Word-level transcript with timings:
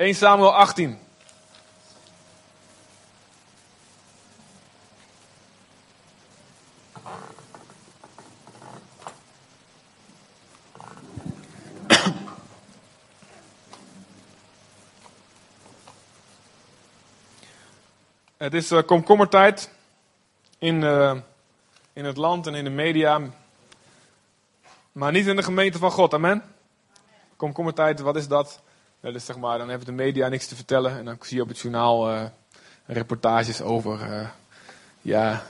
1 0.00 0.14
Samuel 0.14 0.54
18. 0.54 0.98
Het 18.36 18.54
is 18.54 18.72
uh, 18.72 18.82
komkommertijd 18.82 19.70
in, 20.58 20.82
uh, 20.82 21.16
in 21.92 22.04
het 22.04 22.16
land 22.16 22.46
en 22.46 22.54
in 22.54 22.64
de 22.64 22.70
media, 22.70 23.20
maar 24.92 25.12
niet 25.12 25.26
in 25.26 25.36
de 25.36 25.42
gemeente 25.42 25.78
van 25.78 25.90
God. 25.90 26.14
Amen. 26.14 26.42
Komkommertijd, 27.36 28.00
wat 28.00 28.16
is 28.16 28.28
dat? 28.28 28.60
Dat 29.00 29.14
is 29.14 29.24
zeg 29.24 29.36
maar, 29.36 29.58
dan 29.58 29.68
hebben 29.68 29.86
de 29.86 29.92
media 29.92 30.28
niks 30.28 30.46
te 30.46 30.56
vertellen 30.56 30.98
en 30.98 31.04
dan 31.04 31.16
zie 31.20 31.36
je 31.36 31.42
op 31.42 31.48
het 31.48 31.58
journaal 31.58 32.12
uh, 32.12 32.24
reportages 32.86 33.62
over 33.62 34.30
ja, 35.02 35.42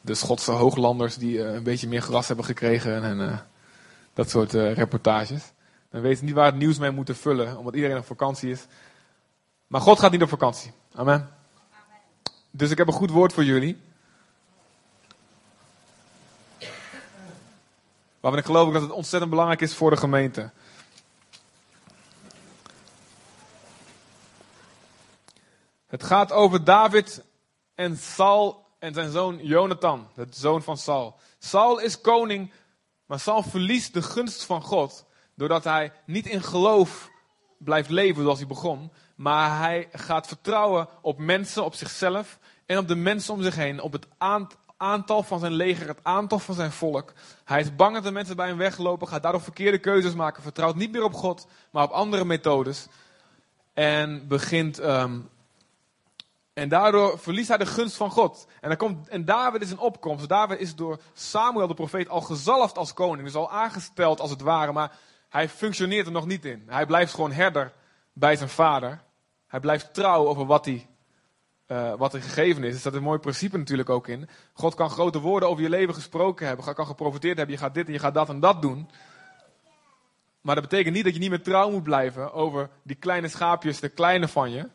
de 0.00 0.14
Schotse 0.14 0.50
hooglanders 0.50 1.16
die 1.16 1.42
een 1.42 1.62
beetje 1.62 1.88
meer 1.88 2.02
gras 2.02 2.26
hebben 2.26 2.44
gekregen 2.44 3.02
en 3.02 3.46
dat 4.14 4.30
soort 4.30 4.52
reportages. 4.52 5.52
Dan 5.90 6.00
weten 6.00 6.18
ze 6.18 6.24
niet 6.24 6.34
waar 6.34 6.46
het 6.46 6.54
nieuws 6.54 6.78
mee 6.78 6.90
moeten 6.90 7.16
vullen, 7.16 7.58
omdat 7.58 7.74
iedereen 7.74 7.98
op 7.98 8.06
vakantie 8.06 8.50
is. 8.50 8.66
Maar 9.66 9.80
God 9.80 9.98
gaat 9.98 10.10
niet 10.10 10.22
op 10.22 10.28
vakantie. 10.28 10.72
Amen. 10.94 11.30
Dus 12.50 12.70
ik 12.70 12.78
heb 12.78 12.86
een 12.86 12.92
goed 12.92 13.10
woord 13.10 13.32
voor 13.32 13.44
jullie. 13.44 13.80
Waarvan 18.20 18.40
ik 18.40 18.44
geloof 18.46 18.72
dat 18.72 18.82
het 18.82 18.90
ontzettend 18.90 19.30
belangrijk 19.30 19.60
is 19.60 19.74
voor 19.74 19.90
de 19.90 19.96
gemeente. 19.96 20.50
Het 25.86 26.02
gaat 26.02 26.32
over 26.32 26.64
David 26.64 27.24
en 27.74 27.96
Saul 27.96 28.66
en 28.78 28.94
zijn 28.94 29.10
zoon 29.10 29.38
Jonathan, 29.42 30.08
de 30.14 30.26
zoon 30.30 30.62
van 30.62 30.76
Saul. 30.76 31.18
Saul 31.38 31.78
is 31.78 32.00
koning, 32.00 32.52
maar 33.06 33.20
Saul 33.20 33.42
verliest 33.42 33.94
de 33.94 34.02
gunst 34.02 34.44
van 34.44 34.62
God 34.62 35.04
doordat 35.34 35.64
hij 35.64 35.92
niet 36.06 36.26
in 36.26 36.42
geloof 36.42 37.10
blijft 37.58 37.90
leven 37.90 38.22
zoals 38.22 38.38
hij 38.38 38.46
begon, 38.46 38.92
maar 39.16 39.58
hij 39.58 39.88
gaat 39.92 40.26
vertrouwen 40.26 40.88
op 41.02 41.18
mensen, 41.18 41.64
op 41.64 41.74
zichzelf 41.74 42.38
en 42.66 42.78
op 42.78 42.88
de 42.88 42.94
mensen 42.94 43.34
om 43.34 43.42
zich 43.42 43.56
heen, 43.56 43.80
op 43.80 43.92
het 43.92 44.06
aantal 44.76 45.22
van 45.22 45.38
zijn 45.38 45.52
leger, 45.52 45.88
het 45.88 46.00
aantal 46.02 46.38
van 46.38 46.54
zijn 46.54 46.72
volk. 46.72 47.12
Hij 47.44 47.60
is 47.60 47.74
bang 47.74 47.94
dat 47.94 48.04
de 48.04 48.10
mensen 48.10 48.36
bij 48.36 48.46
hem 48.46 48.56
weglopen, 48.56 49.08
gaat 49.08 49.22
daardoor 49.22 49.40
verkeerde 49.40 49.78
keuzes 49.78 50.14
maken, 50.14 50.42
vertrouwt 50.42 50.76
niet 50.76 50.92
meer 50.92 51.04
op 51.04 51.14
God, 51.14 51.46
maar 51.70 51.84
op 51.84 51.90
andere 51.90 52.24
methodes. 52.24 52.86
En 53.72 54.28
begint. 54.28 54.78
Um, 54.78 55.28
en 56.56 56.68
daardoor 56.68 57.18
verliest 57.18 57.48
hij 57.48 57.56
de 57.56 57.66
gunst 57.66 57.96
van 57.96 58.10
God. 58.10 58.46
En, 58.60 58.68
dan 58.68 58.78
komt, 58.78 59.08
en 59.08 59.24
David 59.24 59.62
is 59.62 59.70
een 59.70 59.78
opkomst. 59.78 60.28
David 60.28 60.60
is 60.60 60.74
door 60.74 61.00
Samuel 61.12 61.66
de 61.66 61.74
profeet 61.74 62.08
al 62.08 62.20
gezalfd 62.20 62.78
als 62.78 62.92
koning. 62.92 63.24
Dus 63.24 63.34
al 63.34 63.50
aangesteld 63.50 64.20
als 64.20 64.30
het 64.30 64.40
ware. 64.40 64.72
Maar 64.72 64.92
hij 65.28 65.48
functioneert 65.48 66.06
er 66.06 66.12
nog 66.12 66.26
niet 66.26 66.44
in. 66.44 66.62
Hij 66.66 66.86
blijft 66.86 67.14
gewoon 67.14 67.32
herder 67.32 67.72
bij 68.12 68.36
zijn 68.36 68.48
vader. 68.48 69.00
Hij 69.46 69.60
blijft 69.60 69.94
trouw 69.94 70.26
over 70.26 70.46
wat 70.46 70.64
hij, 70.64 70.86
uh, 71.68 71.94
wat 71.94 72.14
er 72.14 72.22
gegeven 72.22 72.64
is. 72.64 72.72
Er 72.72 72.80
staat 72.80 72.94
een 72.94 73.02
mooi 73.02 73.18
principe 73.18 73.58
natuurlijk 73.58 73.90
ook 73.90 74.08
in. 74.08 74.28
God 74.52 74.74
kan 74.74 74.90
grote 74.90 75.20
woorden 75.20 75.48
over 75.48 75.62
je 75.62 75.70
leven 75.70 75.94
gesproken 75.94 76.46
hebben. 76.46 76.74
Kan 76.74 76.86
geprofiteerd 76.86 77.36
hebben. 77.36 77.54
Je 77.54 77.60
gaat 77.60 77.74
dit 77.74 77.86
en 77.86 77.92
je 77.92 77.98
gaat 77.98 78.14
dat 78.14 78.28
en 78.28 78.40
dat 78.40 78.62
doen. 78.62 78.90
Maar 80.40 80.54
dat 80.54 80.68
betekent 80.68 80.94
niet 80.94 81.04
dat 81.04 81.14
je 81.14 81.20
niet 81.20 81.30
meer 81.30 81.42
trouw 81.42 81.70
moet 81.70 81.82
blijven 81.82 82.32
over 82.32 82.70
die 82.82 82.96
kleine 82.96 83.28
schaapjes, 83.28 83.80
de 83.80 83.88
kleine 83.88 84.28
van 84.28 84.50
je. 84.50 84.68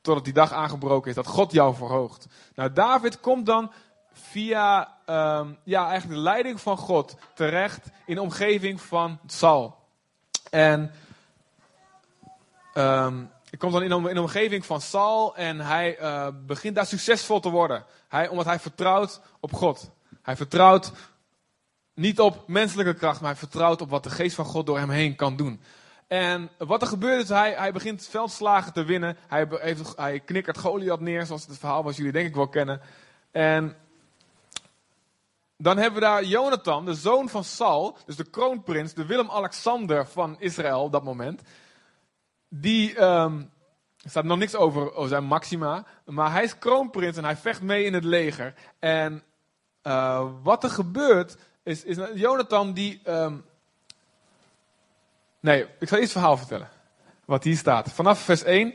Totdat 0.00 0.24
die 0.24 0.32
dag 0.32 0.52
aangebroken 0.52 1.10
is, 1.10 1.16
dat 1.16 1.26
God 1.26 1.52
jou 1.52 1.74
verhoogt. 1.74 2.26
Nou, 2.54 2.72
David 2.72 3.20
komt 3.20 3.46
dan 3.46 3.72
via 4.12 4.96
um, 5.06 5.58
ja, 5.64 5.88
eigenlijk 5.88 6.18
de 6.18 6.24
leiding 6.24 6.60
van 6.60 6.76
God 6.76 7.16
terecht 7.34 7.90
in 8.06 8.14
de 8.14 8.22
omgeving 8.22 8.80
van 8.80 9.18
Saul. 9.26 9.76
En 10.50 10.92
Um, 12.74 13.30
ik 13.50 13.58
kom 13.58 13.72
dan 13.72 13.82
in 13.82 14.08
in 14.08 14.14
de 14.14 14.20
omgeving 14.20 14.66
van 14.66 14.80
Saul 14.80 15.36
en 15.36 15.60
hij 15.60 16.00
uh, 16.00 16.26
begint 16.46 16.74
daar 16.74 16.86
succesvol 16.86 17.40
te 17.40 17.48
worden. 17.48 17.84
Hij, 18.08 18.28
omdat 18.28 18.46
hij 18.46 18.58
vertrouwt 18.58 19.20
op 19.40 19.52
God. 19.52 19.90
Hij 20.22 20.36
vertrouwt 20.36 20.92
niet 21.94 22.20
op 22.20 22.48
menselijke 22.48 22.94
kracht, 22.94 23.20
maar 23.20 23.30
hij 23.30 23.38
vertrouwt 23.38 23.80
op 23.80 23.90
wat 23.90 24.02
de 24.02 24.10
geest 24.10 24.34
van 24.34 24.44
God 24.44 24.66
door 24.66 24.78
hem 24.78 24.90
heen 24.90 25.16
kan 25.16 25.36
doen. 25.36 25.60
En 26.10 26.50
wat 26.58 26.82
er 26.82 26.88
gebeurt 26.88 27.22
is, 27.22 27.28
hij, 27.28 27.52
hij 27.52 27.72
begint 27.72 28.08
veldslagen 28.08 28.72
te 28.72 28.84
winnen. 28.84 29.16
Hij, 29.28 29.46
heeft, 29.50 29.96
hij 29.96 30.20
knikkert 30.20 30.58
Goliath 30.58 31.00
neer, 31.00 31.26
zoals 31.26 31.46
het 31.46 31.58
verhaal 31.58 31.82
was 31.82 31.96
jullie 31.96 32.12
denk 32.12 32.26
ik 32.26 32.34
wel 32.34 32.48
kennen. 32.48 32.80
En 33.30 33.76
dan 35.56 35.76
hebben 35.76 36.00
we 36.00 36.06
daar 36.06 36.24
Jonathan, 36.24 36.84
de 36.84 36.94
zoon 36.94 37.28
van 37.28 37.44
Saul, 37.44 37.96
dus 38.06 38.16
de 38.16 38.30
kroonprins, 38.30 38.94
de 38.94 39.06
Willem-Alexander 39.06 40.06
van 40.06 40.36
Israël 40.38 40.82
op 40.82 40.92
dat 40.92 41.04
moment 41.04 41.42
die, 42.48 43.02
um, 43.02 43.50
er 44.02 44.10
staat 44.10 44.24
nog 44.24 44.38
niks 44.38 44.54
over, 44.54 45.08
zijn 45.08 45.24
maxima, 45.24 45.86
maar 46.04 46.32
hij 46.32 46.42
is 46.42 46.58
kroonprins 46.58 47.16
en 47.16 47.24
hij 47.24 47.36
vecht 47.36 47.62
mee 47.62 47.84
in 47.84 47.94
het 47.94 48.04
leger. 48.04 48.54
En 48.78 49.22
uh, 49.82 50.30
wat 50.42 50.64
er 50.64 50.70
gebeurt, 50.70 51.36
is, 51.62 51.84
is 51.84 51.96
Jonathan 52.14 52.72
die, 52.72 53.00
um, 53.10 53.44
nee, 55.40 55.66
ik 55.78 55.88
zal 55.88 55.98
eerst 55.98 56.12
het 56.12 56.22
verhaal 56.22 56.36
vertellen, 56.36 56.68
wat 57.24 57.44
hier 57.44 57.56
staat. 57.56 57.92
Vanaf 57.92 58.20
vers 58.20 58.42
1, 58.42 58.74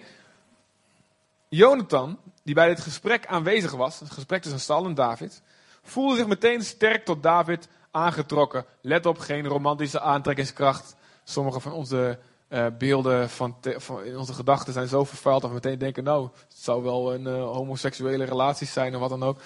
Jonathan, 1.50 2.20
die 2.44 2.56
bij 2.56 2.68
dit 2.68 2.80
gesprek 2.80 3.28
aanwezig 3.28 3.72
was, 3.72 4.00
het 4.00 4.12
gesprek 4.12 4.42
tussen 4.42 4.60
Saul 4.60 4.86
en 4.86 4.94
David, 4.94 5.42
voelde 5.84 6.16
zich 6.16 6.28
meteen 6.28 6.64
sterk 6.64 7.06
tot 7.06 7.24
David 7.24 7.68
aangetrokken. 7.92 8.66
Let 8.82 9.06
op, 9.06 9.20
geen 9.20 9.48
romantische 9.48 10.00
aantrekkingskracht. 10.00 10.96
Sommige 11.24 11.60
van 11.60 11.72
onze 11.72 12.20
uh, 12.50 12.66
beelden 12.78 13.30
van, 13.30 13.58
van, 13.62 14.04
in 14.04 14.18
onze 14.18 14.34
gedachten 14.34 14.74
zijn 14.74 14.88
zo 14.88 15.04
vervuild 15.04 15.42
dat 15.42 15.50
we 15.50 15.56
meteen 15.56 15.78
denken, 15.78 16.04
nou, 16.04 16.30
het 16.48 16.58
zou 16.58 16.84
wel 16.84 17.14
een 17.14 17.26
uh, 17.26 17.44
homoseksuele 17.44 18.24
relatie 18.24 18.68
zijn 18.68 18.94
of 18.94 19.00
wat 19.00 19.10
dan 19.10 19.24
ook. 19.24 19.40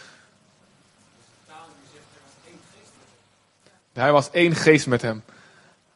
Hij 3.94 4.12
was 4.12 4.32
één 4.32 4.56
geest 4.56 4.88
met 4.88 5.02
hem. 5.02 5.24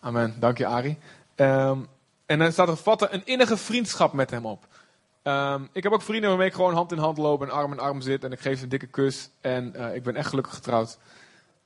Amen. 0.03 0.35
Dank 0.39 0.57
je, 0.57 0.65
Ari. 0.65 0.97
Um, 1.35 1.87
en 2.25 2.39
dan 2.39 2.51
staat 2.51 2.67
er 2.67 2.77
vatten 2.77 3.13
een 3.13 3.25
innige 3.25 3.57
vriendschap 3.57 4.13
met 4.13 4.29
hem 4.29 4.45
op. 4.45 4.67
Um, 5.23 5.69
ik 5.73 5.83
heb 5.83 5.91
ook 5.91 6.01
vrienden 6.01 6.29
waarmee 6.29 6.47
ik 6.47 6.53
gewoon 6.53 6.73
hand 6.73 6.91
in 6.91 6.97
hand 6.97 7.17
loop 7.17 7.41
en 7.41 7.49
arm 7.49 7.71
in 7.71 7.79
arm 7.79 8.01
zit. 8.01 8.23
En 8.23 8.31
ik 8.31 8.39
geef 8.39 8.57
ze 8.57 8.63
een 8.63 8.69
dikke 8.69 8.87
kus. 8.87 9.29
En 9.41 9.73
uh, 9.75 9.95
ik 9.95 10.03
ben 10.03 10.15
echt 10.15 10.29
gelukkig 10.29 10.53
getrouwd. 10.53 10.97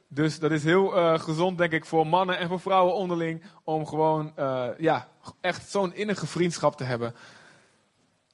Dus 0.07 0.39
dat 0.39 0.51
is 0.51 0.63
heel 0.63 0.97
uh, 0.97 1.19
gezond, 1.19 1.57
denk 1.57 1.71
ik, 1.71 1.85
voor 1.85 2.07
mannen 2.07 2.37
en 2.37 2.47
voor 2.47 2.59
vrouwen 2.59 2.93
onderling. 2.93 3.43
Om 3.63 3.87
gewoon, 3.87 4.33
uh, 4.39 4.67
ja, 4.77 5.07
echt 5.41 5.69
zo'n 5.69 5.95
innige 5.95 6.27
vriendschap 6.27 6.77
te 6.77 6.83
hebben. 6.83 7.15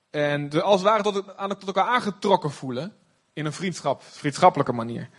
En 0.10 0.62
als 0.62 0.82
het 0.82 0.90
ware 0.90 1.04
tot, 1.04 1.38
aan, 1.38 1.50
tot 1.50 1.68
elkaar 1.68 1.88
aangetrokken 1.88 2.52
voelen. 2.52 2.94
In 3.34 3.46
een 3.46 3.54
vriendschap, 3.54 4.02
vriendschappelijke 4.04 4.74
manier. 4.74 5.10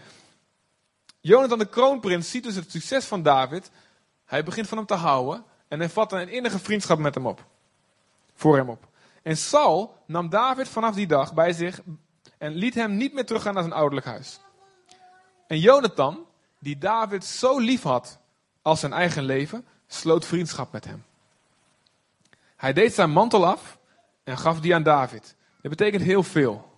Jonathan 1.21 1.59
de 1.59 1.69
kroonprins 1.69 2.31
ziet 2.31 2.45
dus 2.45 2.55
het 2.55 2.71
succes 2.71 3.05
van 3.05 3.22
David. 3.22 3.71
Hij 4.24 4.44
begint 4.44 4.68
van 4.68 4.78
hem 4.78 4.86
te 4.86 4.94
houden. 4.94 5.44
En 5.68 5.78
hij 5.78 5.88
vat 5.88 6.12
een 6.12 6.28
innige 6.28 6.58
vriendschap 6.58 6.98
met 6.98 7.14
hem 7.14 7.26
op. 7.26 7.44
Voor 8.34 8.56
hem 8.56 8.68
op. 8.68 8.88
En 9.22 9.36
Saul 9.36 9.96
nam 10.06 10.28
David 10.28 10.68
vanaf 10.68 10.94
die 10.94 11.06
dag 11.06 11.34
bij 11.34 11.52
zich. 11.52 11.80
En 12.38 12.52
liet 12.52 12.74
hem 12.74 12.96
niet 12.96 13.14
meer 13.14 13.26
teruggaan 13.26 13.54
naar 13.54 13.62
zijn 13.62 13.74
ouderlijk 13.74 14.06
huis. 14.06 14.40
En 15.46 15.58
Jonathan, 15.58 16.26
die 16.58 16.78
David 16.78 17.24
zo 17.24 17.58
lief 17.58 17.82
had 17.82 18.18
als 18.62 18.80
zijn 18.80 18.92
eigen 18.92 19.22
leven, 19.22 19.66
sloot 19.86 20.24
vriendschap 20.24 20.72
met 20.72 20.84
hem. 20.84 21.04
Hij 22.56 22.72
deed 22.72 22.94
zijn 22.94 23.10
mantel 23.10 23.47
af 23.47 23.78
en 24.24 24.38
gaf 24.38 24.60
die 24.60 24.74
aan 24.74 24.82
David. 24.82 25.36
Dat 25.60 25.70
betekent 25.70 26.03
heel 26.03 26.22
veel. 26.22 26.72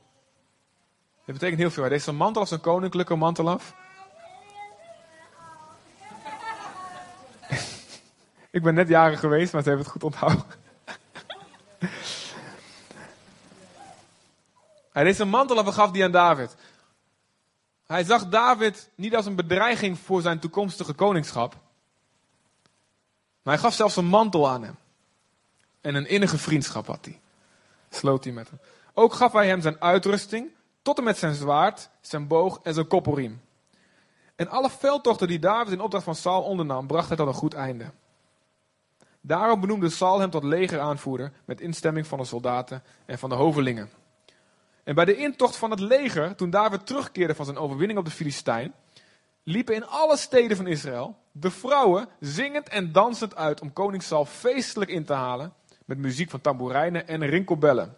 Dat 1.25 1.35
betekent 1.35 1.59
heel 1.61 1.71
veel. 1.71 1.83
Hij 1.83 1.93
deed 1.93 2.03
zijn 2.03 2.17
mantel 2.17 2.43
af, 2.43 2.49
zijn 2.49 2.61
koninklijke 2.61 3.15
mantel 3.15 3.49
af. 3.49 3.75
Ik 8.57 8.63
ben 8.63 8.75
net 8.75 8.89
jaren 8.89 9.19
geweest, 9.19 9.53
maar 9.53 9.63
ze 9.63 9.69
hebben 9.69 9.87
het 9.87 9.95
goed 9.95 10.05
onthouden. 10.05 10.45
Hij 14.93 15.05
deed 15.05 15.17
zijn 15.17 15.29
mantel 15.29 15.59
af 15.59 15.67
en 15.67 15.73
gaf 15.73 15.91
die 15.91 16.05
aan 16.05 16.11
David. 16.11 16.55
Hij 17.87 18.05
zag 18.05 18.29
David 18.29 18.91
niet 18.95 19.17
als 19.17 19.27
een 19.27 19.35
bedreiging 19.35 19.99
voor 19.99 20.21
zijn 20.21 20.39
toekomstige 20.39 20.93
koningschap. 20.93 21.57
Maar 23.43 23.55
hij 23.55 23.63
gaf 23.63 23.75
zelfs 23.75 23.97
een 23.97 24.07
mantel 24.07 24.49
aan 24.49 24.63
hem. 24.63 24.77
En 25.81 25.95
een 25.95 26.09
innige 26.09 26.39
vriendschap 26.39 26.87
had 26.87 27.05
hij. 27.05 27.21
Sloot 27.91 28.25
hij 28.25 28.33
met 28.33 28.49
hem. 28.49 28.59
Ook 28.95 29.15
gaf 29.15 29.33
hij 29.33 29.47
hem 29.47 29.61
zijn 29.61 29.81
uitrusting, 29.81 30.51
tot 30.83 30.99
en 30.99 31.05
met 31.05 31.19
zijn 31.19 31.35
zwaard, 31.35 31.89
zijn 32.01 32.27
boog 32.27 32.61
en 32.63 32.75
zijn 32.75 32.87
koppelriem. 32.87 33.43
En 34.37 34.49
alle 34.49 34.71
veldtochten 34.71 35.29
die 35.29 35.39
David 35.39 35.73
in 35.73 35.81
opdracht 35.81 36.05
van 36.05 36.15
Saul 36.15 36.43
ondernam, 36.43 36.87
bracht 36.87 37.09
hij 37.09 37.17
tot 37.17 37.27
een 37.27 37.35
goed 37.35 37.55
einde. 37.55 37.91
Daarom 39.27 39.61
benoemde 39.61 39.89
Saul 39.89 40.21
hem 40.21 40.31
tot 40.31 40.45
legeraanvoerder 40.45 41.33
met 41.45 41.61
instemming 41.61 42.07
van 42.07 42.19
de 42.19 42.25
soldaten 42.25 42.83
en 43.07 43.19
van 43.19 43.29
de 43.29 43.35
hovelingen. 43.35 43.91
En 44.85 44.95
bij 44.95 45.05
de 45.05 45.17
intocht 45.17 45.57
van 45.57 45.71
het 45.71 45.81
leger, 45.81 46.35
toen 46.35 46.51
David 46.51 46.87
terugkeerde 46.87 47.35
van 47.35 47.45
zijn 47.45 47.57
overwinning 47.57 47.99
op 47.99 48.05
de 48.05 48.11
Filistijn, 48.11 48.75
liepen 49.43 49.75
in 49.75 49.87
alle 49.87 50.17
steden 50.17 50.57
van 50.57 50.67
Israël 50.67 51.17
de 51.33 51.51
vrouwen 51.51 52.09
zingend 52.21 52.69
en 52.69 52.93
dansend 52.93 53.37
uit 53.37 53.61
om 53.61 53.73
koning 53.73 54.03
Saul 54.03 54.25
feestelijk 54.25 54.91
in 54.91 55.05
te 55.05 55.13
halen 55.13 55.53
met 55.85 55.99
muziek 55.99 56.31
van 56.31 56.41
tamboerijnen 56.41 57.09
en 57.09 57.27
rinkelbellen. 57.27 57.97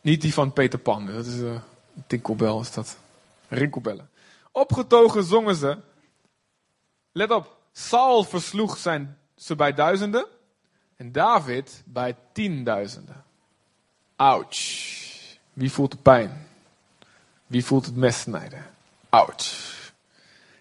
Niet 0.00 0.20
die 0.20 0.34
van 0.34 0.52
Peter 0.52 0.78
Pan, 0.78 1.06
dat 1.06 1.26
is 1.26 1.38
een 1.38 1.52
uh, 1.52 1.60
tinkelbel 2.06 2.60
is 2.60 2.72
dat. 2.72 2.98
Rinkelbellen. 3.48 4.10
Opgetogen 4.52 5.24
zongen 5.24 5.54
ze. 5.54 5.78
Let 7.12 7.30
op, 7.30 7.57
Saul 7.78 8.24
versloeg 8.24 8.76
zijn, 8.76 9.18
ze 9.36 9.56
bij 9.56 9.74
duizenden 9.74 10.26
en 10.96 11.12
David 11.12 11.82
bij 11.86 12.16
tienduizenden. 12.32 13.24
Ouch. 14.16 14.58
Wie 15.52 15.72
voelt 15.72 15.90
de 15.90 15.96
pijn? 15.96 16.46
Wie 17.46 17.64
voelt 17.64 17.86
het 17.86 17.96
mes 17.96 18.20
snijden? 18.20 18.64
Ouch. 19.08 19.92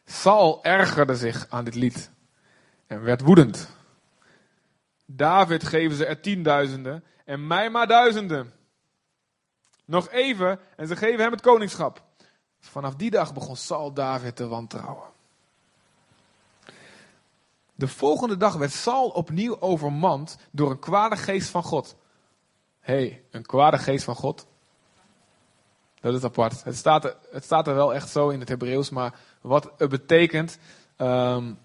Saul 0.06 0.64
ergerde 0.64 1.16
zich 1.16 1.46
aan 1.50 1.66
dit 1.66 1.76
lied 1.76 2.10
en 2.88 3.02
werd 3.02 3.22
woedend. 3.22 3.70
David 5.06 5.64
geven 5.64 5.98
ze 5.98 6.06
er 6.06 6.22
tienduizenden 6.22 7.04
en 7.26 7.48
mij 7.48 7.70
maar 7.70 7.88
duizenden. 7.88 8.54
Nog 9.86 10.10
even 10.10 10.60
en 10.76 10.88
ze 10.88 10.96
geven 10.96 11.20
hem 11.20 11.32
het 11.32 11.42
koningschap. 11.42 12.04
Vanaf 12.60 12.96
die 12.96 13.10
dag 13.10 13.34
begon 13.34 13.56
Saul 13.56 13.94
David 13.94 14.36
te 14.36 14.48
wantrouwen. 14.48 15.16
De 17.78 17.88
volgende 17.88 18.38
dag 18.38 18.56
werd 18.56 18.72
Saul 18.72 19.10
opnieuw 19.10 19.60
overmand 19.60 20.38
door 20.52 20.72
een 20.72 20.80
kwade 20.80 21.16
geest 21.16 21.50
van 21.50 21.64
God. 21.64 21.96
Hé, 22.80 22.94
hey, 22.94 23.24
een 23.32 23.46
kwade 23.46 23.78
geest 23.78 24.04
van 24.04 24.16
God? 24.16 24.48
Dat 26.00 26.14
is 26.14 26.24
apart. 26.24 26.64
Het 26.64 26.76
staat, 26.76 27.06
er, 27.06 27.16
het 27.32 27.44
staat 27.44 27.68
er 27.68 27.76
wel 27.76 27.94
echt 27.94 28.10
zo 28.10 28.30
in 28.30 28.40
het 28.40 28.50
Hebreeuws, 28.50 28.90
maar 28.90 29.20
wat 29.42 29.72
het 29.78 29.90
betekent, 29.90 30.58
um, 30.98 31.60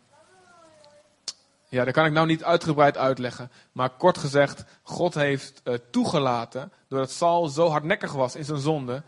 ja, 1.68 1.84
dat 1.84 1.94
kan 1.94 2.06
ik 2.06 2.12
nou 2.12 2.26
niet 2.26 2.44
uitgebreid 2.44 2.96
uitleggen. 2.96 3.50
Maar 3.72 3.90
kort 3.90 4.18
gezegd, 4.18 4.64
God 4.82 5.14
heeft 5.14 5.60
uh, 5.64 5.74
toegelaten, 5.90 6.72
doordat 6.88 7.10
Saul 7.10 7.48
zo 7.48 7.68
hardnekkig 7.68 8.12
was 8.12 8.36
in 8.36 8.44
zijn 8.44 8.58
zonde, 8.58 9.02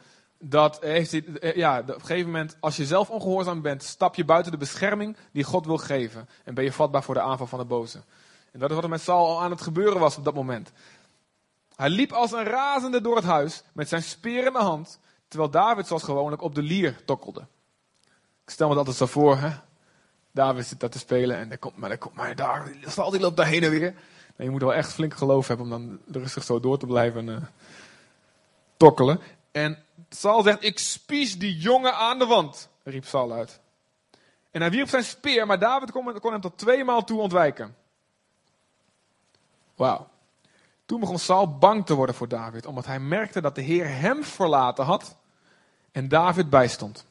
dat 0.48 0.80
heeft 0.80 1.10
hij, 1.10 1.24
eh, 1.40 1.56
ja, 1.56 1.78
op 1.80 1.88
een 1.88 2.00
gegeven 2.00 2.26
moment, 2.26 2.56
als 2.60 2.76
je 2.76 2.86
zelf 2.86 3.10
ongehoorzaam 3.10 3.62
bent, 3.62 3.82
stap 3.82 4.14
je 4.14 4.24
buiten 4.24 4.52
de 4.52 4.58
bescherming 4.58 5.16
die 5.32 5.44
God 5.44 5.66
wil 5.66 5.76
geven. 5.76 6.28
En 6.44 6.54
ben 6.54 6.64
je 6.64 6.72
vatbaar 6.72 7.02
voor 7.02 7.14
de 7.14 7.20
aanval 7.20 7.46
van 7.46 7.58
de 7.58 7.64
boze. 7.64 7.98
En 8.52 8.60
dat 8.60 8.68
is 8.68 8.74
wat 8.74 8.84
er 8.84 8.90
met 8.90 9.00
Saul 9.00 9.26
al 9.26 9.42
aan 9.42 9.50
het 9.50 9.60
gebeuren 9.60 10.00
was 10.00 10.16
op 10.16 10.24
dat 10.24 10.34
moment. 10.34 10.72
Hij 11.76 11.88
liep 11.88 12.12
als 12.12 12.32
een 12.32 12.44
razende 12.44 13.00
door 13.00 13.16
het 13.16 13.24
huis 13.24 13.62
met 13.72 13.88
zijn 13.88 14.02
speer 14.02 14.46
in 14.46 14.52
de 14.52 14.58
hand, 14.58 14.98
terwijl 15.28 15.50
David 15.50 15.86
zoals 15.86 16.02
gewoonlijk 16.02 16.42
op 16.42 16.54
de 16.54 16.62
lier 16.62 16.96
tokkelde. 17.04 17.46
Ik 18.44 18.50
stel 18.50 18.68
me 18.68 18.74
dat 18.74 18.86
altijd 18.86 19.10
zo 19.10 19.20
voor, 19.20 19.36
hè? 19.36 19.50
David 20.30 20.66
zit 20.66 20.80
daar 20.80 20.90
te 20.90 20.98
spelen 20.98 21.36
en 21.36 21.50
er 21.50 21.58
komt 21.58 21.76
maar, 21.76 21.90
er 21.90 21.98
komt 21.98 22.14
maar 22.14 22.36
daar, 22.36 22.72
Saul 22.86 23.10
die 23.10 23.20
loopt 23.20 23.36
daar 23.36 23.46
heen 23.46 23.62
en 23.62 23.70
weer. 23.70 23.94
je 24.36 24.50
moet 24.50 24.60
wel 24.60 24.74
echt 24.74 24.92
flink 24.92 25.14
geloof 25.14 25.48
hebben 25.48 25.72
om 25.72 25.72
dan 25.72 26.22
rustig 26.22 26.44
zo 26.44 26.60
door 26.60 26.78
te 26.78 26.86
blijven 26.86 27.26
uh, 27.26 27.36
tokkelen. 28.76 29.20
En 29.52 29.83
Saul 30.08 30.42
zegt, 30.42 30.64
ik 30.64 30.78
spies 30.78 31.38
die 31.38 31.56
jongen 31.56 31.94
aan 31.94 32.18
de 32.18 32.26
wand, 32.26 32.68
riep 32.82 33.04
Saul 33.04 33.32
uit. 33.32 33.60
En 34.50 34.60
hij 34.60 34.70
wierp 34.70 34.88
zijn 34.88 35.04
speer, 35.04 35.46
maar 35.46 35.58
David 35.58 35.90
kon, 35.90 36.32
hem 36.32 36.40
tot 36.40 36.58
twee 36.58 36.84
maal 36.84 37.04
toe 37.04 37.20
ontwijken. 37.20 37.76
Wauw. 39.74 40.08
Toen 40.86 41.00
begon 41.00 41.18
Saul 41.18 41.58
bang 41.58 41.86
te 41.86 41.94
worden 41.94 42.14
voor 42.14 42.28
David, 42.28 42.66
omdat 42.66 42.86
hij 42.86 43.00
merkte 43.00 43.40
dat 43.40 43.54
de 43.54 43.60
Heer 43.60 43.88
hem 43.88 44.24
verlaten 44.24 44.84
had 44.84 45.16
en 45.92 46.08
David 46.08 46.50
bijstond. 46.50 47.06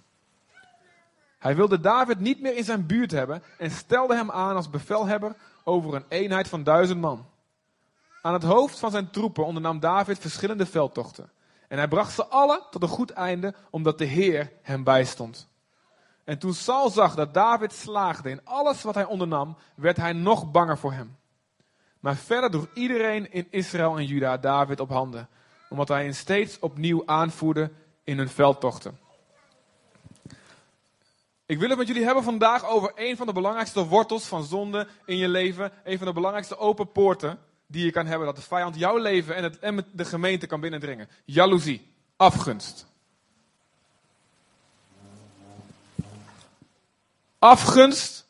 Hij 1.40 1.56
wilde 1.56 1.80
David 1.80 2.20
niet 2.20 2.42
meer 2.42 2.56
in 2.56 2.64
zijn 2.64 2.86
buurt 2.86 3.12
hebben 3.12 3.44
en 3.58 3.72
stelde 3.72 4.16
hem 4.16 4.32
aan 4.32 4.56
als 4.56 4.70
bevelhebber 4.70 5.36
over 5.64 5.96
een 5.96 6.06
eenheid 6.08 6.48
van 6.48 6.64
duizend 6.64 7.00
man. 7.02 7.26
Aan 8.22 8.34
het 8.34 8.44
hoofd 8.44 8.80
van 8.80 8.92
zijn 8.92 9.10
troepen 9.10 9.46
ondernam 9.46 9.80
David 9.80 10.20
verschillende 10.20 10.66
veldtochten. 10.66 11.32
En 11.74 11.80
hij 11.80 11.88
bracht 11.88 12.14
ze 12.14 12.26
alle 12.26 12.64
tot 12.70 12.82
een 12.82 12.88
goed 12.88 13.10
einde, 13.10 13.54
omdat 13.70 13.98
de 13.98 14.06
Heer 14.06 14.52
hem 14.62 14.84
bijstond. 14.84 15.48
En 16.24 16.40
toen 16.40 16.54
Saul 16.54 16.90
zag 16.90 17.16
dat 17.16 17.34
David 17.34 17.74
slaagde 17.74 18.30
in 18.30 18.42
alles 18.44 18.82
wat 18.82 18.96
hij 18.96 19.06
ondernam, 19.06 19.58
werd 19.76 19.98
hij 19.98 20.14
nog 20.14 20.52
banger 20.52 20.78
voor 20.78 20.94
hem. 20.94 21.18
Maar 22.00 22.16
verder 22.16 22.52
droeg 22.52 22.68
iedereen 22.74 23.32
in 23.32 23.48
Israël 23.50 23.98
en 23.98 24.06
Juda 24.06 24.38
David 24.38 24.80
op 24.80 24.90
handen, 24.90 25.30
omdat 25.70 25.88
hij 25.88 26.04
hen 26.04 26.16
steeds 26.16 26.60
opnieuw 26.60 27.04
aanvoerde 27.06 27.72
in 28.04 28.18
hun 28.18 28.30
veldtochten. 28.30 29.00
Ik 31.46 31.60
wil 31.60 31.70
het 31.70 31.78
met 31.78 31.88
jullie 31.88 32.06
hebben 32.06 32.24
vandaag 32.24 32.66
over 32.66 32.92
een 32.96 33.18
van 33.18 33.28
de 33.28 33.34
belangrijkste 33.34 33.88
wortels 33.88 34.26
van 34.26 34.44
zonde 34.44 34.88
in 35.06 35.18
je 35.18 35.28
leven. 35.28 35.72
Een 35.84 35.98
van 35.98 36.08
de 36.08 36.14
belangrijkste 36.14 36.58
open 36.58 36.92
poorten 36.92 37.40
die 37.74 37.86
je 37.86 37.92
kan 37.92 38.06
hebben. 38.06 38.26
Dat 38.26 38.36
de 38.36 38.42
vijand 38.42 38.76
jouw 38.78 38.98
leven 38.98 39.36
en, 39.36 39.76
het, 39.76 39.86
de 39.92 40.06
gemeente 40.06 40.48
kan 40.48 40.60
binnendringen. 40.60 41.10
Jaloezie. 41.26 41.94
Afgunst. 42.16 42.88
Afgunst 47.40 48.28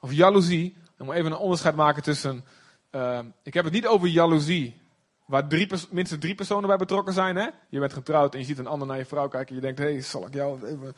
of 0.00 0.12
jaloezie. 0.12 0.76
Ik 0.98 1.04
moet 1.04 1.14
even 1.14 1.32
een 1.32 1.38
onderscheid 1.38 1.74
maken 1.76 2.02
tussen. 2.02 2.44
Uh, 2.90 3.18
ik 3.42 3.54
heb 3.54 3.64
het 3.64 3.72
niet 3.72 3.86
over 3.86 4.08
jaloezie. 4.08 4.80
Waar 5.26 5.48
drie, 5.48 5.68
minstens 5.90 6.20
drie 6.20 6.34
personen 6.34 6.68
bij 6.68 6.76
betrokken 6.76 7.14
zijn. 7.14 7.36
Hè? 7.36 7.48
Je 7.68 7.78
bent 7.78 7.92
getrouwd 7.92 8.34
en 8.34 8.40
je 8.40 8.46
ziet 8.46 8.58
een 8.58 8.66
ander 8.66 8.88
naar 8.88 8.98
je 8.98 9.04
vrouw 9.04 9.28
kijken. 9.28 9.48
En 9.48 9.54
je 9.54 9.60
denkt: 9.60 9.78
hé, 9.78 9.84
hey, 9.84 10.00
zal 10.00 10.26
ik 10.26 10.34
jou 10.34 10.66
even 10.66 10.94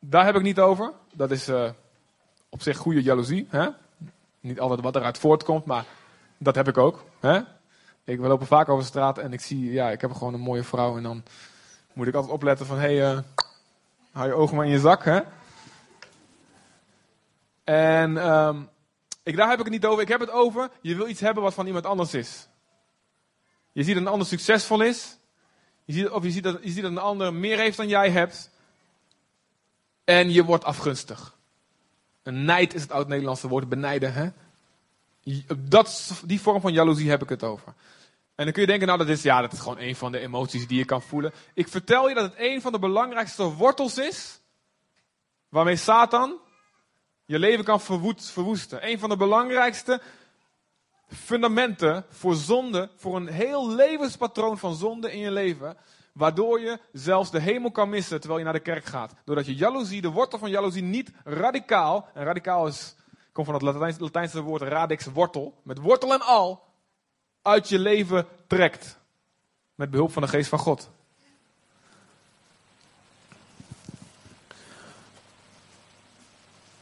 daar 0.00 0.24
heb 0.24 0.36
ik 0.36 0.42
niet 0.42 0.58
over. 0.58 0.92
Dat 1.14 1.30
is 1.30 1.48
uh, 1.48 1.70
op 2.48 2.62
zich 2.62 2.76
goede 2.76 3.02
jaloezie. 3.02 3.46
Hè? 3.50 3.68
Niet 4.40 4.60
altijd 4.60 4.80
wat 4.80 4.96
eruit 4.96 5.18
voortkomt, 5.18 5.64
maar 5.64 5.84
dat 6.42 6.54
heb 6.54 6.68
ik 6.68 6.78
ook. 6.78 7.04
Hè? 7.20 7.40
Ik 8.04 8.18
loop 8.18 8.46
vaak 8.46 8.68
over 8.68 8.82
de 8.82 8.88
straat 8.88 9.18
en 9.18 9.32
ik 9.32 9.40
zie, 9.40 9.72
ja, 9.72 9.90
ik 9.90 10.00
heb 10.00 10.12
gewoon 10.12 10.34
een 10.34 10.40
mooie 10.40 10.62
vrouw. 10.62 10.96
En 10.96 11.02
dan 11.02 11.22
moet 11.92 12.06
ik 12.06 12.14
altijd 12.14 12.32
opletten 12.32 12.66
van, 12.66 12.78
hé, 12.78 12.96
hey, 12.96 13.14
uh, 13.14 13.20
hou 14.12 14.28
je 14.28 14.34
ogen 14.34 14.56
maar 14.56 14.66
in 14.66 14.72
je 14.72 14.78
zak. 14.78 15.04
Hè? 15.04 15.20
En 17.64 18.30
um, 18.30 18.68
ik, 19.22 19.36
daar 19.36 19.48
heb 19.48 19.58
ik 19.58 19.64
het 19.64 19.74
niet 19.74 19.86
over. 19.86 20.02
Ik 20.02 20.08
heb 20.08 20.20
het 20.20 20.30
over, 20.30 20.70
je 20.80 20.96
wil 20.96 21.08
iets 21.08 21.20
hebben 21.20 21.42
wat 21.42 21.54
van 21.54 21.66
iemand 21.66 21.86
anders 21.86 22.14
is. 22.14 22.48
Je 23.72 23.82
ziet 23.82 23.94
dat 23.94 24.02
een 24.02 24.10
ander 24.10 24.26
succesvol 24.26 24.80
is. 24.80 25.18
Je 25.84 25.92
ziet, 25.92 26.08
of 26.08 26.24
je 26.24 26.30
ziet, 26.30 26.42
dat, 26.42 26.58
je 26.62 26.70
ziet 26.70 26.82
dat 26.82 26.90
een 26.90 26.98
ander 26.98 27.34
meer 27.34 27.58
heeft 27.58 27.76
dan 27.76 27.88
jij 27.88 28.10
hebt. 28.10 28.50
En 30.04 30.32
je 30.32 30.44
wordt 30.44 30.64
afgunstig. 30.64 31.36
Een 32.22 32.44
nijd 32.44 32.74
is 32.74 32.82
het 32.82 32.92
oud-Nederlandse 32.92 33.48
woord, 33.48 33.68
benijden. 33.68 34.12
Hè? 34.12 34.28
Dat, 35.58 36.22
die 36.24 36.40
vorm 36.40 36.60
van 36.60 36.72
jaloezie 36.72 37.10
heb 37.10 37.22
ik 37.22 37.28
het 37.28 37.42
over. 37.42 37.74
En 38.34 38.44
dan 38.44 38.52
kun 38.52 38.62
je 38.62 38.68
denken, 38.68 38.86
nou 38.86 38.98
dat 38.98 39.08
is, 39.08 39.22
ja, 39.22 39.40
dat 39.40 39.52
is 39.52 39.58
gewoon 39.58 39.78
een 39.78 39.96
van 39.96 40.12
de 40.12 40.18
emoties 40.18 40.66
die 40.66 40.78
je 40.78 40.84
kan 40.84 41.02
voelen. 41.02 41.32
Ik 41.54 41.68
vertel 41.68 42.08
je 42.08 42.14
dat 42.14 42.24
het 42.24 42.34
een 42.36 42.60
van 42.60 42.72
de 42.72 42.78
belangrijkste 42.78 43.42
wortels 43.42 43.98
is, 43.98 44.40
waarmee 45.48 45.76
Satan 45.76 46.38
je 47.24 47.38
leven 47.38 47.64
kan 47.64 47.80
verwoesten. 47.80 48.88
Een 48.88 48.98
van 48.98 49.08
de 49.08 49.16
belangrijkste 49.16 50.00
fundamenten 51.06 52.04
voor 52.08 52.34
zonde, 52.34 52.90
voor 52.96 53.16
een 53.16 53.28
heel 53.28 53.74
levenspatroon 53.74 54.58
van 54.58 54.74
zonde 54.74 55.12
in 55.12 55.18
je 55.18 55.30
leven, 55.30 55.76
Waardoor 56.12 56.60
je 56.60 56.78
zelfs 56.92 57.30
de 57.30 57.40
hemel 57.40 57.70
kan 57.70 57.88
missen 57.88 58.18
terwijl 58.18 58.38
je 58.38 58.44
naar 58.44 58.54
de 58.54 58.60
kerk 58.60 58.84
gaat. 58.84 59.14
Doordat 59.24 59.46
je 59.46 59.54
jaloezie, 59.54 60.00
de 60.00 60.10
wortel 60.10 60.38
van 60.38 60.50
jaloezie, 60.50 60.82
niet 60.82 61.10
radicaal. 61.24 62.08
En 62.14 62.24
radicaal 62.24 62.66
is, 62.66 62.94
van 63.44 63.54
het 63.54 63.62
Latijnse, 63.62 64.00
Latijnse 64.00 64.40
woord 64.40 64.62
radix, 64.62 65.04
wortel. 65.04 65.60
Met 65.62 65.78
wortel 65.78 66.12
en 66.12 66.20
al. 66.20 66.68
Uit 67.42 67.68
je 67.68 67.78
leven 67.78 68.26
trekt. 68.46 68.98
Met 69.74 69.90
behulp 69.90 70.12
van 70.12 70.22
de 70.22 70.28
geest 70.28 70.48
van 70.48 70.58
God. 70.58 70.90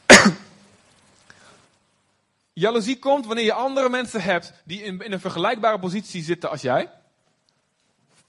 Jaloezie 2.53 2.99
komt 2.99 3.25
wanneer 3.25 3.45
je 3.45 3.53
andere 3.53 3.89
mensen 3.89 4.21
hebt 4.21 4.53
die 4.65 4.83
in, 4.83 5.01
in 5.01 5.11
een 5.11 5.19
vergelijkbare 5.19 5.79
positie 5.79 6.23
zitten 6.23 6.49
als 6.49 6.61
jij 6.61 6.91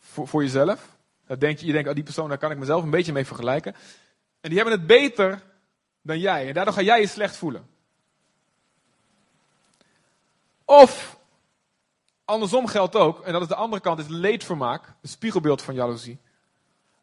voor, 0.01 0.29
voor 0.29 0.43
jezelf. 0.43 0.89
Dat 1.27 1.41
denk 1.41 1.59
je, 1.59 1.67
je 1.67 1.73
denkt, 1.73 1.89
oh, 1.89 1.95
die 1.95 2.05
persoon, 2.05 2.29
daar 2.29 2.39
kan 2.39 2.51
ik 2.51 2.59
mezelf 2.59 2.83
een 2.83 2.91
beetje 2.91 3.13
mee 3.13 3.27
vergelijken. 3.27 3.75
En 4.41 4.49
die 4.51 4.59
hebben 4.59 4.79
het 4.79 4.87
beter 4.87 5.43
dan 6.03 6.19
jij. 6.19 6.49
En 6.49 6.55
daardoor 6.55 6.75
ga 6.75 6.83
jij 6.83 7.01
je 7.01 7.07
slecht 7.07 7.37
voelen. 7.37 7.67
Of, 10.71 11.19
andersom 12.25 12.67
geldt 12.67 12.97
ook, 12.97 13.21
en 13.21 13.33
dat 13.33 13.43
is 13.43 13.49
de 13.49 13.55
andere 13.55 13.83
kant, 13.83 13.99
is 13.99 14.09
leedvermaak. 14.09 14.93
Het 15.01 15.11
spiegelbeeld 15.11 15.63
van 15.63 15.75
jaloezie. 15.75 16.19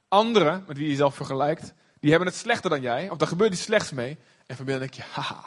Anderen, 0.07 0.63
met 0.67 0.77
wie 0.77 0.85
je 0.85 0.91
jezelf 0.91 1.15
vergelijkt, 1.15 1.73
die 1.99 2.09
hebben 2.09 2.27
het 2.27 2.37
slechter 2.37 2.69
dan 2.69 2.81
jij. 2.81 3.09
Of 3.09 3.17
daar 3.17 3.27
gebeurt 3.27 3.53
iets 3.53 3.61
slechts 3.61 3.91
mee. 3.91 4.17
En 4.45 4.55
van 4.55 4.65
binnen 4.65 4.83
denk 4.83 4.93
je, 4.93 5.11
haha, 5.11 5.43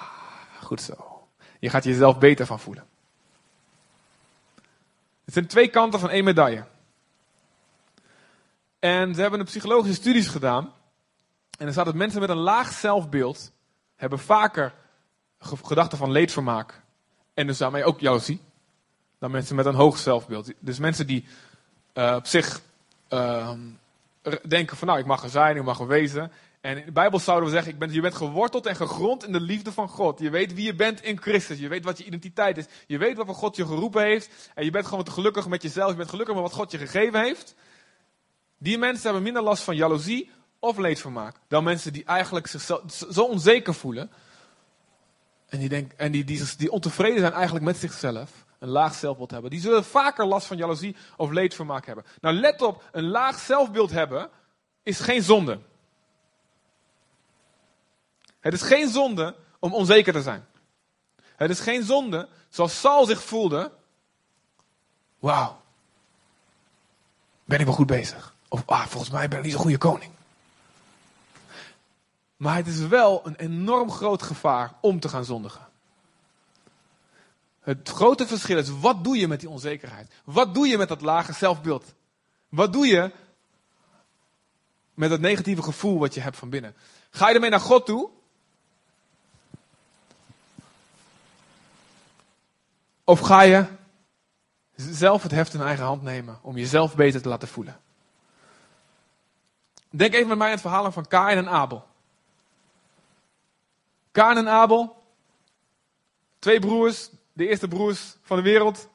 goed 0.63 0.81
zo. 0.81 1.27
Je 1.59 1.71
gaat 1.71 1.85
jezelf 1.85 2.19
beter 2.19 2.47
van 2.47 2.61
voelen. 2.61 2.87
Het 5.25 5.35
zijn 5.35 5.47
twee 5.47 5.69
kanten 5.69 6.01
van 6.01 6.11
één 6.11 6.25
medaille. 6.25 6.65
En 8.79 9.15
ze 9.15 9.21
hebben 9.21 9.41
een 9.41 9.47
psychologische 9.47 10.01
studies 10.01 10.29
gedaan. 10.29 10.73
En 11.59 11.67
er 11.67 11.73
staat 11.73 11.85
dat 11.85 11.95
mensen 11.95 12.21
met 12.21 12.31
een 12.31 12.37
laag 12.37 12.73
zelfbeeld 12.73 13.53
hebben 13.97 14.19
vaker 14.19 14.75
gedachten 15.39 15.99
van 15.99 16.11
leedvermaak. 16.11 16.80
En 17.41 17.47
dus 17.47 17.59
daarmee 17.59 17.85
ook 17.85 18.01
jaloezie. 18.01 18.41
Dan 19.19 19.31
mensen 19.31 19.57
met 19.57 19.67
een 19.67 19.75
hoog 19.75 19.99
zelfbeeld. 19.99 20.53
Dus 20.59 20.79
mensen 20.79 21.07
die 21.07 21.25
uh, 21.95 22.15
op 22.17 22.27
zich 22.27 22.61
uh, 23.11 23.51
denken 24.49 24.77
van 24.77 24.89
nou, 24.89 25.01
ik 25.01 25.07
mag 25.07 25.23
er 25.23 25.31
zijn, 25.31 25.57
ik 25.57 25.63
mag 25.63 25.81
er 25.81 25.87
wezen. 25.87 26.33
En 26.61 26.79
in 26.79 26.85
de 26.85 26.93
Bijbel 26.93 27.19
zouden 27.19 27.49
we 27.49 27.55
zeggen, 27.55 27.73
ik 27.73 27.79
ben, 27.79 27.93
je 27.93 28.01
bent 28.01 28.15
geworteld 28.15 28.67
en 28.67 28.77
gegrond 28.77 29.25
in 29.27 29.33
de 29.33 29.41
liefde 29.41 29.73
van 29.73 29.89
God. 29.89 30.21
Je 30.21 30.31
weet 30.31 30.55
wie 30.55 30.65
je 30.65 30.75
bent 30.75 31.03
in 31.03 31.21
Christus. 31.21 31.59
Je 31.59 31.69
weet 31.69 31.85
wat 31.85 31.99
je 31.99 32.05
identiteit 32.05 32.57
is. 32.57 32.67
Je 32.87 32.99
weet 32.99 33.17
waarvoor 33.17 33.35
God 33.35 33.57
je 33.57 33.67
geroepen 33.67 34.03
heeft. 34.03 34.51
En 34.55 34.65
je 34.65 34.71
bent 34.71 34.87
gewoon 34.87 35.05
te 35.05 35.11
gelukkig 35.11 35.49
met 35.49 35.63
jezelf. 35.63 35.91
Je 35.91 35.97
bent 35.97 36.11
gelukkig 36.11 36.35
met 36.35 36.43
wat 36.43 36.53
God 36.53 36.71
je 36.71 36.79
gegeven 36.79 37.21
heeft. 37.21 37.55
Die 38.59 38.79
mensen 38.79 39.05
hebben 39.05 39.23
minder 39.23 39.43
last 39.43 39.63
van 39.63 39.77
jaloezie 39.77 40.31
of 40.59 40.79
leedvermaak. 40.79 41.37
Dan 41.49 41.65
mensen 41.65 41.93
die 41.93 42.05
eigenlijk 42.05 42.47
zichzelf 42.47 42.83
zo 43.11 43.23
onzeker 43.23 43.75
voelen. 43.75 44.11
En 45.51 45.59
die, 45.59 45.69
denk, 45.69 45.93
en 45.93 46.13
die, 46.13 46.25
die, 46.25 46.57
die 46.57 46.71
ontevreden 46.71 47.19
zijn 47.21 47.33
eigenlijk 47.33 47.65
met 47.65 47.77
zichzelf. 47.77 48.31
Een 48.59 48.69
laag 48.69 48.95
zelfbeeld 48.95 49.31
hebben. 49.31 49.51
Die 49.51 49.61
zullen 49.61 49.85
vaker 49.85 50.27
last 50.27 50.47
van 50.47 50.57
jaloezie 50.57 50.97
of 51.17 51.31
leedvermaak 51.31 51.87
hebben. 51.87 52.05
Nou 52.21 52.35
let 52.35 52.63
op, 52.63 52.85
een 52.93 53.09
laag 53.09 53.39
zelfbeeld 53.39 53.91
hebben 53.91 54.31
is 54.83 55.01
geen 55.01 55.23
zonde. 55.23 55.59
Het 58.41 58.53
is 58.53 58.63
geen 58.63 58.89
zonde 58.89 59.35
om 59.59 59.75
onzeker 59.75 60.13
te 60.13 60.23
zijn. 60.23 60.47
Het 61.37 61.51
is 61.51 61.61
geen 61.61 61.83
zonde, 61.83 62.29
zoals 62.49 62.81
Saul 62.81 63.07
zich 63.07 63.23
voelde. 63.23 63.73
Wauw. 65.19 65.61
Ben 67.45 67.59
ik 67.59 67.67
wel 67.67 67.75
goed 67.75 67.87
bezig? 67.87 68.35
Of 68.49 68.63
ah, 68.67 68.87
volgens 68.87 69.13
mij 69.13 69.29
ben 69.29 69.39
ik 69.39 69.45
niet 69.45 69.53
zo'n 69.53 69.63
goede 69.63 69.79
koning. 69.79 70.13
Maar 72.41 72.57
het 72.57 72.67
is 72.67 72.79
wel 72.79 73.27
een 73.27 73.37
enorm 73.37 73.91
groot 73.91 74.23
gevaar 74.23 74.75
om 74.81 75.01
te 75.01 75.09
gaan 75.09 75.25
zondigen. 75.25 75.69
Het 77.61 77.89
grote 77.89 78.27
verschil 78.27 78.59
is, 78.59 78.69
wat 78.69 79.05
doe 79.05 79.17
je 79.17 79.29
met 79.29 79.41
die 79.41 79.49
onzekerheid? 79.49 80.13
Wat 80.25 80.55
doe 80.55 80.67
je 80.67 80.79
met 80.79 80.89
dat 80.89 81.01
lage 81.01 81.33
zelfbeeld? 81.33 81.95
Wat 82.49 82.73
doe 82.73 82.87
je 82.87 83.11
met 84.95 85.11
dat 85.11 85.21
negatieve 85.21 85.63
gevoel 85.63 85.99
wat 85.99 86.15
je 86.15 86.21
hebt 86.21 86.37
van 86.37 86.51
binnen? 86.51 86.75
Ga 87.11 87.29
je 87.29 87.35
ermee 87.35 87.51
naar 87.51 87.61
God 87.61 87.87
toe? 87.87 88.11
Of 93.05 93.21
ga 93.21 93.41
je 93.41 93.67
zelf 94.77 95.23
het 95.23 95.33
heft 95.33 95.55
in 95.55 95.61
eigen 95.61 95.85
hand 95.85 96.03
nemen 96.03 96.39
om 96.43 96.57
jezelf 96.57 96.95
beter 96.95 97.23
te 97.23 97.29
laten 97.29 97.49
voelen? 97.49 97.81
Denk 99.91 100.15
even 100.15 100.29
met 100.29 100.39
mij 100.39 100.47
aan 100.47 100.53
het 100.53 100.63
verhaal 100.63 100.93
van 100.93 101.07
Kain 101.07 101.37
en 101.37 101.49
Abel. 101.49 101.89
Kain 104.13 104.37
en 104.37 104.49
Abel, 104.49 105.03
twee 106.39 106.59
broers, 106.59 107.11
de 107.33 107.49
eerste 107.49 107.69
broers 107.69 108.17
van 108.23 108.37
de 108.37 108.43
wereld, 108.43 108.89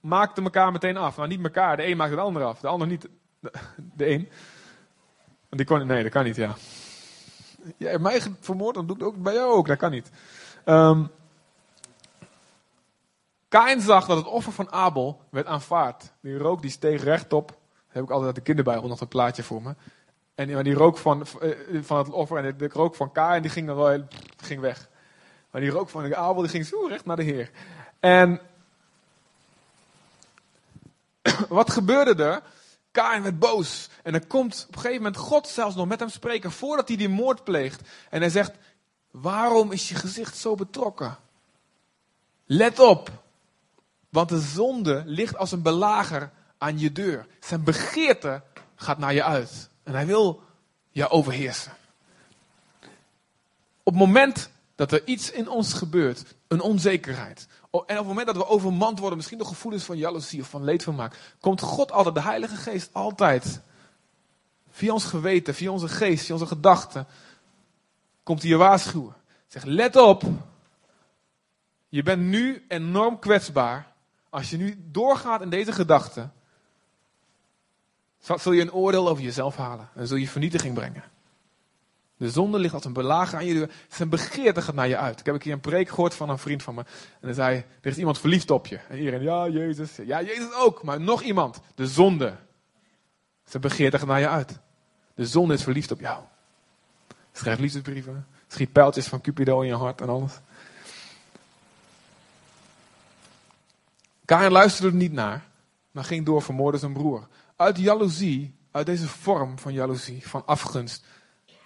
maakten 0.00 0.44
elkaar 0.44 0.72
meteen 0.72 0.96
af. 0.96 1.16
Nou, 1.16 1.28
niet 1.28 1.44
elkaar, 1.44 1.76
de 1.76 1.86
een 1.86 1.96
maakte 1.96 2.14
de 2.14 2.20
ander 2.20 2.44
af, 2.44 2.60
de 2.60 2.68
ander 2.68 2.88
niet 2.88 3.08
de, 3.40 4.10
een. 4.10 4.28
Want 5.48 5.56
die 5.56 5.64
kon, 5.64 5.86
nee, 5.86 6.02
dat 6.02 6.12
kan 6.12 6.24
niet, 6.24 6.36
ja. 6.36 6.54
Jij 7.76 7.90
hebt 7.90 8.02
mij 8.02 8.20
vermoord, 8.40 8.74
dan 8.74 8.86
doe 8.86 8.96
ik 8.96 9.02
het 9.02 9.10
ook 9.10 9.22
bij 9.22 9.34
jou 9.34 9.52
ook, 9.52 9.66
dat 9.66 9.78
kan 9.78 9.90
niet. 9.90 10.10
Um, 10.64 11.10
Kain 13.48 13.80
zag 13.80 14.06
dat 14.06 14.16
het 14.16 14.26
offer 14.26 14.52
van 14.52 14.72
Abel 14.72 15.20
werd 15.30 15.46
aanvaard. 15.46 16.12
Die 16.20 16.38
rook 16.38 16.62
die 16.62 16.70
steeg 16.70 17.02
rechtop. 17.02 17.48
Daar 17.48 17.56
heb 17.86 18.02
ik 18.02 18.10
altijd 18.10 18.34
de 18.34 18.40
kinderbijbel 18.40 18.88
nog 18.88 19.00
een 19.00 19.08
plaatje 19.08 19.42
voor 19.42 19.62
me. 19.62 19.74
En 20.34 20.62
die 20.62 20.74
rook 20.74 20.98
van, 20.98 21.26
eh, 21.40 21.82
van 21.82 21.98
het 21.98 22.10
offer 22.10 22.44
en 22.44 22.58
de, 22.58 22.68
rook 22.68 22.94
van 22.94 23.12
Kain 23.12 23.42
die 23.42 23.50
ging, 23.50 23.68
er, 23.68 24.06
ging 24.36 24.60
weg. 24.60 24.88
Maar 25.50 25.60
die 25.60 25.70
rook 25.70 25.88
van 25.88 26.14
Abel 26.14 26.42
die 26.42 26.50
ging 26.50 26.66
zo 26.66 26.86
recht 26.86 27.04
naar 27.04 27.16
de 27.16 27.22
Heer. 27.22 27.50
En 28.00 28.40
wat 31.48 31.70
gebeurde 31.70 32.24
er? 32.24 32.42
Kain 32.90 33.22
werd 33.22 33.38
boos. 33.38 33.88
En 34.02 34.14
er 34.14 34.26
komt 34.26 34.64
op 34.68 34.74
een 34.74 34.80
gegeven 34.80 35.02
moment 35.02 35.16
God 35.22 35.48
zelfs 35.48 35.76
nog 35.76 35.86
met 35.86 36.00
hem 36.00 36.08
spreken 36.08 36.50
voordat 36.50 36.88
hij 36.88 36.96
die 36.96 37.08
moord 37.08 37.44
pleegt. 37.44 37.88
En 38.10 38.20
hij 38.20 38.30
zegt, 38.30 38.52
waarom 39.10 39.72
is 39.72 39.88
je 39.88 39.94
gezicht 39.94 40.36
zo 40.36 40.54
betrokken? 40.54 41.16
Let 42.44 42.78
op. 42.78 43.10
Want 44.08 44.28
de 44.28 44.40
zonde 44.40 45.02
ligt 45.06 45.36
als 45.36 45.52
een 45.52 45.62
belager 45.62 46.30
aan 46.58 46.78
je 46.78 46.92
deur. 46.92 47.26
Zijn 47.40 47.64
begeerte 47.64 48.42
gaat 48.76 48.98
naar 48.98 49.14
je 49.14 49.24
uit. 49.24 49.68
En 49.84 49.94
hij 49.94 50.06
wil 50.06 50.42
je 50.90 51.08
overheersen. 51.08 51.72
Op 53.82 53.92
het 53.92 54.02
moment 54.02 54.50
dat 54.74 54.92
er 54.92 55.06
iets 55.06 55.30
in 55.30 55.48
ons 55.48 55.72
gebeurt, 55.72 56.34
een 56.48 56.60
onzekerheid. 56.60 57.46
En 57.70 57.80
op 57.80 57.88
het 57.88 58.06
moment 58.06 58.26
dat 58.26 58.36
we 58.36 58.46
overmand 58.46 58.98
worden, 58.98 59.16
misschien 59.16 59.38
door 59.38 59.46
gevoelens 59.46 59.84
van 59.84 59.96
jaloezie 59.96 60.40
of 60.40 60.48
van 60.48 60.64
leedvermaak, 60.64 61.16
komt 61.40 61.60
God 61.60 61.92
altijd, 61.92 62.14
de 62.14 62.20
Heilige 62.20 62.56
Geest 62.56 62.88
altijd, 62.92 63.60
via 64.70 64.92
ons 64.92 65.04
geweten, 65.04 65.54
via 65.54 65.70
onze 65.70 65.88
geest, 65.88 66.24
via 66.24 66.34
onze 66.34 66.46
gedachten, 66.46 67.06
komt 68.22 68.40
hij 68.40 68.50
je 68.50 68.56
waarschuwen. 68.56 69.14
Zeg, 69.46 69.64
let 69.64 69.96
op, 69.96 70.22
je 71.88 72.02
bent 72.02 72.22
nu 72.22 72.64
enorm 72.68 73.18
kwetsbaar 73.18 73.92
als 74.30 74.50
je 74.50 74.56
nu 74.56 74.84
doorgaat 74.90 75.40
in 75.40 75.50
deze 75.50 75.72
gedachten, 75.72 76.32
zul 78.24 78.52
je 78.52 78.60
een 78.60 78.72
oordeel 78.72 79.08
over 79.08 79.22
jezelf 79.22 79.56
halen 79.56 79.88
en 79.94 80.06
zul 80.06 80.16
je 80.16 80.28
vernietiging 80.28 80.74
brengen. 80.74 81.04
De 82.16 82.30
zonde 82.30 82.58
ligt 82.58 82.74
als 82.74 82.84
een 82.84 82.92
belager 82.92 83.38
aan 83.38 83.46
je 83.46 83.54
deur. 83.54 83.70
Zijn 83.88 84.08
begeerte 84.08 84.62
gaat 84.62 84.74
naar 84.74 84.88
je 84.88 84.96
uit. 84.96 85.20
Ik 85.20 85.26
heb 85.26 85.34
een 85.34 85.40
keer 85.40 85.52
een 85.52 85.60
preek 85.60 85.88
gehoord 85.88 86.14
van 86.14 86.28
een 86.28 86.38
vriend 86.38 86.62
van 86.62 86.74
me. 86.74 86.80
En 86.80 86.86
hij 87.20 87.32
zei, 87.32 87.56
er 87.56 87.90
is 87.90 87.96
iemand 87.96 88.18
verliefd 88.18 88.50
op 88.50 88.66
je. 88.66 88.76
En 88.76 88.98
iedereen, 88.98 89.22
ja, 89.22 89.48
Jezus. 89.48 89.96
Ja, 89.96 90.22
Jezus 90.22 90.54
ook. 90.54 90.82
Maar 90.82 91.00
nog 91.00 91.22
iemand. 91.22 91.60
De 91.74 91.86
zonde. 91.86 92.36
Zijn 93.44 93.62
begeerte 93.62 93.98
gaat 93.98 94.08
naar 94.08 94.20
je 94.20 94.28
uit. 94.28 94.58
De 95.14 95.26
zonde 95.26 95.54
is 95.54 95.62
verliefd 95.62 95.90
op 95.90 96.00
jou. 96.00 96.22
Schrijf 97.32 97.58
liefdesbrieven. 97.58 98.26
Schiet 98.48 98.72
pijltjes 98.72 99.06
van 99.06 99.20
Cupido 99.20 99.60
in 99.60 99.68
je 99.68 99.74
hart 99.74 100.00
en 100.00 100.08
alles. 100.08 100.32
Kain 104.24 104.52
luisterde 104.52 104.90
er 104.90 104.94
niet 104.94 105.12
naar, 105.12 105.44
maar 105.90 106.04
ging 106.04 106.26
door 106.26 106.42
vermoorden 106.42 106.80
zijn 106.80 106.92
broer. 106.92 107.26
Uit 107.56 107.78
jaloezie, 107.78 108.58
uit 108.70 108.86
deze 108.86 109.08
vorm 109.08 109.58
van 109.58 109.72
jaloezie, 109.72 110.28
van 110.28 110.46
afgunst, 110.46 111.06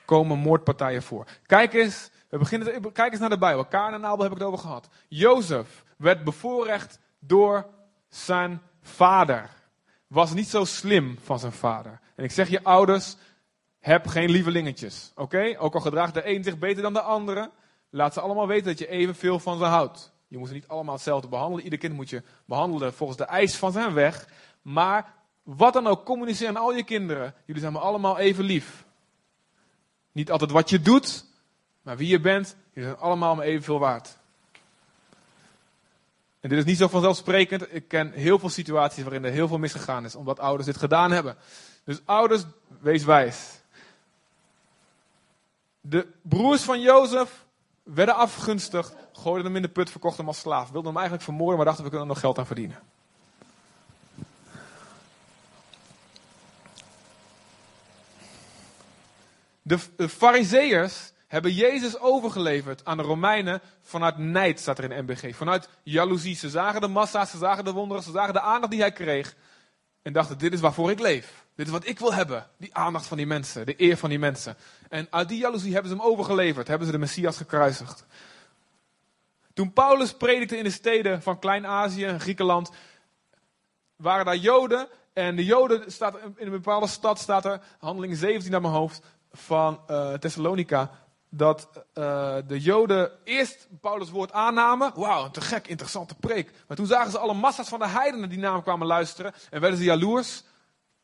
komen 0.04 0.38
moordpartijen 0.38 1.02
voor. 1.02 1.26
Kijk 1.47 1.75
eens, 1.75 2.11
we 2.28 2.38
beginnen, 2.38 2.92
kijk 2.92 3.11
eens 3.11 3.21
naar 3.21 3.30
de 3.30 3.38
Bijbel. 3.38 3.64
Kain 3.64 3.95
en 3.95 4.04
Abel 4.04 4.23
heb 4.23 4.33
ik 4.33 4.38
het 4.38 4.47
over 4.47 4.59
gehad. 4.59 4.88
Jozef 5.09 5.85
werd 5.97 6.25
bevoorrecht 6.25 6.99
door 7.18 7.66
zijn 8.09 8.62
vader. 8.83 9.50
Was 10.07 10.35
niet 10.35 10.49
zo 10.49 10.64
slim 10.64 11.18
van 11.23 11.38
zijn 11.38 11.52
vader. 11.52 12.00
En 12.14 12.25
ik 12.25 12.30
zeg 12.30 12.49
je 12.49 12.64
ouders, 12.64 13.16
heb 13.78 14.07
geen 14.07 14.30
lievelingetjes. 14.30 15.12
Oké? 15.14 15.54
Ook 15.59 15.75
al 15.75 15.80
gedraagt 15.80 16.14
de 16.14 16.28
een 16.28 16.45
zich 16.45 16.59
beter 16.59 16.83
dan 16.83 16.92
de 16.92 17.00
andere, 17.00 17.50
laat 17.90 18.12
ze 18.12 18.21
allemaal 18.21 18.47
weten 18.47 18.66
dat 18.66 18.78
je 18.78 18.88
evenveel 18.88 19.38
van 19.38 19.59
ze 19.59 19.64
houdt. 19.64 20.12
Je 20.28 20.38
moet 20.38 20.49
ze 20.49 20.54
niet 20.54 20.68
allemaal 20.68 20.95
hetzelfde 20.95 21.28
behandelen. 21.28 21.64
Ieder 21.64 21.78
kind 21.78 21.95
moet 21.95 22.11
je 22.11 22.23
behandelen 22.45 22.95
volgens 22.95 23.18
de 23.18 23.25
eis 23.25 23.57
van 23.57 23.73
zijn 23.73 23.95
weg. 23.95 24.28
Maar 24.62 25.14
wat 25.57 25.73
dan 25.73 25.87
ook, 25.87 26.05
communiceer 26.05 26.49
aan 26.49 26.57
al 26.57 26.75
je 26.75 26.83
kinderen. 26.83 27.35
Jullie 27.45 27.61
zijn 27.61 27.73
me 27.73 27.78
allemaal 27.78 28.19
even 28.19 28.45
lief. 28.45 28.85
Niet 30.12 30.31
altijd 30.31 30.50
wat 30.50 30.71
je 30.71 30.81
doet, 30.81 31.25
maar 31.83 31.97
wie 31.97 32.09
je 32.09 32.21
bent. 32.21 32.57
Jullie 32.73 32.88
zijn 32.88 33.00
allemaal 33.00 33.35
me 33.35 33.43
evenveel 33.43 33.78
waard. 33.78 34.19
En 36.40 36.49
dit 36.49 36.59
is 36.59 36.64
niet 36.64 36.76
zo 36.76 36.88
vanzelfsprekend. 36.88 37.75
Ik 37.75 37.88
ken 37.88 38.12
heel 38.12 38.38
veel 38.38 38.49
situaties 38.49 39.02
waarin 39.02 39.25
er 39.25 39.31
heel 39.31 39.49
veel 39.49 39.59
misgegaan 39.59 40.05
is, 40.05 40.14
omdat 40.14 40.38
ouders 40.38 40.67
dit 40.67 40.76
gedaan 40.76 41.11
hebben. 41.11 41.37
Dus 41.85 42.00
ouders, 42.05 42.45
wees 42.81 43.05
wijs. 43.05 43.61
De 45.81 46.07
broers 46.23 46.62
van 46.62 46.81
Jozef 46.81 47.45
werden 47.83 48.14
afgunstigd, 48.14 48.95
gooiden 49.12 49.45
hem 49.45 49.57
in 49.57 49.62
de 49.62 49.69
put, 49.69 49.90
verkochten 49.90 50.21
hem 50.21 50.28
als 50.28 50.40
slaaf. 50.40 50.71
Wilden 50.71 50.87
hem 50.87 50.97
eigenlijk 50.97 51.25
vermoorden, 51.25 51.57
maar 51.57 51.67
dachten 51.67 51.85
we 51.85 51.90
kunnen 51.90 52.09
er 52.09 52.14
nog 52.14 52.23
geld 52.23 52.38
aan 52.38 52.47
verdienen. 52.47 52.78
De, 59.69 59.79
de 59.97 60.09
fariseërs 60.09 61.13
hebben 61.27 61.53
Jezus 61.53 61.99
overgeleverd 61.99 62.85
aan 62.85 62.97
de 62.97 63.03
Romeinen 63.03 63.61
vanuit 63.83 64.19
nijd, 64.19 64.61
staat 64.61 64.79
er 64.79 64.93
in 64.93 65.05
MBG. 65.05 65.37
Vanuit 65.37 65.69
jaloezie. 65.83 66.35
Ze 66.35 66.51
zagen 66.51 66.81
de 66.81 66.89
massa, 66.89 67.25
ze 67.25 67.39
zagen 67.39 67.65
de 67.65 67.73
wonderen, 67.73 68.03
ze 68.03 68.11
zagen 68.11 68.33
de 68.33 68.41
aandacht 68.41 68.73
die 68.73 68.81
hij 68.81 68.93
kreeg. 68.93 69.35
En 70.03 70.13
dachten, 70.13 70.39
dit 70.39 70.53
is 70.53 70.61
waarvoor 70.61 70.91
ik 70.91 70.99
leef. 70.99 71.45
Dit 71.55 71.67
is 71.67 71.73
wat 71.73 71.87
ik 71.87 71.99
wil 71.99 72.15
hebben. 72.15 72.47
Die 72.57 72.75
aandacht 72.75 73.07
van 73.07 73.17
die 73.17 73.27
mensen, 73.27 73.67
de 73.67 73.75
eer 73.77 73.97
van 73.97 74.09
die 74.09 74.19
mensen. 74.19 74.57
En 74.89 75.07
uit 75.11 75.29
die 75.29 75.39
jaloezie 75.39 75.73
hebben 75.73 75.91
ze 75.91 75.97
hem 75.97 76.07
overgeleverd, 76.07 76.69
hebben 76.69 76.87
ze 76.87 76.93
de 76.93 76.99
Messias 76.99 77.37
gekruisigd. 77.37 78.05
Toen 79.55 79.73
Paulus 79.73 80.13
predikte 80.13 80.57
in 80.57 80.65
de 80.65 80.71
steden 80.71 81.23
van 81.23 81.39
Klein-Azië 81.39 82.05
en 82.05 82.21
Griekenland, 82.21 82.71
waren 83.97 84.25
daar 84.25 84.37
Joden. 84.37 84.89
En 85.13 85.37
de 85.37 85.45
Joden, 85.45 85.93
staat, 85.93 86.17
in 86.37 86.47
een 86.47 86.51
bepaalde 86.51 86.87
stad 86.87 87.19
staat 87.19 87.45
er, 87.45 87.61
handeling 87.79 88.17
17 88.17 88.51
naar 88.51 88.61
mijn 88.61 88.73
hoofd, 88.73 89.03
van 89.38 89.80
uh, 89.90 90.12
Thessalonica, 90.12 90.90
dat 91.28 91.68
uh, 91.75 92.37
de 92.47 92.61
Joden 92.61 93.11
eerst 93.25 93.68
Paulus' 93.80 94.11
woord 94.11 94.33
aannamen. 94.33 94.92
Wauw, 94.95 95.25
een 95.25 95.30
te 95.30 95.40
gek, 95.40 95.68
interessante 95.68 96.14
preek. 96.14 96.52
Maar 96.66 96.76
toen 96.76 96.87
zagen 96.87 97.11
ze 97.11 97.18
alle 97.18 97.35
massa's 97.35 97.68
van 97.68 97.78
de 97.78 97.88
heidenen 97.88 98.28
die 98.28 98.38
namen 98.38 98.62
kwamen 98.62 98.87
luisteren. 98.87 99.35
En 99.50 99.61
werden 99.61 99.78
ze 99.78 99.85
jaloers. 99.85 100.45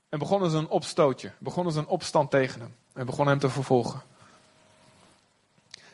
En 0.08 0.18
begonnen 0.18 0.50
ze 0.50 0.56
een 0.56 0.68
opstootje. 0.68 1.32
Begonnen 1.38 1.72
ze 1.72 1.78
een 1.78 1.86
opstand 1.86 2.30
tegen 2.30 2.60
hem. 2.60 2.76
En 2.92 3.06
begonnen 3.06 3.28
hem 3.28 3.38
te 3.38 3.50
vervolgen. 3.50 4.02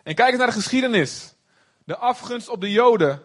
En 0.02 0.14
kijk 0.14 0.28
eens 0.28 0.38
naar 0.38 0.46
de 0.46 0.52
geschiedenis. 0.52 1.34
De 1.84 1.96
afgunst 1.96 2.48
op 2.48 2.60
de 2.60 2.70
Joden. 2.70 3.22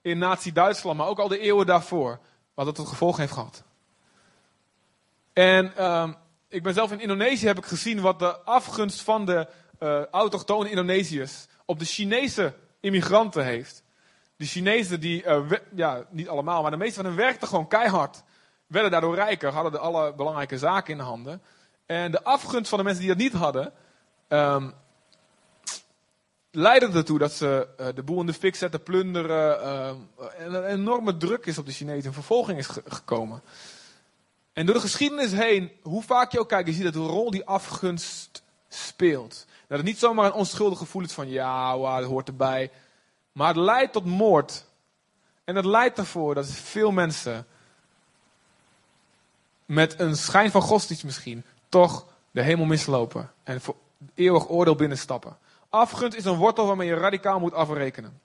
In 0.00 0.18
Nazi-Duitsland, 0.18 0.98
maar 0.98 1.06
ook 1.06 1.18
al 1.18 1.28
de 1.28 1.38
eeuwen 1.38 1.66
daarvoor. 1.66 2.18
Wat 2.54 2.66
het 2.66 2.74
tot 2.74 2.88
gevolg 2.88 3.16
heeft 3.16 3.32
gehad. 3.32 3.62
En 5.32 5.84
um, 5.84 6.16
ik 6.48 6.62
ben 6.62 6.74
zelf 6.74 6.92
in 6.92 7.00
Indonesië, 7.00 7.46
heb 7.46 7.58
ik 7.58 7.66
gezien 7.66 8.00
wat 8.00 8.18
de 8.18 8.38
afgunst 8.38 9.02
van 9.02 9.26
de 9.26 9.46
uh, 9.80 10.04
autochtone 10.04 10.70
Indonesiërs 10.70 11.46
op 11.64 11.78
de 11.78 11.84
Chinese 11.84 12.54
immigranten 12.80 13.44
heeft. 13.44 13.82
De 14.36 14.44
Chinezen, 14.44 15.00
die, 15.00 15.24
uh, 15.24 15.50
ja, 15.74 16.04
niet 16.10 16.28
allemaal, 16.28 16.62
maar 16.62 16.70
de 16.70 16.76
meeste 16.76 16.94
van 16.94 17.04
hen 17.04 17.16
werkten 17.16 17.48
gewoon 17.48 17.68
keihard. 17.68 18.22
Werden 18.66 18.90
daardoor 18.90 19.14
rijker, 19.14 19.52
hadden 19.52 19.72
de 19.72 19.78
alle 19.78 20.14
belangrijke 20.14 20.58
zaken 20.58 20.92
in 20.92 20.98
de 20.98 21.04
handen. 21.04 21.42
En 21.86 22.10
de 22.10 22.24
afgunst 22.24 22.68
van 22.68 22.78
de 22.78 22.84
mensen 22.84 23.02
die 23.02 23.12
dat 23.14 23.22
niet 23.22 23.32
hadden, 23.32 23.72
um, 24.28 24.72
leidde 26.50 26.98
ertoe 26.98 27.18
dat 27.18 27.32
ze 27.32 27.68
uh, 27.80 27.86
de 27.94 28.02
boel 28.02 28.20
in 28.20 28.26
de 28.26 28.32
fik 28.32 28.56
zetten, 28.56 28.82
plunderen. 28.82 29.60
en 30.38 30.54
een 30.54 30.64
enorme 30.64 31.16
druk 31.16 31.46
is 31.46 31.58
op 31.58 31.66
de 31.66 31.72
Chinezen, 31.72 32.06
een 32.06 32.12
vervolging 32.12 32.58
is 32.58 32.66
ge 32.66 32.82
gekomen. 32.86 33.42
En 34.58 34.66
door 34.66 34.74
de 34.74 34.80
geschiedenis 34.80 35.32
heen, 35.32 35.72
hoe 35.82 36.02
vaak 36.02 36.32
je 36.32 36.40
ook 36.40 36.48
kijkt, 36.48 36.68
je 36.68 36.74
ziet 36.74 36.84
dat 36.84 36.92
de 36.92 36.98
rol 36.98 37.30
die 37.30 37.44
afgunst 37.44 38.42
speelt. 38.68 39.46
Dat 39.66 39.78
het 39.78 39.86
niet 39.86 39.98
zomaar 39.98 40.24
een 40.26 40.32
onschuldig 40.32 40.78
gevoel 40.78 41.02
is 41.02 41.12
van 41.12 41.28
ja, 41.28 41.76
dat 41.76 42.04
hoort 42.04 42.28
erbij. 42.28 42.70
Maar 43.32 43.48
het 43.48 43.56
leidt 43.56 43.92
tot 43.92 44.04
moord. 44.04 44.66
En 45.44 45.56
het 45.56 45.64
leidt 45.64 45.98
ervoor 45.98 46.34
dat 46.34 46.46
veel 46.46 46.90
mensen 46.90 47.46
met 49.66 50.00
een 50.00 50.16
schijn 50.16 50.50
van 50.50 50.62
godsdienst 50.62 51.04
misschien 51.04 51.44
toch 51.68 52.06
de 52.30 52.42
hemel 52.42 52.66
mislopen 52.66 53.32
en 53.42 53.60
voor 53.60 53.76
eeuwig 54.14 54.48
oordeel 54.48 54.76
binnenstappen. 54.76 55.38
Afgunst 55.68 56.16
is 56.16 56.24
een 56.24 56.36
wortel 56.36 56.66
waarmee 56.66 56.88
je 56.88 56.94
radicaal 56.94 57.40
moet 57.40 57.54
afrekenen. 57.54 58.20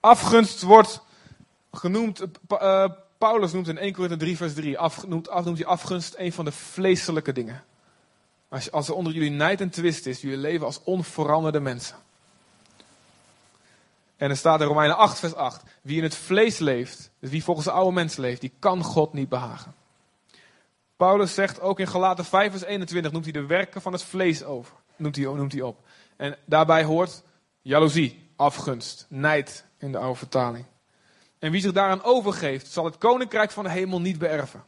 Afgunst 0.00 0.62
wordt 0.62 1.00
genoemd, 1.72 2.24
uh, 2.52 2.84
Paulus 3.18 3.52
noemt 3.52 3.68
in 3.68 3.78
1 3.78 3.92
Korinthe 3.92 4.16
3 4.16 4.36
vers 4.36 4.54
3, 4.54 4.78
af, 4.78 5.06
noemt, 5.06 5.28
af, 5.28 5.44
noemt 5.44 5.58
hij 5.58 5.66
afgunst 5.66 6.14
een 6.18 6.32
van 6.32 6.44
de 6.44 6.52
vleeselijke 6.52 7.32
dingen. 7.32 7.64
Als, 8.48 8.72
als 8.72 8.88
er 8.88 8.94
onder 8.94 9.12
jullie 9.12 9.30
nijd 9.30 9.60
en 9.60 9.70
twist 9.70 10.06
is, 10.06 10.20
jullie 10.20 10.36
leven 10.36 10.66
als 10.66 10.80
onveranderde 10.84 11.60
mensen. 11.60 11.96
En 14.16 14.30
er 14.30 14.36
staat 14.36 14.60
in 14.60 14.66
Romeinen 14.66 14.96
8 14.96 15.18
vers 15.18 15.34
8, 15.34 15.62
wie 15.82 15.96
in 15.96 16.02
het 16.02 16.14
vlees 16.14 16.58
leeft, 16.58 17.10
dus 17.18 17.30
wie 17.30 17.44
volgens 17.44 17.66
de 17.66 17.72
oude 17.72 17.92
mens 17.92 18.16
leeft, 18.16 18.40
die 18.40 18.52
kan 18.58 18.82
God 18.82 19.12
niet 19.12 19.28
behagen. 19.28 19.74
Paulus 20.96 21.34
zegt 21.34 21.60
ook 21.60 21.80
in 21.80 21.88
Galaten 21.88 22.24
5 22.24 22.50
vers 22.50 22.64
21, 22.64 23.12
noemt 23.12 23.24
hij 23.24 23.32
de 23.32 23.46
werken 23.46 23.82
van 23.82 23.92
het 23.92 24.02
vlees 24.02 24.44
over, 24.44 24.74
noemt 24.96 25.16
hij, 25.16 25.24
noemt 25.24 25.52
hij 25.52 25.62
op. 25.62 25.80
En 26.16 26.36
daarbij 26.44 26.84
hoort 26.84 27.22
jaloezie, 27.62 28.30
afgunst, 28.36 29.06
nijd, 29.08 29.64
in 29.78 29.92
de 29.92 29.98
oude 29.98 30.18
vertaling. 30.18 30.64
En 31.38 31.50
wie 31.50 31.60
zich 31.60 31.72
daaraan 31.72 32.02
overgeeft, 32.02 32.66
zal 32.66 32.84
het 32.84 32.98
koninkrijk 32.98 33.50
van 33.50 33.64
de 33.64 33.70
hemel 33.70 34.00
niet 34.00 34.18
beërven. 34.18 34.64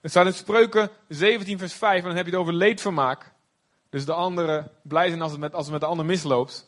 Het 0.00 0.10
staat 0.10 0.26
in 0.26 0.34
Spreuken 0.34 0.90
17, 1.08 1.58
vers 1.58 1.72
5, 1.72 2.00
en 2.00 2.06
dan 2.06 2.16
heb 2.16 2.24
je 2.24 2.30
het 2.30 2.40
over 2.40 2.52
leedvermaak. 2.52 3.32
Dus 3.90 4.04
de 4.04 4.12
anderen 4.12 4.70
blij 4.82 5.08
zijn 5.08 5.22
als 5.22 5.30
het 5.30 5.40
met, 5.40 5.54
als 5.54 5.64
het 5.64 5.72
met 5.72 5.80
de 5.80 5.86
ander 5.86 6.06
misloopt. 6.06 6.66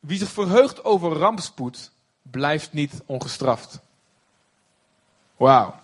Wie 0.00 0.18
zich 0.18 0.30
verheugt 0.30 0.84
over 0.84 1.12
rampspoed, 1.12 1.90
blijft 2.22 2.72
niet 2.72 3.02
ongestraft. 3.06 3.80
Wauw. 5.36 5.74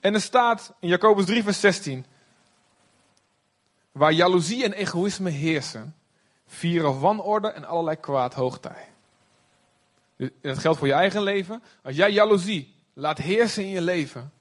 En 0.00 0.14
er 0.14 0.20
staat 0.20 0.72
in 0.80 0.88
Jacobus 0.88 1.24
3, 1.24 1.42
vers 1.42 1.60
16. 1.60 2.06
Waar 3.98 4.12
jaloezie 4.12 4.64
en 4.64 4.72
egoïsme 4.72 5.30
heersen, 5.30 5.94
vieren 6.46 7.00
wanorde 7.00 7.48
en 7.48 7.64
allerlei 7.64 7.96
kwaad 7.96 8.34
hoogtij. 8.34 8.88
Dus 10.16 10.30
dat 10.40 10.58
geldt 10.58 10.78
voor 10.78 10.86
je 10.86 10.92
eigen 10.92 11.22
leven. 11.22 11.62
Als 11.82 11.96
jij 11.96 12.12
jaloezie 12.12 12.74
laat 12.92 13.18
heersen 13.18 13.62
in 13.62 13.68
je 13.68 13.80
leven, 13.80 14.32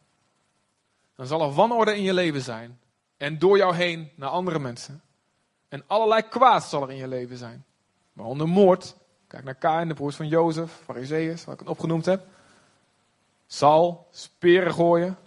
dan 1.16 1.26
zal 1.26 1.42
er 1.42 1.54
wanorde 1.54 1.96
in 1.96 2.04
je 2.04 2.14
leven 2.14 2.42
zijn. 2.42 2.80
En 3.18 3.40
door 3.40 3.58
jou 3.58 3.76
heen 3.76 4.12
naar 4.16 4.30
andere 4.30 4.60
mensen. 4.60 5.02
En 5.68 5.84
allerlei 5.88 6.22
kwaad 6.22 6.64
zal 6.64 6.82
er 6.82 6.92
in 6.92 6.98
je 6.98 7.08
leven 7.08 7.38
zijn. 7.38 7.66
Waaronder 8.14 8.48
moord. 8.48 8.96
Kijk 9.28 9.44
naar 9.44 9.56
Kain, 9.56 9.88
de 9.88 9.94
broers 9.94 10.16
van 10.16 10.28
Jozef, 10.28 10.72
Fariseeërs, 10.84 11.46
wat 11.46 11.54
ik 11.54 11.60
het 11.60 11.70
opgenoemd 11.70 12.06
heb. 12.06 12.26
Sal, 13.48 14.08
speren 14.12 14.74
gooien. 14.74 15.18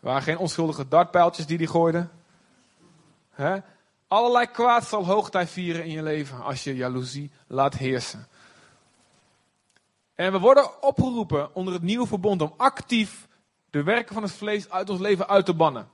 Er 0.00 0.08
waren 0.08 0.22
geen 0.22 0.38
onschuldige 0.38 0.88
dartpijltjes 0.88 1.46
die 1.46 1.58
die 1.58 1.66
gooiden. 1.66 2.10
He? 3.32 3.58
Allerlei 4.08 4.46
kwaad 4.46 4.84
zal 4.84 5.06
hoogtij 5.06 5.46
vieren 5.46 5.84
in 5.84 5.90
je 5.90 6.02
leven 6.02 6.42
als 6.42 6.64
je 6.64 6.76
jaloezie 6.76 7.30
laat 7.46 7.74
heersen. 7.74 8.26
En 10.14 10.32
we 10.32 10.38
worden 10.38 10.82
opgeroepen 10.82 11.54
onder 11.54 11.74
het 11.74 11.82
nieuwe 11.82 12.06
verbond 12.06 12.42
om 12.42 12.54
actief 12.56 13.28
de 13.70 13.82
werken 13.82 14.14
van 14.14 14.22
het 14.22 14.32
vlees 14.32 14.70
uit 14.70 14.90
ons 14.90 15.00
leven 15.00 15.28
uit 15.28 15.44
te 15.44 15.54
bannen. 15.54 15.88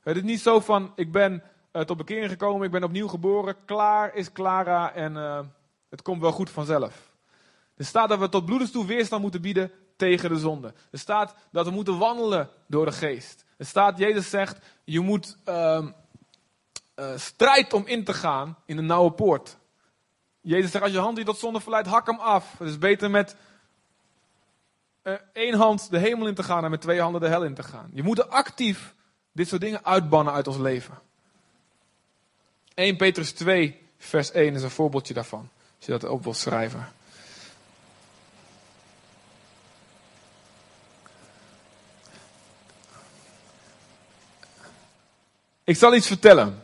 Het 0.00 0.16
is 0.16 0.22
niet 0.22 0.40
zo 0.40 0.60
van, 0.60 0.92
ik 0.94 1.12
ben 1.12 1.42
uh, 1.72 1.82
tot 1.82 1.96
bekering 1.96 2.30
gekomen, 2.30 2.66
ik 2.66 2.72
ben 2.72 2.84
opnieuw 2.84 3.08
geboren, 3.08 3.56
klaar 3.64 4.14
is 4.14 4.32
Clara 4.32 4.92
en 4.92 5.16
uh, 5.16 5.40
het 5.90 6.02
komt 6.02 6.20
wel 6.20 6.32
goed 6.32 6.50
vanzelf. 6.50 7.12
Er 7.76 7.84
staat 7.84 8.08
dat 8.08 8.18
we 8.18 8.28
tot 8.28 8.44
bloedens 8.44 8.70
toe 8.70 8.86
weerstand 8.86 9.22
moeten 9.22 9.40
bieden 9.40 9.72
tegen 9.96 10.28
de 10.28 10.38
zonde. 10.38 10.74
Er 10.90 10.98
staat 10.98 11.34
dat 11.50 11.66
we 11.66 11.72
moeten 11.72 11.98
wandelen 11.98 12.48
door 12.66 12.84
de 12.84 12.92
geest. 12.92 13.44
Er 13.56 13.66
staat, 13.66 13.98
Jezus 13.98 14.30
zegt, 14.30 14.58
je 14.84 15.00
moet... 15.00 15.36
Uh, 15.48 15.86
uh, 16.96 17.16
strijd 17.16 17.72
om 17.72 17.86
in 17.86 18.04
te 18.04 18.14
gaan 18.14 18.56
in 18.66 18.76
de 18.76 18.82
nauwe 18.82 19.10
poort. 19.10 19.56
Jezus 20.40 20.70
zegt, 20.70 20.84
als 20.84 20.92
je 20.92 20.98
hand 20.98 21.16
die 21.16 21.24
tot 21.24 21.38
zonde 21.38 21.60
verleidt, 21.60 21.88
hak 21.88 22.06
hem 22.06 22.18
af. 22.18 22.58
Het 22.58 22.68
is 22.68 22.78
beter 22.78 23.10
met 23.10 23.36
uh, 25.02 25.14
één 25.32 25.54
hand 25.54 25.90
de 25.90 25.98
hemel 25.98 26.26
in 26.26 26.34
te 26.34 26.42
gaan 26.42 26.64
en 26.64 26.70
met 26.70 26.80
twee 26.80 27.00
handen 27.00 27.20
de 27.20 27.28
hel 27.28 27.44
in 27.44 27.54
te 27.54 27.62
gaan. 27.62 27.90
Je 27.92 28.02
moet 28.02 28.28
actief 28.28 28.94
dit 29.32 29.48
soort 29.48 29.60
dingen 29.60 29.84
uitbannen 29.84 30.32
uit 30.32 30.46
ons 30.46 30.56
leven. 30.56 30.98
1 32.74 32.96
Petrus 32.96 33.32
2, 33.32 33.82
vers 33.98 34.30
1 34.30 34.54
is 34.54 34.62
een 34.62 34.70
voorbeeldje 34.70 35.14
daarvan. 35.14 35.48
Als 35.76 35.86
je 35.86 35.92
dat 35.92 36.04
op 36.04 36.22
wil 36.24 36.34
schrijven. 36.34 36.92
Ik 45.64 45.76
zal 45.76 45.94
iets 45.94 46.06
vertellen. 46.06 46.63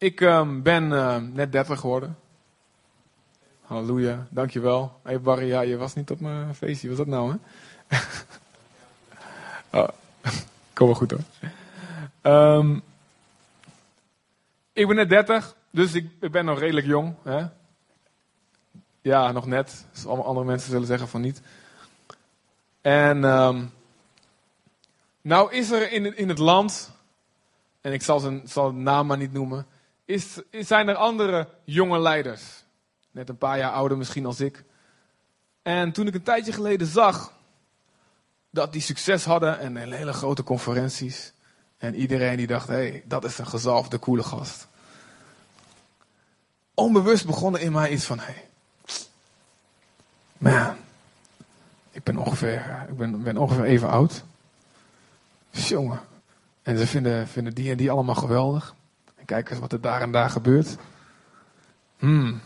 Ik 0.00 0.20
um, 0.20 0.62
ben 0.62 0.90
uh, 0.90 1.16
net 1.16 1.52
30 1.52 1.80
geworden. 1.80 2.18
Halleluja, 3.60 4.26
dankjewel. 4.30 5.00
Hé 5.02 5.10
hey 5.10 5.20
Barry, 5.20 5.46
ja, 5.46 5.60
je 5.60 5.76
was 5.76 5.94
niet 5.94 6.10
op 6.10 6.20
mijn 6.20 6.54
feestje. 6.54 6.88
Was 6.88 6.96
dat 6.96 7.06
nou, 7.06 7.36
hè? 7.86 7.98
oh, 9.80 9.88
kom 10.74 10.86
wel 10.86 10.94
goed 10.94 11.10
hoor. 11.10 11.20
Um, 12.58 12.82
ik 14.72 14.86
ben 14.86 14.96
net 14.96 15.08
30, 15.08 15.56
dus 15.70 15.94
ik, 15.94 16.30
ben 16.30 16.44
nog 16.44 16.58
redelijk 16.58 16.86
jong. 16.86 17.14
Hè? 17.22 17.46
Ja, 19.00 19.32
nog 19.32 19.46
net. 19.46 19.84
Dus 19.92 20.06
allemaal 20.06 20.26
andere 20.26 20.46
mensen 20.46 20.70
zullen 20.70 20.86
zeggen 20.86 21.08
van 21.08 21.20
niet. 21.20 21.42
En 22.80 23.24
um, 23.24 23.72
nou 25.20 25.52
is 25.52 25.70
er 25.70 25.92
in, 25.92 26.16
in 26.16 26.28
het 26.28 26.38
land, 26.38 26.92
en 27.80 27.92
ik 27.92 28.02
zal 28.02 28.20
zijn, 28.20 28.42
zal 28.44 28.72
naam 28.72 29.06
maar 29.06 29.18
niet 29.18 29.32
noemen, 29.32 29.66
is, 30.10 30.40
zijn 30.50 30.88
er 30.88 30.94
andere 30.94 31.48
jonge 31.64 31.98
leiders. 31.98 32.42
Net 33.10 33.28
een 33.28 33.38
paar 33.38 33.58
jaar 33.58 33.72
ouder 33.72 33.98
misschien 33.98 34.26
als 34.26 34.40
ik. 34.40 34.64
En 35.62 35.92
toen 35.92 36.06
ik 36.06 36.14
een 36.14 36.22
tijdje 36.22 36.52
geleden 36.52 36.86
zag 36.86 37.32
dat 38.50 38.72
die 38.72 38.82
succes 38.82 39.24
hadden 39.24 39.58
en 39.58 39.92
hele 39.92 40.12
grote 40.12 40.42
conferenties. 40.42 41.32
En 41.78 41.94
iedereen 41.94 42.36
die 42.36 42.46
dacht, 42.46 42.68
hé, 42.68 42.74
hey, 42.74 43.02
dat 43.06 43.24
is 43.24 43.38
een 43.38 43.46
gezalfde, 43.46 43.98
coole 43.98 44.22
gast. 44.22 44.68
onbewust 46.74 47.26
begon 47.26 47.54
er 47.54 47.60
in 47.60 47.72
mij 47.72 47.90
iets 47.90 48.04
van, 48.04 48.18
hé, 48.18 48.24
hey, 48.24 48.48
man, 50.38 50.76
ik 51.90 52.02
ben 52.02 52.16
ongeveer, 52.16 52.86
ik 52.88 52.96
ben, 52.96 53.22
ben 53.22 53.36
ongeveer 53.36 53.64
even 53.64 53.88
oud. 53.88 54.24
Jongen. 55.50 56.00
En 56.62 56.78
ze 56.78 56.86
vinden, 56.86 57.28
vinden 57.28 57.54
die 57.54 57.70
en 57.70 57.76
die 57.76 57.90
allemaal 57.90 58.14
geweldig. 58.14 58.74
Kijk 59.30 59.50
eens 59.50 59.58
wat 59.58 59.72
er 59.72 59.80
daar 59.80 60.00
en 60.00 60.12
daar 60.12 60.30
gebeurt. 60.30 60.76
Hmm. 61.98 62.40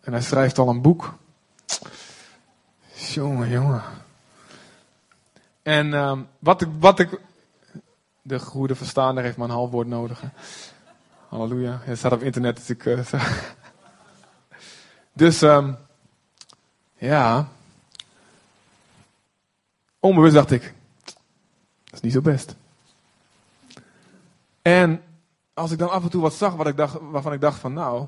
En 0.00 0.12
hij 0.12 0.22
schrijft 0.22 0.58
al 0.58 0.68
een 0.68 0.82
boek. 0.82 1.14
Jongen, 2.92 3.48
jongen. 3.48 3.82
En 5.62 5.92
um, 5.92 6.28
wat, 6.38 6.60
ik, 6.60 6.68
wat 6.78 6.98
ik. 6.98 7.20
De 8.22 8.38
goede 8.38 8.74
verstaander 8.74 9.24
heeft 9.24 9.36
maar 9.36 9.48
een 9.48 9.54
half 9.54 9.70
woord 9.70 9.86
nodig. 9.86 10.22
Halleluja. 11.28 11.80
Het 11.82 11.98
staat 11.98 12.12
op 12.12 12.22
internet, 12.22 12.56
dus 12.56 12.70
ik. 12.70 12.84
Uh, 13.14 13.14
dus, 15.12 15.42
um, 15.42 15.76
ja. 16.96 17.48
Onbewust 20.00 20.34
dacht 20.34 20.50
ik. 20.50 20.74
Dat 21.84 21.94
is 21.94 22.00
niet 22.00 22.12
zo 22.12 22.20
best. 22.20 22.56
En 24.62 25.02
als 25.58 25.70
ik 25.70 25.78
dan 25.78 25.90
af 25.90 26.02
en 26.02 26.10
toe 26.10 26.22
wat 26.22 26.34
zag 26.34 26.54
wat 26.54 26.66
ik 26.66 26.76
dacht, 26.76 26.96
waarvan 27.00 27.32
ik 27.32 27.40
dacht 27.40 27.58
van 27.58 27.72
nou, 27.72 28.06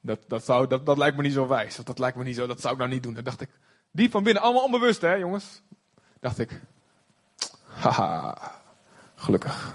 dat, 0.00 0.18
dat, 0.28 0.44
zou, 0.44 0.66
dat, 0.66 0.86
dat 0.86 0.98
lijkt 0.98 1.16
me 1.16 1.22
niet 1.22 1.32
zo 1.32 1.46
wijs. 1.46 1.78
Of 1.78 1.84
dat 1.84 1.98
lijkt 1.98 2.16
me 2.16 2.24
niet 2.24 2.36
zo, 2.36 2.46
dat 2.46 2.60
zou 2.60 2.72
ik 2.72 2.78
nou 2.78 2.90
niet 2.90 3.02
doen. 3.02 3.18
Dacht 3.22 3.40
ik, 3.40 3.48
diep 3.90 4.10
van 4.10 4.22
binnen, 4.22 4.42
allemaal 4.42 4.64
onbewust 4.64 5.00
hè 5.00 5.14
jongens. 5.14 5.62
Dacht 6.20 6.38
ik, 6.38 6.60
haha, 7.64 8.36
gelukkig. 9.14 9.74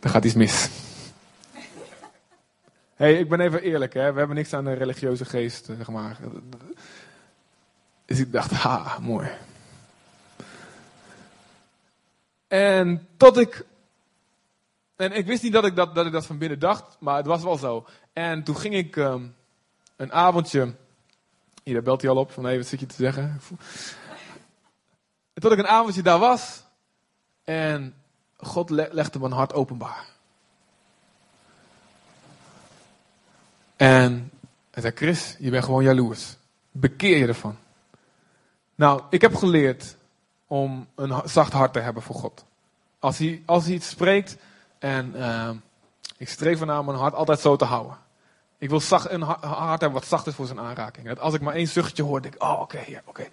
Er 0.00 0.10
gaat 0.10 0.24
iets 0.24 0.34
mis. 0.34 0.68
hey, 2.94 3.18
ik 3.18 3.28
ben 3.28 3.40
even 3.40 3.62
eerlijk 3.62 3.94
hè, 3.94 4.12
we 4.12 4.18
hebben 4.18 4.36
niks 4.36 4.52
aan 4.52 4.64
de 4.64 4.72
religieuze 4.72 5.24
geest, 5.24 5.64
zeg 5.64 5.88
maar. 5.88 6.18
Dus 8.04 8.18
ik 8.18 8.32
dacht, 8.32 8.50
ha, 8.50 8.98
mooi. 9.00 9.28
En 12.48 13.08
tot 13.16 13.38
ik. 13.38 13.64
En 14.98 15.12
ik 15.12 15.26
wist 15.26 15.42
niet 15.42 15.52
dat 15.52 15.64
ik 15.64 15.76
dat, 15.76 15.94
dat 15.94 16.06
ik 16.06 16.12
dat 16.12 16.26
van 16.26 16.38
binnen 16.38 16.58
dacht, 16.58 16.96
maar 17.00 17.16
het 17.16 17.26
was 17.26 17.42
wel 17.42 17.56
zo. 17.56 17.86
En 18.12 18.42
toen 18.42 18.56
ging 18.56 18.74
ik 18.74 18.96
um, 18.96 19.34
een 19.96 20.12
avondje. 20.12 20.74
Hier, 21.62 21.74
daar 21.74 21.82
belt 21.82 22.00
hij 22.00 22.10
al 22.10 22.16
op 22.16 22.30
van 22.32 22.44
hé, 22.44 22.56
wat 22.56 22.66
zit 22.66 22.80
je 22.80 22.86
te 22.86 22.94
zeggen? 22.94 23.40
En 25.32 25.42
tot 25.42 25.52
ik 25.52 25.58
een 25.58 25.66
avondje 25.66 26.02
daar 26.02 26.18
was. 26.18 26.62
En 27.44 27.94
God 28.36 28.70
legde 28.70 29.18
mijn 29.18 29.32
hart 29.32 29.52
openbaar. 29.52 30.06
En 33.76 34.30
hij 34.70 34.82
zei: 34.82 34.94
Chris, 34.94 35.36
je 35.38 35.50
bent 35.50 35.64
gewoon 35.64 35.84
jaloers. 35.84 36.36
Bekeer 36.70 37.16
je 37.16 37.26
ervan. 37.26 37.56
Nou, 38.74 39.02
ik 39.10 39.20
heb 39.20 39.34
geleerd 39.34 39.96
om 40.46 40.88
een 40.94 41.28
zacht 41.28 41.52
hart 41.52 41.72
te 41.72 41.80
hebben 41.80 42.02
voor 42.02 42.16
God. 42.16 42.44
Als 42.98 43.18
hij, 43.18 43.42
als 43.46 43.64
hij 43.64 43.74
iets 43.74 43.88
spreekt 43.88 44.36
en 44.78 45.12
uh, 45.16 45.50
ik 46.16 46.28
streef 46.28 46.60
ernaar 46.60 46.78
om 46.78 46.84
mijn 46.84 46.98
hart 46.98 47.14
altijd 47.14 47.40
zo 47.40 47.56
te 47.56 47.64
houden. 47.64 47.96
Ik 48.58 48.68
wil 48.68 48.80
zacht, 48.80 49.10
een 49.10 49.22
hart 49.22 49.80
hebben 49.80 50.00
wat 50.00 50.08
zacht 50.08 50.26
is 50.26 50.34
voor 50.34 50.46
zijn 50.46 50.60
aanraking. 50.60 51.06
Dat 51.06 51.20
als 51.20 51.34
ik 51.34 51.40
maar 51.40 51.54
één 51.54 51.68
zuchtje 51.68 52.02
hoor, 52.02 52.22
denk 52.22 52.34
ik, 52.34 52.42
oh 52.42 52.60
oké, 52.60 52.76
okay, 52.76 53.02
oké. 53.04 53.28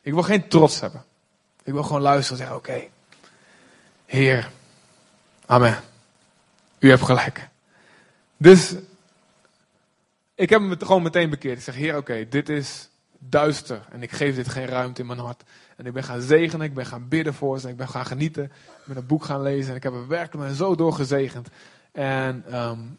Ik 0.00 0.12
wil 0.12 0.22
geen 0.22 0.48
trots 0.48 0.80
hebben. 0.80 1.04
Ik 1.62 1.72
wil 1.72 1.82
gewoon 1.82 2.00
luisteren 2.00 2.40
en 2.40 2.46
zeggen, 2.46 2.56
oké. 2.56 2.88
Heer, 4.06 4.50
amen. 5.46 5.80
U 6.78 6.88
hebt 6.88 7.02
gelijk. 7.02 7.48
Dus 8.36 8.74
ik 10.34 10.50
heb 10.50 10.60
me 10.60 10.76
gewoon 10.78 11.02
meteen 11.02 11.30
bekeerd. 11.30 11.58
Ik 11.58 11.64
zeg, 11.64 11.74
Heer, 11.74 11.96
oké, 11.96 12.28
dit 12.28 12.48
is 12.48 12.89
duister. 13.28 13.86
En 13.90 14.02
ik 14.02 14.10
geef 14.10 14.34
dit 14.34 14.48
geen 14.48 14.66
ruimte 14.66 15.00
in 15.00 15.06
mijn 15.06 15.18
hart. 15.18 15.42
En 15.76 15.86
ik 15.86 15.92
ben 15.92 16.04
gaan 16.04 16.20
zegenen, 16.20 16.66
ik 16.66 16.74
ben 16.74 16.86
gaan 16.86 17.08
bidden 17.08 17.34
voor 17.34 17.58
ze, 17.58 17.68
ik 17.68 17.76
ben 17.76 17.88
gaan 17.88 18.06
genieten. 18.06 18.44
Ik 18.44 18.84
ben 18.84 18.96
een 18.96 19.06
boek 19.06 19.24
gaan 19.24 19.42
lezen 19.42 19.70
en 19.70 19.76
ik 19.76 19.82
heb 19.82 19.92
er 19.92 20.08
werkelijk 20.08 20.54
zo 20.54 20.74
door 20.74 20.92
gezegend. 20.92 21.48
En, 21.92 22.60
um, 22.60 22.98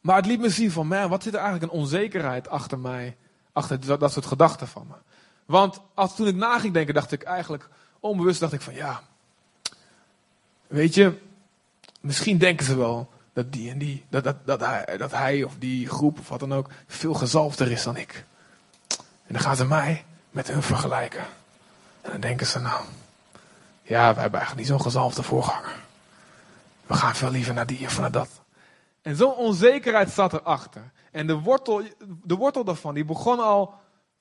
maar 0.00 0.16
het 0.16 0.26
liet 0.26 0.40
me 0.40 0.50
zien 0.50 0.70
van, 0.70 0.86
man, 0.86 1.08
wat 1.08 1.22
zit 1.22 1.34
er 1.34 1.40
eigenlijk 1.40 1.72
een 1.72 1.78
onzekerheid 1.78 2.48
achter 2.48 2.78
mij, 2.78 3.16
achter 3.52 3.86
dat, 3.86 4.00
dat 4.00 4.12
soort 4.12 4.26
gedachten 4.26 4.68
van 4.68 4.86
me. 4.88 4.94
Want 5.46 5.80
als, 5.94 6.16
toen 6.16 6.26
ik 6.26 6.34
na 6.34 6.58
ging 6.58 6.74
denken, 6.74 6.94
dacht 6.94 7.12
ik 7.12 7.22
eigenlijk, 7.22 7.68
onbewust 8.00 8.40
dacht 8.40 8.52
ik 8.52 8.60
van, 8.60 8.74
ja, 8.74 9.02
weet 10.66 10.94
je, 10.94 11.18
misschien 12.00 12.38
denken 12.38 12.66
ze 12.66 12.76
wel 12.76 13.11
dat 13.32 13.52
die 13.52 13.70
en 13.70 13.78
die, 13.78 14.04
dat, 14.08 14.24
dat, 14.24 14.60
dat, 14.98 15.10
hij, 15.12 15.42
of 15.42 15.54
die 15.58 15.88
groep 15.88 16.18
of 16.18 16.28
wat 16.28 16.40
dan 16.40 16.54
ook 16.54 16.70
veel 16.86 17.14
gezalfder 17.14 17.70
is 17.70 17.82
dan 17.82 17.96
ik. 17.96 18.24
En 19.26 19.32
dan 19.32 19.40
gaan 19.40 19.56
ze 19.56 19.64
mij 19.64 20.04
met 20.30 20.48
hun 20.48 20.62
vergelijken. 20.62 21.24
En 22.00 22.10
dan 22.10 22.20
denken 22.20 22.46
ze 22.46 22.58
nou, 22.58 22.84
ja, 23.82 24.14
wij 24.14 24.22
hebben 24.22 24.40
eigenlijk 24.40 24.56
niet 24.56 24.66
zo'n 24.66 24.80
gezalfde 24.80 25.22
voorganger. 25.22 25.80
We 26.86 26.94
gaan 26.94 27.14
veel 27.14 27.30
liever 27.30 27.54
naar 27.54 27.66
die 27.66 27.86
of 27.86 27.98
naar 27.98 28.10
dat. 28.10 28.28
En 29.02 29.16
zo'n 29.16 29.34
onzekerheid 29.34 30.10
zat 30.10 30.32
erachter. 30.32 30.90
En 31.10 31.26
de 31.26 31.34
wortel, 31.34 31.82
de 32.24 32.34
wortel 32.34 32.64
daarvan, 32.64 32.94
die 32.94 33.04
begon 33.04 33.40
al 33.40 33.74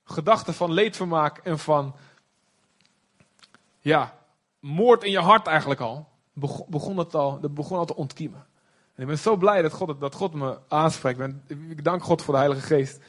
gedachten 0.04 0.54
van 0.54 0.72
leedvermaak 0.72 1.38
en 1.38 1.60
van, 1.60 1.96
ja, 3.80 4.14
moord 4.60 5.04
in 5.04 5.12
je 5.12 5.20
hart 5.20 5.48
eigenlijk 5.48 5.80
al. 5.80 6.08
Begon, 6.34 6.66
begon 6.70 6.98
het 6.98 7.16
al, 7.16 7.40
dat 7.40 7.54
begon 7.54 7.78
al 7.78 7.86
te 7.86 7.96
ontkiemen. 7.96 8.46
Ik 9.02 9.08
ben 9.08 9.18
zo 9.18 9.36
blij 9.36 9.62
dat 9.62 9.74
God, 9.74 10.00
dat 10.00 10.16
God 10.16 10.34
me 10.34 10.58
aanspreekt. 10.68 11.20
Ik 11.48 11.84
dank 11.84 12.04
God 12.04 12.22
voor 12.22 12.34
de 12.34 12.40
Heilige 12.40 12.66
Geest. 12.66 13.00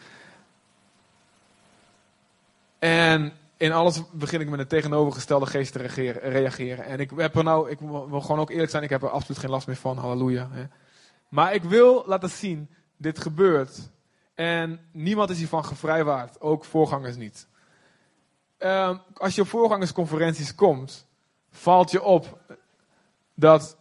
En 2.78 3.32
in 3.56 3.72
alles 3.72 4.02
begin 4.12 4.40
ik 4.40 4.48
met 4.48 4.58
een 4.58 4.66
tegenovergestelde 4.66 5.46
geest 5.46 5.72
te 5.72 5.78
reageren. 6.12 6.84
En 6.84 7.00
ik 7.00 7.10
heb 7.16 7.36
er 7.36 7.44
nou, 7.44 7.70
ik 7.70 7.78
wil 7.80 8.20
gewoon 8.20 8.38
ook 8.38 8.50
eerlijk 8.50 8.70
zijn, 8.70 8.82
ik 8.82 8.90
heb 8.90 9.02
er 9.02 9.08
absoluut 9.08 9.40
geen 9.40 9.50
last 9.50 9.66
meer 9.66 9.76
van. 9.76 9.98
Halleluja. 9.98 10.48
Maar 11.28 11.54
ik 11.54 11.62
wil 11.62 12.04
laten 12.06 12.30
zien, 12.30 12.70
dit 12.96 13.18
gebeurt. 13.18 13.90
En 14.34 14.80
niemand 14.92 15.30
is 15.30 15.38
hiervan 15.38 15.64
gevrijwaard. 15.64 16.40
Ook 16.40 16.64
voorgangers 16.64 17.16
niet. 17.16 17.46
Uh, 18.58 18.98
als 19.14 19.34
je 19.34 19.40
op 19.40 19.48
voorgangersconferenties 19.48 20.54
komt, 20.54 21.06
valt 21.50 21.90
je 21.90 22.02
op 22.02 22.38
dat, 23.34 23.76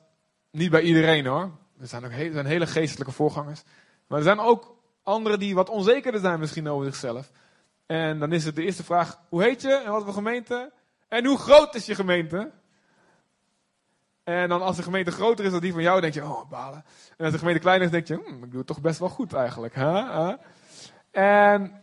niet 0.52 0.71
bij 0.71 0.82
iedereen 0.82 1.26
hoor, 1.26 1.52
er 1.81 1.87
zijn 1.87 2.05
ook 2.05 2.11
er 2.11 2.33
zijn 2.33 2.45
hele 2.45 2.67
geestelijke 2.67 3.13
voorgangers. 3.13 3.63
Maar 4.07 4.17
er 4.17 4.23
zijn 4.23 4.39
ook 4.39 4.75
anderen 5.03 5.39
die 5.39 5.55
wat 5.55 5.69
onzekerder 5.69 6.21
zijn 6.21 6.39
misschien 6.39 6.69
over 6.69 6.85
zichzelf. 6.85 7.31
En 7.85 8.19
dan 8.19 8.31
is 8.31 8.45
het 8.45 8.55
de 8.55 8.63
eerste 8.63 8.83
vraag, 8.83 9.19
hoe 9.29 9.43
heet 9.43 9.61
je 9.61 9.73
en 9.73 9.91
wat 9.91 10.03
voor 10.03 10.13
gemeente? 10.13 10.71
En 11.07 11.25
hoe 11.25 11.37
groot 11.37 11.75
is 11.75 11.85
je 11.85 11.95
gemeente? 11.95 12.51
En 14.23 14.49
dan 14.49 14.61
als 14.61 14.75
de 14.75 14.83
gemeente 14.83 15.11
groter 15.11 15.45
is 15.45 15.51
dan 15.51 15.59
die 15.59 15.73
van 15.73 15.81
jou, 15.81 16.01
denk 16.01 16.13
je, 16.13 16.23
oh 16.23 16.49
balen. 16.49 16.83
En 17.17 17.23
als 17.23 17.33
de 17.33 17.39
gemeente 17.39 17.61
kleiner 17.61 17.85
is, 17.85 17.91
denk 17.91 18.07
je, 18.07 18.15
hm, 18.15 18.43
ik 18.43 18.49
doe 18.49 18.57
het 18.57 18.67
toch 18.67 18.81
best 18.81 18.99
wel 18.99 19.09
goed 19.09 19.33
eigenlijk. 19.33 19.75
Huh? 19.75 20.33
En 21.11 21.81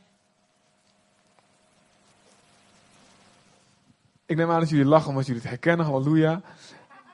ik 4.26 4.36
neem 4.36 4.50
aan 4.50 4.60
dat 4.60 4.68
jullie 4.68 4.84
lachen 4.84 5.08
omdat 5.08 5.26
jullie 5.26 5.40
het 5.40 5.50
herkennen, 5.50 5.86
halleluja. 5.86 6.40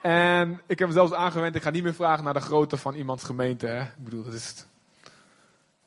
En 0.04 0.60
ik 0.66 0.78
heb 0.78 0.90
zelfs 0.90 1.12
aangewend, 1.12 1.54
ik 1.54 1.62
ga 1.62 1.70
niet 1.70 1.82
meer 1.82 1.94
vragen 1.94 2.24
naar 2.24 2.34
de 2.34 2.40
grootte 2.40 2.76
van 2.76 2.94
iemands 2.94 3.24
gemeente. 3.24 3.88
Ik 3.96 4.04
bedoel, 4.04 4.24
dat 4.24 4.32
is. 4.32 4.66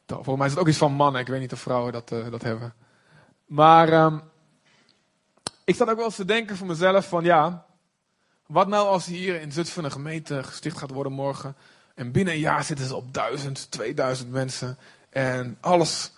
Volgens 0.07 0.37
mij 0.37 0.45
is 0.45 0.51
het 0.51 0.61
ook 0.61 0.67
iets 0.67 0.77
van 0.77 0.91
mannen. 0.91 1.21
Ik 1.21 1.27
weet 1.27 1.39
niet 1.39 1.53
of 1.53 1.59
vrouwen 1.59 1.91
dat, 1.91 2.11
uh, 2.11 2.31
dat 2.31 2.41
hebben. 2.41 2.73
Maar 3.45 4.05
um, 4.05 4.21
ik 5.63 5.75
zat 5.75 5.89
ook 5.89 5.95
wel 5.95 6.05
eens 6.05 6.15
te 6.15 6.25
denken 6.25 6.57
voor 6.57 6.67
mezelf 6.67 7.07
van 7.07 7.23
ja, 7.23 7.65
wat 8.45 8.67
nou 8.67 8.87
als 8.87 9.05
hier 9.05 9.41
in 9.41 9.51
Zutphen 9.51 9.83
een 9.83 9.91
gemeente 9.91 10.43
gesticht 10.43 10.77
gaat 10.77 10.91
worden 10.91 11.13
morgen. 11.13 11.55
En 11.95 12.11
binnen 12.11 12.33
een 12.33 12.39
jaar 12.39 12.63
zitten 12.63 12.85
ze 12.85 12.95
op 12.95 13.13
duizend, 13.13 13.71
2000 13.71 14.31
mensen. 14.31 14.77
En 15.09 15.57
alles 15.61 16.11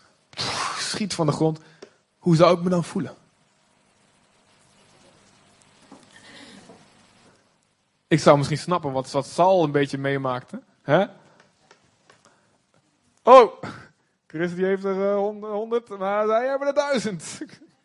schiet 0.77 1.13
van 1.13 1.25
de 1.25 1.31
grond. 1.31 1.59
Hoe 2.17 2.35
zou 2.35 2.57
ik 2.57 2.63
me 2.63 2.69
dan 2.69 2.83
voelen? 2.83 3.15
Ik 8.09 8.19
zou 8.19 8.37
misschien 8.37 8.57
snappen 8.57 8.91
wat, 8.91 9.11
wat 9.11 9.25
Sal 9.25 9.63
een 9.63 9.71
beetje 9.71 9.97
meemaakte. 9.97 10.61
Hè? 10.81 11.05
Oh, 13.23 13.61
Chris 14.27 14.55
die 14.55 14.65
heeft 14.65 14.83
er 14.83 14.95
uh, 14.95 15.15
honderd, 15.39 15.97
maar 15.97 16.27
zij 16.27 16.47
hebben 16.47 16.67
er 16.67 16.73
duizend. 16.73 17.41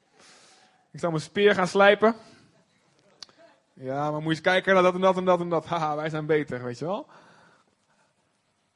ik 0.93 1.01
zou 1.01 1.13
mijn 1.13 1.25
speer 1.25 1.55
gaan 1.55 1.69
slijpen. 1.69 2.15
Ja, 3.73 4.11
maar 4.11 4.21
moet 4.21 4.23
je 4.23 4.29
eens 4.29 4.41
kijken 4.41 4.75
naar 4.75 4.83
dat 4.83 4.95
en 4.95 5.01
dat 5.01 5.17
en 5.17 5.25
dat 5.25 5.41
en 5.41 5.49
dat. 5.49 5.67
Haha, 5.67 5.97
wij 5.97 6.09
zijn 6.09 6.27
beter, 6.27 6.65
weet 6.65 6.79
je 6.79 6.85
wel. 6.85 7.07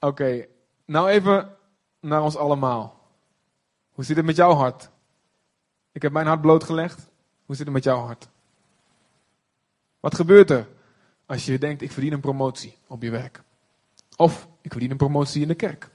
Oké, 0.01 0.47
nou 0.85 1.09
even 1.09 1.57
naar 2.01 2.23
ons 2.23 2.37
allemaal. 2.37 3.01
Hoe 3.93 4.05
zit 4.05 4.17
het 4.17 4.27
met 4.27 4.37
jouw 4.37 4.53
hart? 4.53 4.91
Ik 5.93 6.03
heb 6.03 6.13
mijn 6.13 6.27
hart 6.27 6.41
blootgelegd. 6.41 7.11
Hoe 7.47 7.57
zit 7.57 7.65
het 7.65 7.75
met 7.75 7.85
jouw 7.85 7.99
hart? 7.99 8.29
Wat 10.01 10.15
gebeurt 10.15 10.51
er 10.51 10.67
als 11.29 11.45
je 11.45 11.59
denkt, 11.59 11.83
ik 11.83 11.93
verdien 11.93 12.13
een 12.13 12.21
promotie 12.21 12.77
op 12.87 13.03
je 13.03 13.11
werk? 13.11 13.43
Of 14.17 14.49
ik 14.61 14.71
verdien 14.71 14.91
een 14.91 14.97
promotie 14.97 15.43
in 15.43 15.49
de 15.49 15.55
kerk. 15.55 15.89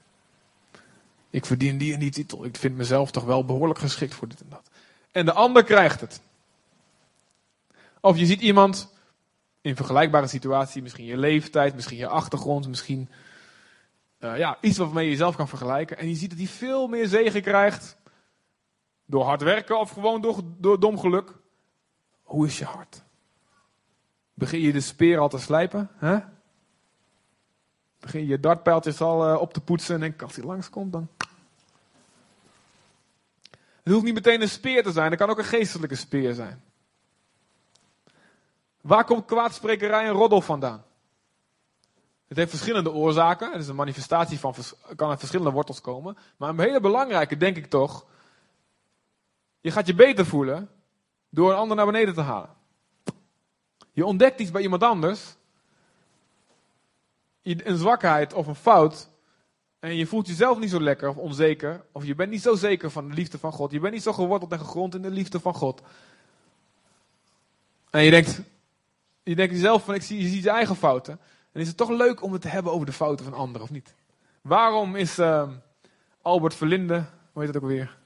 Ik 1.30 1.46
verdien 1.46 1.78
die 1.78 1.92
en 1.92 1.98
die 1.98 2.10
titel. 2.10 2.44
Ik 2.44 2.56
vind 2.56 2.76
mezelf 2.76 3.10
toch 3.10 3.24
wel 3.24 3.44
behoorlijk 3.44 3.78
geschikt 3.78 4.14
voor 4.14 4.28
dit 4.28 4.40
en 4.40 4.48
dat. 4.48 4.70
En 5.10 5.24
de 5.24 5.32
ander 5.32 5.64
krijgt 5.64 6.00
het. 6.00 6.20
Of 8.00 8.16
je 8.16 8.26
ziet 8.26 8.40
iemand 8.40 8.92
in 9.60 9.76
vergelijkbare 9.76 10.26
situatie, 10.26 10.82
misschien 10.82 11.04
je 11.04 11.16
leeftijd, 11.16 11.74
misschien 11.74 11.98
je 11.98 12.08
achtergrond, 12.08 12.68
misschien 12.68 13.08
uh, 14.20 14.38
ja, 14.38 14.58
iets 14.60 14.78
waarmee 14.78 15.04
je 15.04 15.10
jezelf 15.10 15.36
kan 15.36 15.48
vergelijken. 15.48 15.98
En 15.98 16.08
je 16.08 16.14
ziet 16.14 16.30
dat 16.30 16.38
hij 16.38 16.48
veel 16.48 16.86
meer 16.86 17.06
zegen 17.06 17.42
krijgt 17.42 17.96
door 19.06 19.24
hard 19.24 19.42
werken 19.42 19.78
of 19.78 19.90
gewoon 19.90 20.20
door, 20.20 20.40
door 20.58 20.80
dom 20.80 20.98
geluk. 20.98 21.32
Hoe 22.22 22.46
is 22.46 22.58
je 22.58 22.64
hart? 22.64 23.03
Begin 24.34 24.60
je 24.60 24.72
de 24.72 24.80
speer 24.80 25.18
al 25.18 25.28
te 25.28 25.38
slijpen? 25.38 25.90
Hè? 25.96 26.18
Begin 28.00 28.20
je 28.20 28.26
je 28.26 28.40
dartpijltjes 28.40 29.00
al 29.00 29.32
uh, 29.32 29.40
op 29.40 29.52
te 29.52 29.60
poetsen 29.60 30.02
en 30.02 30.14
als 30.22 30.36
hij 30.36 30.44
langskomt 30.44 30.92
dan... 30.92 31.08
Het 33.82 33.92
hoeft 33.92 34.04
niet 34.04 34.14
meteen 34.14 34.42
een 34.42 34.48
speer 34.48 34.82
te 34.82 34.92
zijn, 34.92 35.10
het 35.10 35.18
kan 35.18 35.30
ook 35.30 35.38
een 35.38 35.44
geestelijke 35.44 35.94
speer 35.94 36.34
zijn. 36.34 36.62
Waar 38.80 39.04
komt 39.04 39.24
kwaadsprekerij 39.24 40.04
en 40.04 40.12
roddel 40.12 40.40
vandaan? 40.40 40.84
Het 42.26 42.36
heeft 42.36 42.50
verschillende 42.50 42.92
oorzaken. 42.92 43.52
Het 43.52 43.60
is 43.60 43.68
een 43.68 43.74
manifestatie 43.74 44.38
van, 44.38 44.54
kan 44.96 45.10
uit 45.10 45.18
verschillende 45.18 45.52
wortels 45.52 45.80
komen. 45.80 46.16
Maar 46.36 46.48
een 46.48 46.60
hele 46.60 46.80
belangrijke, 46.80 47.36
denk 47.36 47.56
ik 47.56 47.66
toch. 47.66 48.06
Je 49.60 49.70
gaat 49.70 49.86
je 49.86 49.94
beter 49.94 50.26
voelen 50.26 50.70
door 51.28 51.50
een 51.50 51.56
ander 51.56 51.76
naar 51.76 51.86
beneden 51.86 52.14
te 52.14 52.20
halen. 52.20 52.50
Je 53.94 54.04
ontdekt 54.04 54.40
iets 54.40 54.50
bij 54.50 54.62
iemand 54.62 54.82
anders. 54.82 55.34
Een 57.42 57.78
zwakheid 57.78 58.32
of 58.32 58.46
een 58.46 58.54
fout. 58.54 59.08
En 59.78 59.96
je 59.96 60.06
voelt 60.06 60.26
jezelf 60.26 60.58
niet 60.58 60.70
zo 60.70 60.80
lekker 60.80 61.08
of 61.08 61.16
onzeker. 61.16 61.84
Of 61.92 62.04
je 62.04 62.14
bent 62.14 62.30
niet 62.30 62.42
zo 62.42 62.54
zeker 62.54 62.90
van 62.90 63.08
de 63.08 63.14
liefde 63.14 63.38
van 63.38 63.52
God. 63.52 63.72
Je 63.72 63.80
bent 63.80 63.92
niet 63.92 64.02
zo 64.02 64.12
geworteld 64.12 64.52
en 64.52 64.58
gegrond 64.58 64.94
in 64.94 65.02
de 65.02 65.10
liefde 65.10 65.40
van 65.40 65.54
God. 65.54 65.82
En 67.90 68.04
je 68.04 68.10
denkt, 68.10 68.40
je 69.22 69.34
denkt 69.34 69.54
jezelf 69.54 69.84
van, 69.84 69.94
ik 69.94 70.02
zie, 70.02 70.20
je 70.20 70.28
ziet 70.28 70.42
je 70.42 70.50
eigen 70.50 70.76
fouten. 70.76 71.20
En 71.52 71.60
is 71.60 71.68
het 71.68 71.76
toch 71.76 71.90
leuk 71.90 72.22
om 72.22 72.32
het 72.32 72.42
te 72.42 72.48
hebben 72.48 72.72
over 72.72 72.86
de 72.86 72.92
fouten 72.92 73.24
van 73.24 73.34
anderen, 73.34 73.62
of 73.62 73.70
niet? 73.70 73.94
Waarom 74.40 74.96
is 74.96 75.18
uh, 75.18 75.48
Albert 76.22 76.54
Verlinde, 76.54 77.04
hoe 77.32 77.42
heet 77.42 77.54
het 77.54 77.62
ook 77.62 77.68
weer? 77.70 77.96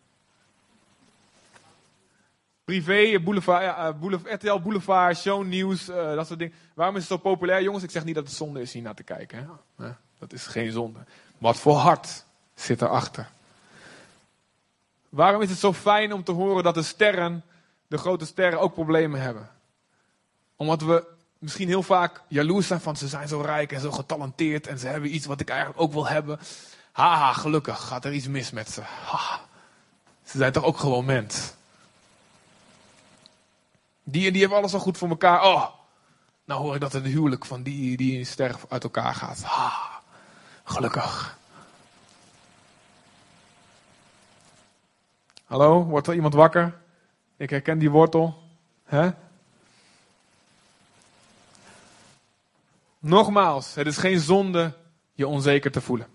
Privé, 2.68 3.20
boulevard, 3.20 3.62
ja, 3.62 3.86
eh, 3.86 3.94
boulevard, 4.00 4.42
RTL 4.42 4.58
Boulevard, 4.58 5.16
shownieuws, 5.16 5.88
uh, 5.88 6.14
dat 6.14 6.26
soort 6.26 6.38
dingen. 6.38 6.54
Waarom 6.74 6.96
is 6.96 7.00
het 7.00 7.10
zo 7.10 7.16
populair? 7.16 7.62
Jongens, 7.62 7.84
ik 7.84 7.90
zeg 7.90 8.04
niet 8.04 8.14
dat 8.14 8.26
het 8.26 8.36
zonde 8.36 8.60
is 8.60 8.72
hier 8.72 8.82
naar 8.82 8.94
te 8.94 9.02
kijken. 9.02 9.48
Hè? 9.76 9.88
Dat 10.18 10.32
is 10.32 10.46
geen 10.46 10.72
zonde. 10.72 10.98
Wat 11.38 11.56
voor 11.56 11.76
hart 11.76 12.24
zit 12.54 12.82
erachter? 12.82 13.30
Waarom 15.08 15.42
is 15.42 15.50
het 15.50 15.58
zo 15.58 15.72
fijn 15.72 16.12
om 16.12 16.24
te 16.24 16.32
horen 16.32 16.62
dat 16.62 16.74
de 16.74 16.82
sterren, 16.82 17.44
de 17.86 17.98
grote 17.98 18.26
sterren, 18.26 18.60
ook 18.60 18.72
problemen 18.72 19.20
hebben? 19.20 19.50
Omdat 20.56 20.82
we 20.82 21.06
misschien 21.38 21.68
heel 21.68 21.82
vaak 21.82 22.22
jaloers 22.26 22.66
zijn 22.66 22.80
van 22.80 22.96
ze 22.96 23.08
zijn 23.08 23.28
zo 23.28 23.40
rijk 23.40 23.72
en 23.72 23.80
zo 23.80 23.90
getalenteerd 23.90 24.66
en 24.66 24.78
ze 24.78 24.86
hebben 24.86 25.14
iets 25.14 25.26
wat 25.26 25.40
ik 25.40 25.48
eigenlijk 25.48 25.80
ook 25.80 25.92
wil 25.92 26.06
hebben. 26.06 26.38
Haha, 26.92 27.32
gelukkig 27.32 27.80
gaat 27.80 28.04
er 28.04 28.12
iets 28.12 28.28
mis 28.28 28.50
met 28.50 28.70
ze. 28.70 28.80
Ha, 28.80 29.40
ze 30.24 30.38
zijn 30.38 30.52
toch 30.52 30.64
ook 30.64 30.78
gewoon 30.78 31.04
mens. 31.04 31.56
Die 34.10 34.26
en 34.26 34.32
die 34.32 34.40
hebben 34.40 34.58
alles 34.58 34.74
al 34.74 34.80
goed 34.80 34.98
voor 34.98 35.08
elkaar. 35.08 35.44
Oh, 35.44 35.66
nou 36.44 36.60
hoor 36.60 36.74
ik 36.74 36.80
dat 36.80 36.92
het 36.92 37.04
huwelijk 37.04 37.44
van 37.44 37.62
die, 37.62 37.96
die 37.96 38.24
ster 38.24 38.56
uit 38.68 38.82
elkaar 38.84 39.14
gaat. 39.14 39.42
Ha, 39.42 40.00
gelukkig. 40.64 41.38
Hallo, 45.44 45.84
wordt 45.84 46.06
er 46.06 46.14
iemand 46.14 46.34
wakker? 46.34 46.78
Ik 47.36 47.50
herken 47.50 47.78
die 47.78 47.90
wortel. 47.90 48.42
Hè? 48.84 49.10
Nogmaals, 52.98 53.74
het 53.74 53.86
is 53.86 53.96
geen 53.96 54.20
zonde 54.20 54.74
je 55.12 55.26
onzeker 55.26 55.70
te 55.70 55.80
voelen. 55.80 56.06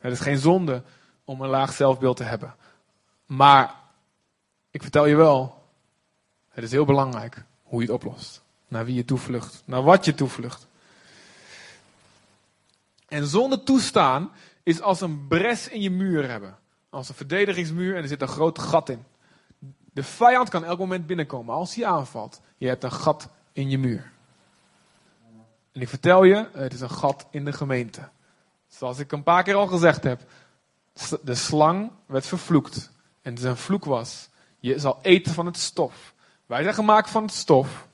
Het 0.00 0.12
is 0.12 0.20
geen 0.20 0.38
zonde 0.38 0.82
om 1.24 1.40
een 1.40 1.48
laag 1.48 1.72
zelfbeeld 1.72 2.16
te 2.16 2.24
hebben. 2.24 2.54
Maar 3.26 3.74
ik 4.70 4.82
vertel 4.82 5.06
je 5.06 5.16
wel, 5.16 5.63
het 6.54 6.64
is 6.64 6.70
heel 6.70 6.84
belangrijk 6.84 7.44
hoe 7.62 7.80
je 7.80 7.86
het 7.86 7.94
oplost. 7.94 8.42
Naar 8.68 8.84
wie 8.84 8.94
je 8.94 9.04
toevlucht, 9.04 9.62
naar 9.64 9.82
wat 9.82 10.04
je 10.04 10.14
toevlucht. 10.14 10.66
En 13.08 13.26
zonder 13.26 13.62
toestaan 13.62 14.30
is 14.62 14.80
als 14.80 15.00
een 15.00 15.26
bres 15.28 15.68
in 15.68 15.80
je 15.80 15.90
muur 15.90 16.28
hebben. 16.28 16.58
Als 16.90 17.08
een 17.08 17.14
verdedigingsmuur 17.14 17.96
en 17.96 18.02
er 18.02 18.08
zit 18.08 18.22
een 18.22 18.28
groot 18.28 18.58
gat 18.58 18.88
in. 18.88 19.04
De 19.92 20.02
vijand 20.02 20.48
kan 20.48 20.64
elk 20.64 20.78
moment 20.78 21.06
binnenkomen 21.06 21.54
als 21.54 21.74
hij 21.74 21.86
aanvalt. 21.86 22.40
Je 22.56 22.68
hebt 22.68 22.84
een 22.84 22.92
gat 22.92 23.28
in 23.52 23.70
je 23.70 23.78
muur. 23.78 24.12
En 25.72 25.80
ik 25.80 25.88
vertel 25.88 26.24
je, 26.24 26.48
het 26.52 26.72
is 26.72 26.80
een 26.80 26.90
gat 26.90 27.26
in 27.30 27.44
de 27.44 27.52
gemeente. 27.52 28.08
Zoals 28.68 28.98
ik 28.98 29.12
een 29.12 29.22
paar 29.22 29.42
keer 29.42 29.54
al 29.54 29.66
gezegd 29.66 30.04
heb. 30.04 30.20
De 31.22 31.34
slang 31.34 31.90
werd 32.06 32.26
vervloekt. 32.26 32.90
En 33.22 33.38
zijn 33.38 33.56
vloek 33.56 33.84
was, 33.84 34.28
je 34.60 34.78
zal 34.78 34.98
eten 35.02 35.32
van 35.32 35.46
het 35.46 35.56
stof. 35.56 36.13
Wij 36.54 36.62
zijn 36.62 36.74
gemaakt 36.74 37.10
van 37.10 37.28
stof. 37.28 37.86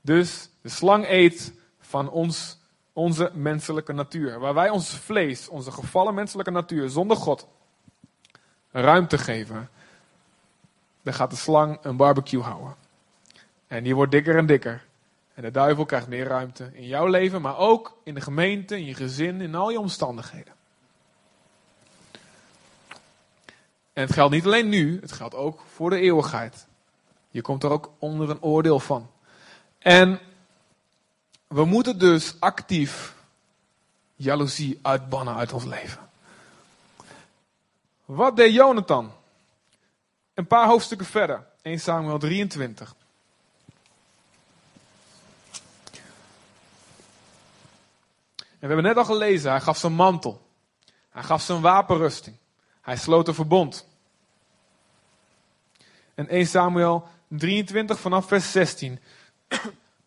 Dus 0.00 0.48
de 0.60 0.68
slang 0.68 1.08
eet 1.08 1.52
van 1.80 2.10
ons, 2.10 2.58
onze 2.92 3.30
menselijke 3.34 3.92
natuur. 3.92 4.38
Waar 4.38 4.54
wij 4.54 4.70
ons 4.70 4.90
vlees, 4.90 5.48
onze 5.48 5.72
gevallen 5.72 6.14
menselijke 6.14 6.50
natuur, 6.50 6.88
zonder 6.88 7.16
God, 7.16 7.46
ruimte 8.70 9.18
geven. 9.18 9.70
Dan 11.02 11.14
gaat 11.14 11.30
de 11.30 11.36
slang 11.36 11.78
een 11.82 11.96
barbecue 11.96 12.42
houden. 12.42 12.74
En 13.66 13.82
die 13.82 13.94
wordt 13.94 14.12
dikker 14.12 14.36
en 14.36 14.46
dikker. 14.46 14.84
En 15.34 15.42
de 15.42 15.50
duivel 15.50 15.84
krijgt 15.84 16.08
meer 16.08 16.26
ruimte 16.26 16.70
in 16.72 16.86
jouw 16.86 17.06
leven, 17.06 17.42
maar 17.42 17.58
ook 17.58 17.98
in 18.04 18.14
de 18.14 18.20
gemeente, 18.20 18.76
in 18.76 18.84
je 18.84 18.94
gezin, 18.94 19.40
in 19.40 19.54
al 19.54 19.70
je 19.70 19.80
omstandigheden. 19.80 20.54
En 23.92 24.02
het 24.02 24.12
geldt 24.12 24.34
niet 24.34 24.44
alleen 24.44 24.68
nu, 24.68 25.00
het 25.00 25.12
geldt 25.12 25.34
ook 25.34 25.62
voor 25.74 25.90
de 25.90 26.00
eeuwigheid. 26.00 26.66
Je 27.36 27.42
komt 27.42 27.62
er 27.62 27.70
ook 27.70 27.90
onder 27.98 28.30
een 28.30 28.42
oordeel 28.42 28.80
van. 28.80 29.10
En 29.78 30.20
we 31.46 31.64
moeten 31.64 31.98
dus 31.98 32.40
actief 32.40 33.14
jaloezie 34.14 34.78
uitbannen 34.82 35.36
uit 35.36 35.52
ons 35.52 35.64
leven. 35.64 36.08
Wat 38.04 38.36
deed 38.36 38.54
Jonathan? 38.54 39.12
Een 40.34 40.46
paar 40.46 40.66
hoofdstukken 40.66 41.06
verder, 41.06 41.46
1 41.62 41.80
Samuel 41.80 42.18
23. 42.18 42.94
En 48.34 48.44
we 48.58 48.66
hebben 48.66 48.82
net 48.82 48.96
al 48.96 49.04
gelezen, 49.04 49.50
hij 49.50 49.60
gaf 49.60 49.78
zijn 49.78 49.92
mantel. 49.92 50.46
Hij 51.10 51.22
gaf 51.22 51.42
zijn 51.42 51.60
wapenrusting. 51.60 52.36
Hij 52.80 52.96
sloot 52.96 53.28
een 53.28 53.34
verbond. 53.34 53.86
En 56.14 56.28
1 56.28 56.46
Samuel 56.46 57.08
23 57.28 58.00
vanaf 58.00 58.26
vers 58.26 58.52
16. 58.52 58.98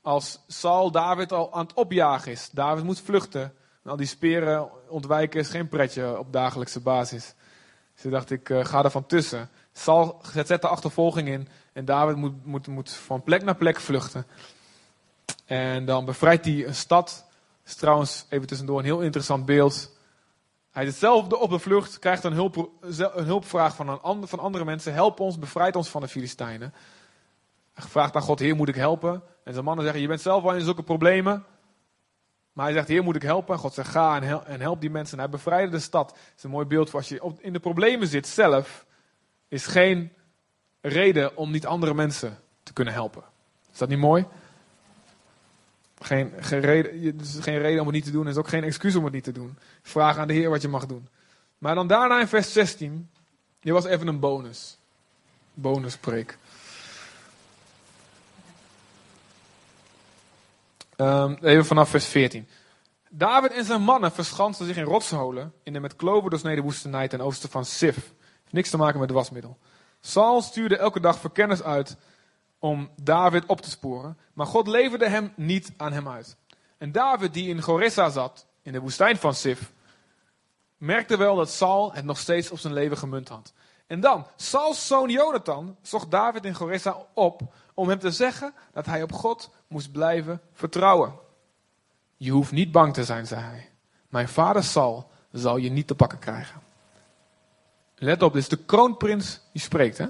Als 0.01 0.39
Saul 0.47 0.91
David 0.91 1.31
al 1.31 1.53
aan 1.53 1.65
het 1.65 1.73
opjagen 1.73 2.31
is. 2.31 2.49
David 2.51 2.83
moet 2.83 3.01
vluchten. 3.01 3.41
En 3.83 3.91
al 3.91 3.95
die 3.95 4.07
speren 4.07 4.69
ontwijken 4.89 5.39
is 5.39 5.49
geen 5.49 5.67
pretje 5.67 6.19
op 6.19 6.33
dagelijkse 6.33 6.79
basis. 6.79 7.33
Dus 8.01 8.11
dacht 8.11 8.31
ik, 8.31 8.49
uh, 8.49 8.65
ga 8.65 8.83
er 8.83 8.91
van 8.91 9.05
tussen. 9.05 9.49
Saul 9.73 10.21
zet 10.33 10.61
de 10.61 10.67
achtervolging 10.67 11.27
in. 11.27 11.47
En 11.73 11.85
David 11.85 12.15
moet, 12.15 12.45
moet, 12.45 12.67
moet 12.67 12.91
van 12.91 13.23
plek 13.23 13.43
naar 13.43 13.55
plek 13.55 13.79
vluchten. 13.79 14.25
En 15.45 15.85
dan 15.85 16.05
bevrijdt 16.05 16.45
hij 16.45 16.67
een 16.67 16.75
stad 16.75 17.27
is 17.69 17.75
trouwens 17.75 18.25
even 18.29 18.47
tussendoor 18.47 18.79
een 18.79 18.85
heel 18.85 19.01
interessant 19.01 19.45
beeld. 19.45 19.91
Hij 20.71 20.85
is 20.85 20.99
zelf 20.99 21.31
op 21.31 21.49
de 21.49 21.59
vlucht, 21.59 21.99
krijgt 21.99 22.23
een, 22.23 22.33
hulp, 22.33 22.71
een 22.81 23.25
hulpvraag 23.25 23.75
van, 23.75 23.99
een 24.03 24.27
van 24.27 24.39
andere 24.39 24.65
mensen. 24.65 24.93
Help 24.93 25.19
ons, 25.19 25.39
bevrijd 25.39 25.75
ons 25.75 25.89
van 25.89 26.01
de 26.01 26.07
Filistijnen. 26.07 26.73
Vraagt 27.87 28.15
aan 28.15 28.21
God, 28.21 28.39
Heer 28.39 28.55
moet 28.55 28.67
ik 28.67 28.75
helpen? 28.75 29.23
En 29.43 29.53
zijn 29.53 29.65
mannen 29.65 29.83
zeggen, 29.83 30.01
je 30.01 30.07
bent 30.07 30.21
zelf 30.21 30.43
wel 30.43 30.55
in 30.55 30.61
zulke 30.61 30.83
problemen. 30.83 31.45
Maar 32.53 32.65
hij 32.65 32.73
zegt, 32.73 32.87
Heer 32.87 33.03
moet 33.03 33.15
ik 33.15 33.21
helpen? 33.21 33.53
En 33.53 33.59
God 33.59 33.73
zegt, 33.73 33.89
ga 33.89 34.21
en 34.45 34.61
help, 34.61 34.81
die 34.81 34.89
mensen. 34.89 35.17
En 35.17 35.23
hij 35.23 35.31
bevrijdde 35.31 35.75
de 35.75 35.83
stad. 35.83 36.09
Het 36.09 36.33
is 36.37 36.43
een 36.43 36.49
mooi 36.49 36.65
beeld 36.65 36.89
voor 36.89 36.99
als 36.99 37.09
je 37.09 37.33
in 37.39 37.53
de 37.53 37.59
problemen 37.59 38.07
zit 38.07 38.27
zelf. 38.27 38.85
Is 39.47 39.65
geen 39.65 40.11
reden 40.81 41.37
om 41.37 41.51
niet 41.51 41.65
andere 41.65 41.93
mensen 41.93 42.37
te 42.63 42.73
kunnen 42.73 42.93
helpen. 42.93 43.23
Is 43.71 43.77
dat 43.77 43.89
niet 43.89 43.97
mooi? 43.97 44.25
Geen, 45.99 46.33
geen, 46.39 46.59
reden, 46.59 47.19
is 47.19 47.37
geen 47.39 47.57
reden 47.57 47.79
om 47.79 47.85
het 47.85 47.95
niet 47.95 48.05
te 48.05 48.11
doen. 48.11 48.23
Er 48.23 48.31
is 48.31 48.37
ook 48.37 48.47
geen 48.47 48.63
excuus 48.63 48.95
om 48.95 49.03
het 49.03 49.13
niet 49.13 49.23
te 49.23 49.31
doen. 49.31 49.57
Vraag 49.81 50.17
aan 50.17 50.27
de 50.27 50.33
Heer 50.33 50.49
wat 50.49 50.61
je 50.61 50.67
mag 50.67 50.85
doen. 50.85 51.07
Maar 51.57 51.75
dan 51.75 51.87
daarna 51.87 52.19
in 52.19 52.27
vers 52.27 52.53
16. 52.53 53.09
Dit 53.59 53.73
was 53.73 53.85
even 53.85 54.07
een 54.07 54.19
bonus. 54.19 54.77
Bonuspreek. 55.53 56.37
Um, 61.01 61.37
even 61.41 61.65
vanaf 61.65 61.89
vers 61.89 62.05
14. 62.05 62.47
David 63.09 63.51
en 63.51 63.65
zijn 63.65 63.81
mannen 63.81 64.11
verschansten 64.11 64.65
zich 64.65 64.77
in 64.77 64.83
rotsholen 64.83 65.53
in 65.63 65.73
de 65.73 65.79
met 65.79 65.95
kloven 65.95 66.29
doorsneden 66.29 66.63
woestenij 66.63 67.07
ten 67.07 67.21
oosten 67.21 67.49
van 67.49 67.65
Sif. 67.65 67.95
Heeft 67.95 68.51
niks 68.51 68.69
te 68.69 68.77
maken 68.77 68.99
met 68.99 69.11
wasmiddel. 69.11 69.57
Saul 69.99 70.41
stuurde 70.41 70.77
elke 70.77 70.99
dag 70.99 71.19
verkenners 71.19 71.63
uit 71.63 71.97
om 72.59 72.89
David 73.01 73.45
op 73.45 73.61
te 73.61 73.69
sporen, 73.69 74.17
maar 74.33 74.45
God 74.45 74.67
leverde 74.67 75.09
hem 75.09 75.33
niet 75.35 75.71
aan 75.77 75.93
hem 75.93 76.09
uit. 76.09 76.35
En 76.77 76.91
David, 76.91 77.33
die 77.33 77.49
in 77.49 77.61
Gorissa 77.61 78.09
zat, 78.09 78.45
in 78.61 78.71
de 78.71 78.79
woestijn 78.79 79.17
van 79.17 79.33
Sif, 79.33 79.71
merkte 80.77 81.17
wel 81.17 81.35
dat 81.35 81.49
Saul 81.49 81.93
het 81.93 82.05
nog 82.05 82.17
steeds 82.17 82.51
op 82.51 82.59
zijn 82.59 82.73
leven 82.73 82.97
gemunt 82.97 83.29
had. 83.29 83.53
En 83.87 83.99
dan, 83.99 84.27
Sauls 84.35 84.87
zoon 84.87 85.09
Jonathan 85.09 85.77
zocht 85.81 86.11
David 86.11 86.45
in 86.45 86.53
Gorissa 86.53 86.97
op 87.13 87.41
om 87.79 87.89
hem 87.89 87.99
te 87.99 88.11
zeggen 88.11 88.53
dat 88.71 88.85
hij 88.85 89.03
op 89.03 89.11
God 89.11 89.49
moest 89.67 89.91
blijven 89.91 90.41
vertrouwen. 90.53 91.13
Je 92.17 92.31
hoeft 92.31 92.51
niet 92.51 92.71
bang 92.71 92.93
te 92.93 93.03
zijn, 93.03 93.27
zei 93.27 93.41
hij. 93.41 93.69
Mijn 94.09 94.29
vader 94.29 94.63
Saul 94.63 95.09
zal 95.31 95.57
je 95.57 95.69
niet 95.69 95.87
te 95.87 95.95
pakken 95.95 96.19
krijgen. 96.19 96.61
Let 97.95 98.21
op, 98.21 98.33
dit 98.33 98.41
is 98.41 98.49
de 98.49 98.65
kroonprins 98.65 99.41
die 99.51 99.61
spreekt, 99.61 99.97
hè? 99.97 100.07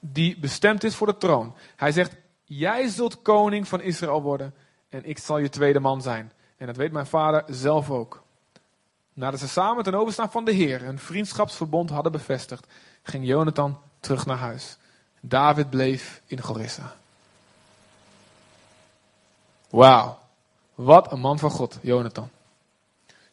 Die 0.00 0.38
bestemd 0.38 0.84
is 0.84 0.94
voor 0.94 1.06
de 1.06 1.16
troon. 1.16 1.54
Hij 1.76 1.92
zegt: 1.92 2.16
Jij 2.44 2.88
zult 2.88 3.22
koning 3.22 3.68
van 3.68 3.80
Israël 3.80 4.22
worden 4.22 4.54
en 4.88 5.04
ik 5.04 5.18
zal 5.18 5.38
je 5.38 5.48
tweede 5.48 5.80
man 5.80 6.02
zijn. 6.02 6.32
En 6.56 6.66
dat 6.66 6.76
weet 6.76 6.92
mijn 6.92 7.06
vader 7.06 7.44
zelf 7.46 7.90
ook. 7.90 8.22
Nadat 9.12 9.40
ze 9.40 9.48
samen 9.48 9.84
ten 9.84 9.94
overstaan 9.94 10.30
van 10.30 10.44
de 10.44 10.52
Heer 10.52 10.82
een 10.82 10.98
vriendschapsverbond 10.98 11.90
hadden 11.90 12.12
bevestigd, 12.12 12.66
ging 13.02 13.26
Jonathan 13.26 13.80
terug 14.00 14.26
naar 14.26 14.36
huis. 14.38 14.78
David 15.26 15.70
bleef 15.70 16.20
in 16.26 16.40
Gorissa. 16.40 16.96
Wauw, 19.70 20.18
wat 20.74 21.12
een 21.12 21.20
man 21.20 21.38
van 21.38 21.50
God, 21.50 21.78
Jonathan. 21.82 22.30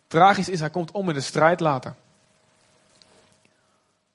Tragisch 0.07 0.49
is, 0.49 0.59
hij 0.59 0.69
komt 0.69 0.91
om 0.91 1.07
in 1.07 1.13
de 1.13 1.21
strijd 1.21 1.59
later. 1.59 1.95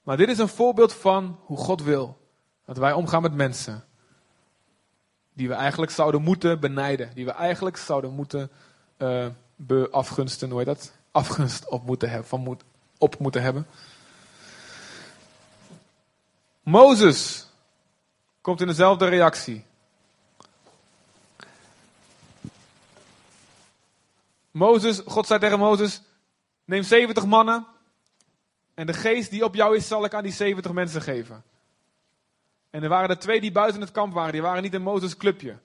Maar 0.03 0.17
dit 0.17 0.29
is 0.29 0.37
een 0.37 0.47
voorbeeld 0.47 0.93
van 0.93 1.39
hoe 1.45 1.57
God 1.57 1.83
wil 1.83 2.17
dat 2.65 2.77
wij 2.77 2.93
omgaan 2.93 3.21
met 3.21 3.33
mensen. 3.33 3.85
Die 5.33 5.47
we 5.47 5.53
eigenlijk 5.53 5.91
zouden 5.91 6.21
moeten 6.21 6.59
benijden. 6.59 7.11
Die 7.13 7.25
we 7.25 7.31
eigenlijk 7.31 7.77
zouden 7.77 8.13
moeten 8.13 8.49
uh, 8.97 9.27
beafgunsten. 9.55 10.49
Hoe 10.49 10.57
heet 10.57 10.67
dat? 10.67 10.91
Afgunst 11.11 11.67
op 11.67 11.85
moeten, 11.85 12.09
hebben, 12.09 12.27
van 12.27 12.39
moet, 12.39 12.63
op 12.97 13.19
moeten 13.19 13.41
hebben. 13.41 13.67
Mozes 16.63 17.46
komt 18.47 18.61
in 18.61 18.67
dezelfde 18.67 19.07
reactie. 19.07 19.65
Mozes, 24.51 25.01
God 25.05 25.27
zei 25.27 25.39
tegen 25.39 25.59
Mozes: 25.59 26.01
Neem 26.65 26.83
70 26.83 27.25
mannen. 27.25 27.67
En 28.73 28.85
de 28.85 28.93
geest 28.93 29.29
die 29.29 29.43
op 29.43 29.55
jou 29.55 29.75
is, 29.75 29.87
zal 29.87 30.05
ik 30.05 30.13
aan 30.13 30.23
die 30.23 30.31
70 30.31 30.71
mensen 30.71 31.01
geven. 31.01 31.43
En 32.69 32.83
er 32.83 32.89
waren 32.89 33.09
er 33.09 33.19
twee 33.19 33.41
die 33.41 33.51
buiten 33.51 33.81
het 33.81 33.91
kamp 33.91 34.13
waren. 34.13 34.31
Die 34.31 34.41
waren 34.41 34.63
niet 34.63 34.73
in 34.73 34.81
Mozes 34.81 35.17
clubje. 35.17 35.57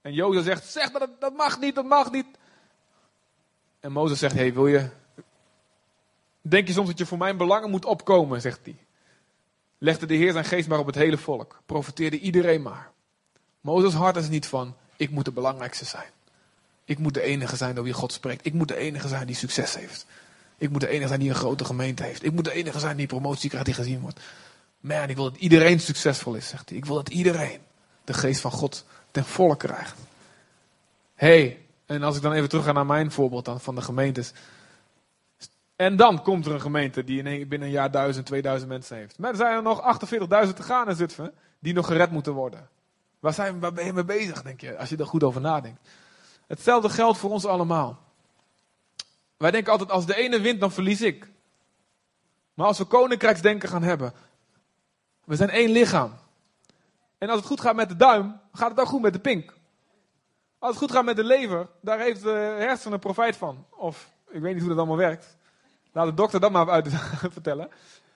En 0.00 0.12
Jozef 0.12 0.44
zegt: 0.44 0.64
Zeg 0.64 0.90
dat, 0.90 1.10
dat 1.20 1.34
mag 1.34 1.58
niet, 1.58 1.74
dat 1.74 1.84
mag 1.84 2.10
niet. 2.10 2.26
En 3.80 3.92
Mozes 3.92 4.18
zegt: 4.18 4.34
Hey, 4.34 4.54
wil 4.54 4.66
je. 4.66 4.88
Denk 6.40 6.66
je 6.66 6.72
soms 6.72 6.88
dat 6.88 6.98
je 6.98 7.06
voor 7.06 7.18
mijn 7.18 7.36
belangen 7.36 7.70
moet 7.70 7.84
opkomen? 7.84 8.40
Zegt 8.40 8.60
hij. 8.64 8.85
Legde 9.78 10.06
de 10.06 10.14
Heer 10.14 10.32
zijn 10.32 10.44
geest 10.44 10.68
maar 10.68 10.78
op 10.78 10.86
het 10.86 10.94
hele 10.94 11.18
volk. 11.18 11.62
Profeteerde 11.66 12.18
iedereen 12.18 12.62
maar. 12.62 12.90
Mozes 13.60 13.92
hart 13.92 14.16
is 14.16 14.28
niet 14.28 14.46
van: 14.46 14.74
Ik 14.96 15.10
moet 15.10 15.24
de 15.24 15.32
belangrijkste 15.32 15.84
zijn. 15.84 16.10
Ik 16.84 16.98
moet 16.98 17.14
de 17.14 17.22
enige 17.22 17.56
zijn 17.56 17.74
door 17.74 17.84
wie 17.84 17.92
God 17.92 18.12
spreekt. 18.12 18.46
Ik 18.46 18.52
moet 18.52 18.68
de 18.68 18.76
enige 18.76 19.08
zijn 19.08 19.26
die 19.26 19.36
succes 19.36 19.74
heeft. 19.74 20.06
Ik 20.58 20.70
moet 20.70 20.80
de 20.80 20.88
enige 20.88 21.08
zijn 21.08 21.20
die 21.20 21.28
een 21.28 21.34
grote 21.34 21.64
gemeente 21.64 22.02
heeft. 22.02 22.24
Ik 22.24 22.32
moet 22.32 22.44
de 22.44 22.52
enige 22.52 22.78
zijn 22.78 22.96
die 22.96 23.06
promotie 23.06 23.48
krijgt, 23.48 23.66
die 23.66 23.74
gezien 23.74 24.00
wordt. 24.00 24.20
Man, 24.80 25.08
ik 25.08 25.16
wil 25.16 25.30
dat 25.30 25.40
iedereen 25.40 25.80
succesvol 25.80 26.34
is, 26.34 26.48
zegt 26.48 26.68
hij. 26.68 26.78
Ik 26.78 26.84
wil 26.84 26.94
dat 26.94 27.08
iedereen 27.08 27.60
de 28.04 28.14
geest 28.14 28.40
van 28.40 28.50
God 28.50 28.84
ten 29.10 29.24
volle 29.24 29.56
krijgt. 29.56 29.94
hey, 31.14 31.58
en 31.86 32.02
als 32.02 32.16
ik 32.16 32.22
dan 32.22 32.32
even 32.32 32.48
terug 32.48 32.64
ga 32.64 32.72
naar 32.72 32.86
mijn 32.86 33.10
voorbeeld 33.10 33.44
dan 33.44 33.60
van 33.60 33.74
de 33.74 33.82
gemeentes. 33.82 34.32
En 35.76 35.96
dan 35.96 36.22
komt 36.22 36.46
er 36.46 36.52
een 36.52 36.60
gemeente 36.60 37.04
die 37.04 37.22
binnen 37.22 37.68
een 37.68 37.74
jaar 37.74 37.90
duizend, 37.90 38.26
2000 38.26 38.70
mensen 38.70 38.96
heeft. 38.96 39.18
Maar 39.18 39.30
er 39.30 39.36
zijn 39.36 39.56
er 39.56 39.62
nog 39.62 39.98
48.000 40.46 40.54
te 40.54 40.62
gaan 40.62 40.88
in 40.88 40.96
Zutphen 40.96 41.34
die 41.58 41.74
nog 41.74 41.86
gered 41.86 42.10
moeten 42.10 42.32
worden. 42.32 42.68
Waar, 43.20 43.32
zijn, 43.32 43.60
waar 43.60 43.72
ben 43.72 43.84
je 43.84 43.92
mee 43.92 44.04
bezig, 44.04 44.42
denk 44.42 44.60
je, 44.60 44.78
als 44.78 44.88
je 44.88 44.96
er 44.96 45.06
goed 45.06 45.22
over 45.22 45.40
nadenkt? 45.40 45.88
Hetzelfde 46.46 46.88
geldt 46.88 47.18
voor 47.18 47.30
ons 47.30 47.44
allemaal. 47.44 47.98
Wij 49.36 49.50
denken 49.50 49.72
altijd, 49.72 49.90
als 49.90 50.06
de 50.06 50.16
ene 50.16 50.40
wint, 50.40 50.60
dan 50.60 50.72
verlies 50.72 51.00
ik. 51.00 51.30
Maar 52.54 52.66
als 52.66 52.78
we 52.78 52.84
koninkrijksdenken 52.84 53.68
gaan 53.68 53.82
hebben, 53.82 54.12
we 55.24 55.36
zijn 55.36 55.50
één 55.50 55.70
lichaam. 55.70 56.14
En 57.18 57.28
als 57.28 57.38
het 57.38 57.48
goed 57.48 57.60
gaat 57.60 57.76
met 57.76 57.88
de 57.88 57.96
duim, 57.96 58.40
gaat 58.52 58.70
het 58.70 58.80
ook 58.80 58.86
goed 58.86 59.02
met 59.02 59.12
de 59.12 59.18
pink. 59.18 59.54
Als 60.58 60.70
het 60.70 60.78
goed 60.78 60.92
gaat 60.92 61.04
met 61.04 61.16
de 61.16 61.24
lever, 61.24 61.68
daar 61.80 61.98
heeft 61.98 62.22
de 62.22 62.56
hersenen 62.58 62.98
profijt 62.98 63.36
van. 63.36 63.66
Of, 63.70 64.10
ik 64.30 64.40
weet 64.40 64.52
niet 64.52 64.60
hoe 64.60 64.68
dat 64.68 64.78
allemaal 64.78 64.96
werkt. 64.96 65.35
Laat 65.96 66.06
de 66.06 66.14
dokter 66.14 66.40
dat 66.40 66.52
maar 66.52 66.70
uit 66.70 66.88
vertellen. 67.36 67.68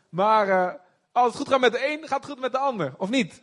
Maar 0.08 0.48
uh, 0.48 0.72
als 1.12 1.26
het 1.26 1.36
goed 1.36 1.48
gaat 1.48 1.60
met 1.60 1.72
de 1.72 1.92
een, 1.92 2.08
gaat 2.08 2.22
het 2.22 2.30
goed 2.30 2.40
met 2.40 2.52
de 2.52 2.58
ander. 2.58 2.94
Of 2.96 3.10
niet? 3.10 3.42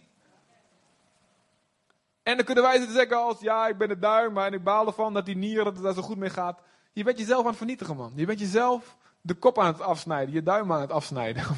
En 2.23 2.35
dan 2.35 2.45
kunnen 2.45 2.63
wij 2.63 2.77
zitten 2.77 2.95
zeggen 2.95 3.17
als, 3.17 3.39
ja, 3.39 3.67
ik 3.67 3.77
ben 3.77 3.87
de 3.87 3.99
duim, 3.99 4.37
en 4.37 4.53
ik 4.53 4.63
baal 4.63 4.87
ervan 4.87 5.13
dat 5.13 5.25
die 5.25 5.37
nier, 5.37 5.63
dat 5.63 5.73
het 5.73 5.83
daar 5.83 5.93
zo 5.93 6.01
goed 6.01 6.17
mee 6.17 6.29
gaat. 6.29 6.59
Je 6.93 7.03
bent 7.03 7.19
jezelf 7.19 7.41
aan 7.41 7.47
het 7.47 7.57
vernietigen, 7.57 7.95
man. 7.95 8.11
Je 8.15 8.25
bent 8.25 8.39
jezelf 8.39 8.97
de 9.21 9.33
kop 9.33 9.59
aan 9.59 9.73
het 9.73 9.81
afsnijden, 9.81 10.33
je 10.33 10.43
duim 10.43 10.73
aan 10.73 10.81
het 10.81 10.91
afsnijden. 10.91 11.43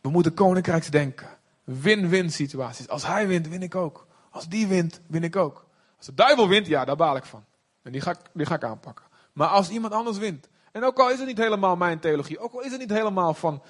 We 0.00 0.10
moeten 0.10 0.34
koninkrijksdenken. 0.34 1.28
Win-win 1.64 2.30
situaties. 2.30 2.88
Als 2.88 3.06
hij 3.06 3.26
wint, 3.26 3.48
win 3.48 3.62
ik 3.62 3.74
ook. 3.74 4.06
Als 4.30 4.48
die 4.48 4.66
wint, 4.66 5.00
win 5.06 5.24
ik 5.24 5.36
ook. 5.36 5.66
Als 5.96 6.06
de 6.06 6.14
duivel 6.14 6.48
wint, 6.48 6.66
ja, 6.66 6.84
daar 6.84 6.96
baal 6.96 7.16
ik 7.16 7.24
van. 7.24 7.44
En 7.82 7.92
die 7.92 8.00
ga 8.00 8.10
ik, 8.10 8.18
die 8.32 8.46
ga 8.46 8.54
ik 8.54 8.64
aanpakken. 8.64 9.04
Maar 9.32 9.48
als 9.48 9.70
iemand 9.70 9.92
anders 9.92 10.18
wint. 10.18 10.48
En 10.72 10.84
ook 10.84 10.98
al 10.98 11.10
is 11.10 11.18
het 11.18 11.26
niet 11.26 11.38
helemaal 11.38 11.76
mijn 11.76 12.00
theologie. 12.00 12.38
Ook 12.38 12.52
al 12.52 12.60
is 12.60 12.70
het 12.70 12.80
niet 12.80 12.90
helemaal 12.90 13.34
van 13.34 13.62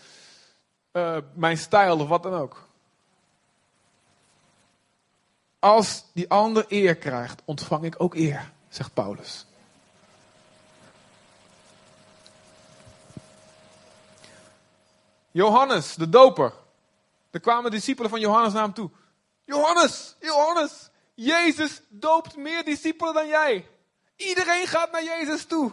uh, 0.93 1.17
mijn 1.35 1.59
stijl 1.59 1.99
of 1.99 2.09
wat 2.09 2.23
dan 2.23 2.35
ook. 2.35 2.69
Als 5.59 6.05
die 6.13 6.31
ander 6.31 6.65
eer 6.69 6.97
krijgt, 6.97 7.43
ontvang 7.45 7.85
ik 7.85 7.95
ook 7.99 8.15
eer, 8.15 8.53
zegt 8.69 8.95
Paulus. 8.95 9.47
Johannes, 15.31 15.95
de 15.95 16.09
doper. 16.09 16.53
Er 17.31 17.41
kwamen 17.41 17.71
discipelen 17.71 18.11
van 18.11 18.21
Johannes 18.21 18.53
naar 18.53 18.63
hem 18.63 18.75
toe. 18.75 18.91
Johannes, 19.45 20.17
Johannes, 20.21 20.91
Jezus 21.15 21.81
doopt 21.89 22.37
meer 22.37 22.65
discipelen 22.65 23.15
dan 23.15 23.29
jij. 23.29 23.69
Iedereen 24.17 24.67
gaat 24.67 24.93
naar 24.93 25.05
Jezus 25.05 25.45
toe. 25.45 25.73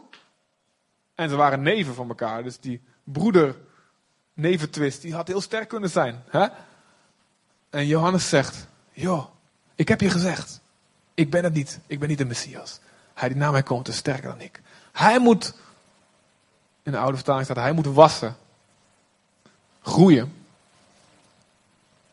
En 1.18 1.30
ze 1.30 1.36
waren 1.36 1.62
neven 1.62 1.94
van 1.94 2.08
elkaar, 2.08 2.44
dus 2.44 2.60
die 2.60 2.82
broeder 3.04 3.56
neventwist, 4.34 5.02
die 5.02 5.14
had 5.14 5.28
heel 5.28 5.42
sterk 5.42 5.68
kunnen 5.68 5.90
zijn. 5.90 6.24
Hè? 6.28 6.48
En 7.70 7.88
Johannes 7.88 8.30
zegt, 8.30 8.68
joh, 8.92 9.26
ik 9.76 9.88
heb 9.88 10.02
je 10.02 10.10
gezegd, 10.10 10.60
ik 11.14 11.30
ben 11.30 11.44
het 11.44 11.54
niet, 11.54 11.80
ik 11.88 12.00
ben 12.00 12.10
niet 12.10 12.18
de 12.18 12.26
Messias. 12.26 12.80
Hij 13.14 13.28
die 13.28 13.38
naar 13.38 13.52
mij 13.52 13.64
komt 13.64 13.88
is 13.88 13.96
sterker 13.96 14.30
dan 14.30 14.42
ik. 14.42 14.62
Hij 14.92 15.20
moet, 15.20 15.54
in 16.84 16.92
de 16.92 16.98
oude 16.98 17.16
vertaling 17.16 17.46
staat, 17.46 17.58
hij 17.58 17.72
moet 17.72 17.86
wassen 17.86 18.36
groeien. 19.82 20.34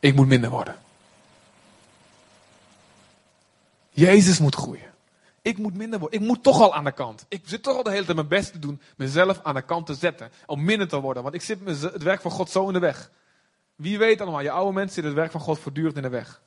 Ik 0.00 0.14
moet 0.14 0.26
minder 0.26 0.50
worden. 0.50 0.76
Jezus 3.90 4.38
moet 4.38 4.54
groeien. 4.54 4.93
Ik 5.44 5.58
moet 5.58 5.76
minder 5.76 5.98
worden. 5.98 6.20
Ik 6.20 6.26
moet 6.26 6.42
toch 6.42 6.60
al 6.60 6.74
aan 6.74 6.84
de 6.84 6.92
kant. 6.92 7.26
Ik 7.28 7.42
zit 7.44 7.62
toch 7.62 7.76
al 7.76 7.82
de 7.82 7.90
hele 7.90 8.04
tijd 8.04 8.16
mijn 8.16 8.28
best 8.28 8.52
te 8.52 8.58
doen. 8.58 8.80
Mezelf 8.96 9.40
aan 9.42 9.54
de 9.54 9.62
kant 9.62 9.86
te 9.86 9.94
zetten. 9.94 10.30
Om 10.46 10.64
minder 10.64 10.88
te 10.88 11.00
worden. 11.00 11.22
Want 11.22 11.34
ik 11.34 11.42
zit 11.42 11.58
het 11.80 12.02
werk 12.02 12.20
van 12.20 12.30
God 12.30 12.50
zo 12.50 12.66
in 12.66 12.72
de 12.72 12.78
weg. 12.78 13.10
Wie 13.76 13.98
weet 13.98 14.20
allemaal. 14.20 14.40
Je 14.40 14.50
oude 14.50 14.72
mensen 14.72 14.94
zitten 14.94 15.12
het 15.12 15.20
werk 15.20 15.30
van 15.30 15.40
God 15.40 15.58
voortdurend 15.58 15.96
in 15.96 16.02
de 16.02 16.08
weg. 16.08 16.40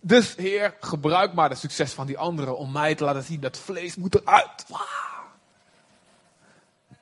Dus 0.00 0.34
Heer, 0.36 0.76
gebruik 0.80 1.34
maar 1.34 1.48
de 1.48 1.54
succes 1.54 1.92
van 1.92 2.06
die 2.06 2.18
anderen. 2.18 2.58
Om 2.58 2.72
mij 2.72 2.94
te 2.94 3.04
laten 3.04 3.22
zien 3.22 3.40
dat 3.40 3.58
vlees 3.58 3.96
moet 3.96 4.14
eruit. 4.14 4.66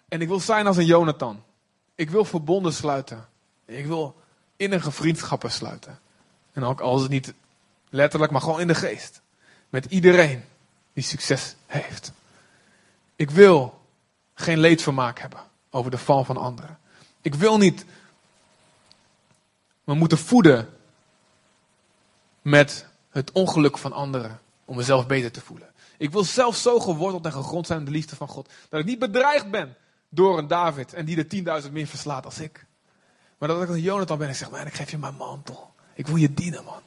En 0.09 0.21
ik 0.21 0.29
wil 0.29 0.41
zijn 0.41 0.67
als 0.67 0.77
een 0.77 0.87
Jonathan. 0.87 1.43
Ik 1.95 2.11
wil 2.11 2.25
verbonden 2.25 2.73
sluiten. 2.73 3.29
Ik 3.65 3.87
wil 3.87 4.17
innige 4.57 4.91
vriendschappen 4.91 5.51
sluiten. 5.51 5.99
En 6.53 6.65
ook 6.65 6.81
als 6.81 7.03
het 7.03 7.11
niet 7.11 7.35
letterlijk, 7.91 8.33
maar 8.33 8.41
gewoon 8.41 8.61
in 8.61 8.67
de 8.67 8.75
geest. 8.75 9.23
Met 9.75 9.85
iedereen 9.85 10.45
die 10.93 11.05
succes 11.05 11.55
heeft. 11.67 12.13
Ik 13.17 13.31
wil 13.31 13.81
geen 14.35 14.59
leedvermaak 14.59 15.19
hebben 15.19 15.41
over 15.71 15.91
de 15.91 15.99
val 15.99 16.25
van 16.25 16.37
anderen. 16.37 16.79
Ik 17.21 17.35
wil 17.35 17.59
niet 17.59 17.85
me 19.85 19.95
moeten 19.95 20.19
voeden 20.19 20.69
met 22.43 22.87
het 23.11 23.33
ongeluk 23.33 23.79
van 23.79 23.93
anderen 23.93 24.41
om 24.65 24.77
mezelf 24.77 25.07
beter 25.07 25.33
te 25.33 25.41
voelen. 25.41 25.73
Ik 25.97 26.11
wil 26.11 26.25
zelf 26.25 26.57
zo 26.57 26.81
geworteld 26.81 27.25
en 27.25 27.33
gegrond 27.33 27.67
zijn 27.67 27.79
in 27.79 27.85
de 27.85 27.91
liefde 27.91 28.17
van 28.17 28.29
God. 28.29 28.49
Dat 28.69 28.81
ik 28.81 28.87
niet 28.87 28.99
bedreigd 28.99 29.51
ben 29.51 29.77
door 30.09 30.39
een 30.39 30.49
David 30.49 30.93
en 30.93 31.05
die 31.05 31.25
de 31.25 31.63
10.000 31.63 31.73
meer 31.73 31.87
verslaat 31.87 32.25
als 32.25 32.39
ik. 32.39 32.67
Maar 33.39 33.49
dat 33.49 33.63
ik 33.63 33.69
een 33.69 33.81
Jonathan 33.81 34.19
ben 34.19 34.29
en 34.29 34.35
zeg, 34.35 34.51
man, 34.51 34.67
ik 34.67 34.75
geef 34.75 34.91
je 34.91 34.99
mijn 34.99 35.17
mantel. 35.17 35.75
Ik 35.95 36.07
wil 36.07 36.17
je 36.17 36.35
dienen, 36.35 36.65
man. 36.65 36.83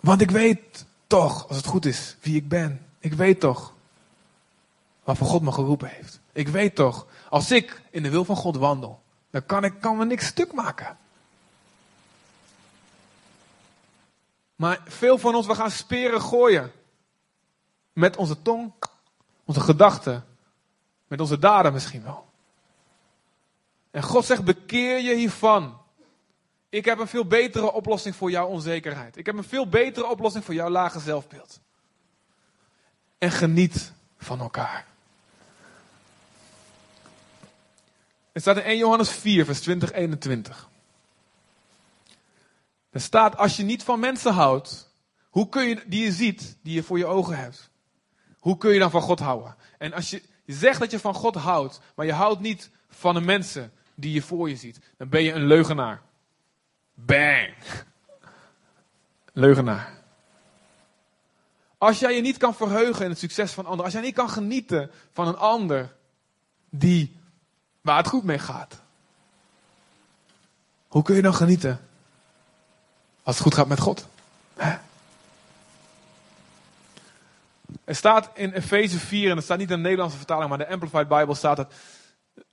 Want 0.00 0.20
ik 0.20 0.30
weet 0.30 0.86
toch, 1.06 1.48
als 1.48 1.56
het 1.56 1.66
goed 1.66 1.86
is, 1.86 2.16
wie 2.20 2.36
ik 2.36 2.48
ben. 2.48 2.86
Ik 2.98 3.12
weet 3.12 3.40
toch 3.40 3.72
waarvoor 5.04 5.26
God 5.26 5.42
me 5.42 5.52
geroepen 5.52 5.88
heeft. 5.88 6.20
Ik 6.32 6.48
weet 6.48 6.74
toch, 6.74 7.06
als 7.28 7.50
ik 7.50 7.82
in 7.90 8.02
de 8.02 8.10
wil 8.10 8.24
van 8.24 8.36
God 8.36 8.56
wandel, 8.56 9.02
dan 9.30 9.46
kan 9.46 9.64
ik 9.64 9.80
kan 9.80 9.96
me 9.96 10.04
niks 10.04 10.26
stuk 10.26 10.52
maken. 10.52 10.98
Maar 14.56 14.80
veel 14.84 15.18
van 15.18 15.34
ons, 15.34 15.46
we 15.46 15.54
gaan 15.54 15.70
speren 15.70 16.20
gooien. 16.20 16.72
Met 17.92 18.16
onze 18.16 18.42
tong, 18.42 18.72
onze 19.44 19.60
gedachten, 19.60 20.24
met 21.06 21.20
onze 21.20 21.38
daden 21.38 21.72
misschien 21.72 22.02
wel. 22.02 22.28
En 23.90 24.02
God 24.02 24.24
zegt, 24.24 24.44
bekeer 24.44 24.98
je 24.98 25.14
hiervan. 25.14 25.79
Ik 26.70 26.84
heb 26.84 26.98
een 26.98 27.08
veel 27.08 27.26
betere 27.26 27.72
oplossing 27.72 28.16
voor 28.16 28.30
jouw 28.30 28.46
onzekerheid. 28.46 29.16
Ik 29.16 29.26
heb 29.26 29.36
een 29.36 29.44
veel 29.44 29.68
betere 29.68 30.06
oplossing 30.06 30.44
voor 30.44 30.54
jouw 30.54 30.68
lage 30.68 31.00
zelfbeeld. 31.00 31.60
En 33.18 33.30
geniet 33.30 33.92
van 34.18 34.40
elkaar. 34.40 34.86
Het 38.32 38.42
staat 38.42 38.56
in 38.56 38.62
1 38.62 38.78
Johannes 38.78 39.10
4, 39.10 39.44
vers 39.44 39.60
20, 39.60 39.92
21. 39.92 40.68
Er 42.90 43.00
staat, 43.00 43.36
als 43.36 43.56
je 43.56 43.62
niet 43.62 43.82
van 43.82 44.00
mensen 44.00 44.32
houdt, 44.32 44.90
hoe 45.28 45.48
kun 45.48 45.68
je, 45.68 45.82
die 45.86 46.04
je 46.04 46.12
ziet, 46.12 46.56
die 46.62 46.74
je 46.74 46.82
voor 46.82 46.98
je 46.98 47.06
ogen 47.06 47.38
hebt, 47.38 47.70
hoe 48.38 48.56
kun 48.56 48.72
je 48.72 48.78
dan 48.78 48.90
van 48.90 49.02
God 49.02 49.18
houden? 49.18 49.56
En 49.78 49.92
als 49.92 50.10
je, 50.10 50.22
je 50.44 50.52
zegt 50.52 50.80
dat 50.80 50.90
je 50.90 50.98
van 50.98 51.14
God 51.14 51.34
houdt, 51.34 51.80
maar 51.94 52.06
je 52.06 52.12
houdt 52.12 52.40
niet 52.40 52.70
van 52.88 53.14
de 53.14 53.20
mensen 53.20 53.72
die 53.94 54.12
je 54.12 54.22
voor 54.22 54.48
je 54.48 54.56
ziet, 54.56 54.80
dan 54.96 55.08
ben 55.08 55.22
je 55.22 55.32
een 55.32 55.46
leugenaar. 55.46 56.02
Bang! 57.06 57.54
Leugenaar. 59.32 59.98
Als 61.78 61.98
jij 61.98 62.14
je 62.14 62.20
niet 62.20 62.36
kan 62.36 62.54
verheugen 62.54 63.04
in 63.04 63.10
het 63.10 63.18
succes 63.18 63.52
van 63.52 63.64
anderen, 63.64 63.84
als 63.84 63.94
jij 63.94 64.02
niet 64.02 64.14
kan 64.14 64.30
genieten 64.30 64.90
van 65.12 65.28
een 65.28 65.36
ander 65.36 65.92
die, 66.70 67.18
waar 67.80 67.96
het 67.96 68.06
goed 68.06 68.24
mee 68.24 68.38
gaat, 68.38 68.80
hoe 70.88 71.02
kun 71.02 71.14
je 71.14 71.22
dan 71.22 71.34
genieten 71.34 71.80
als 73.22 73.34
het 73.34 73.44
goed 73.44 73.54
gaat 73.54 73.68
met 73.68 73.80
God? 73.80 74.06
Hè? 74.56 74.76
Er 77.84 77.94
staat 77.94 78.30
in 78.34 78.52
Efeze 78.52 78.98
4, 78.98 79.28
en 79.28 79.34
dat 79.34 79.44
staat 79.44 79.58
niet 79.58 79.70
in 79.70 79.76
de 79.76 79.82
Nederlandse 79.82 80.16
vertaling, 80.16 80.48
maar 80.48 80.60
in 80.60 80.66
de 80.66 80.72
Amplified 80.72 81.08
Bible 81.08 81.34
staat 81.34 81.56
het, 81.56 81.72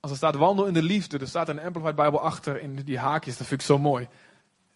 als 0.00 0.10
er 0.10 0.16
staat 0.16 0.34
wandel 0.34 0.66
in 0.66 0.72
de 0.72 0.82
liefde, 0.82 1.18
er 1.18 1.28
staat 1.28 1.48
in 1.48 1.56
de 1.56 1.62
Amplified 1.62 1.94
Bible 1.94 2.20
achter 2.20 2.60
in 2.60 2.74
die 2.74 2.98
haakjes, 2.98 3.36
dat 3.36 3.46
vind 3.46 3.60
ik 3.60 3.66
zo 3.66 3.78
mooi. 3.78 4.08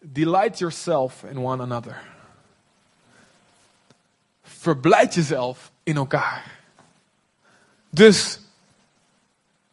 Delight 0.03 0.59
yourself 0.59 1.23
in 1.23 1.39
one 1.39 1.63
another. 1.63 2.03
Verblijd 4.43 5.15
jezelf 5.15 5.71
in 5.83 5.97
elkaar. 5.97 6.59
Dus 7.91 8.41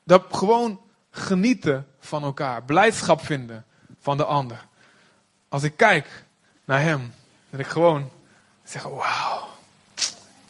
dat 0.04 0.26
gewoon 0.32 0.82
genieten 1.12 1.88
van 2.00 2.24
elkaar, 2.24 2.64
blijdschap 2.64 3.26
vinden 3.26 3.66
van 4.00 4.18
de 4.18 4.26
ander. 4.26 4.66
Als 5.50 5.64
ik 5.64 5.78
kijk 5.78 6.24
naar 6.66 6.82
hem, 6.82 7.14
dat 7.50 7.60
ik 7.60 7.68
gewoon 7.68 8.10
zeg: 8.64 8.84
Wauw, 8.84 9.48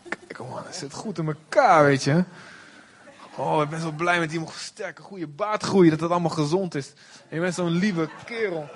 kijk 0.10 0.40
man, 0.40 0.66
het 0.66 0.76
zit 0.76 0.94
goed 0.94 1.18
in 1.18 1.28
elkaar, 1.28 1.84
weet 1.84 2.04
je. 2.04 2.24
Oh, 3.36 3.62
ik 3.62 3.70
ben 3.70 3.82
zo 3.82 3.92
blij 3.92 4.20
met 4.20 4.30
die 4.30 4.44
sterke, 4.56 5.02
goede 5.02 5.28
baard 5.28 5.64
groeien, 5.64 5.92
dat 5.92 6.00
het 6.00 6.12
allemaal 6.12 6.30
gezond 6.30 6.76
is. 6.76 6.94
Je 7.30 7.40
bent 7.40 7.54
zo'n 7.54 7.70
lieve 7.70 8.10
kerel. 8.26 8.70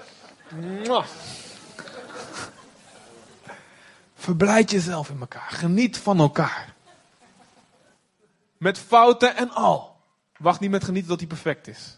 Verblijd 4.16 4.72
jezelf 4.72 5.10
in 5.10 5.20
elkaar. 5.20 5.50
Geniet 5.50 5.98
van 5.98 6.20
elkaar. 6.20 6.74
Met 8.58 8.80
fouten 8.80 9.36
en 9.36 9.50
al. 9.50 10.02
Wacht 10.38 10.60
niet 10.60 10.70
met 10.70 10.84
genieten 10.84 11.10
tot 11.10 11.20
hij 11.20 11.28
perfect 11.28 11.68
is. 11.68 11.98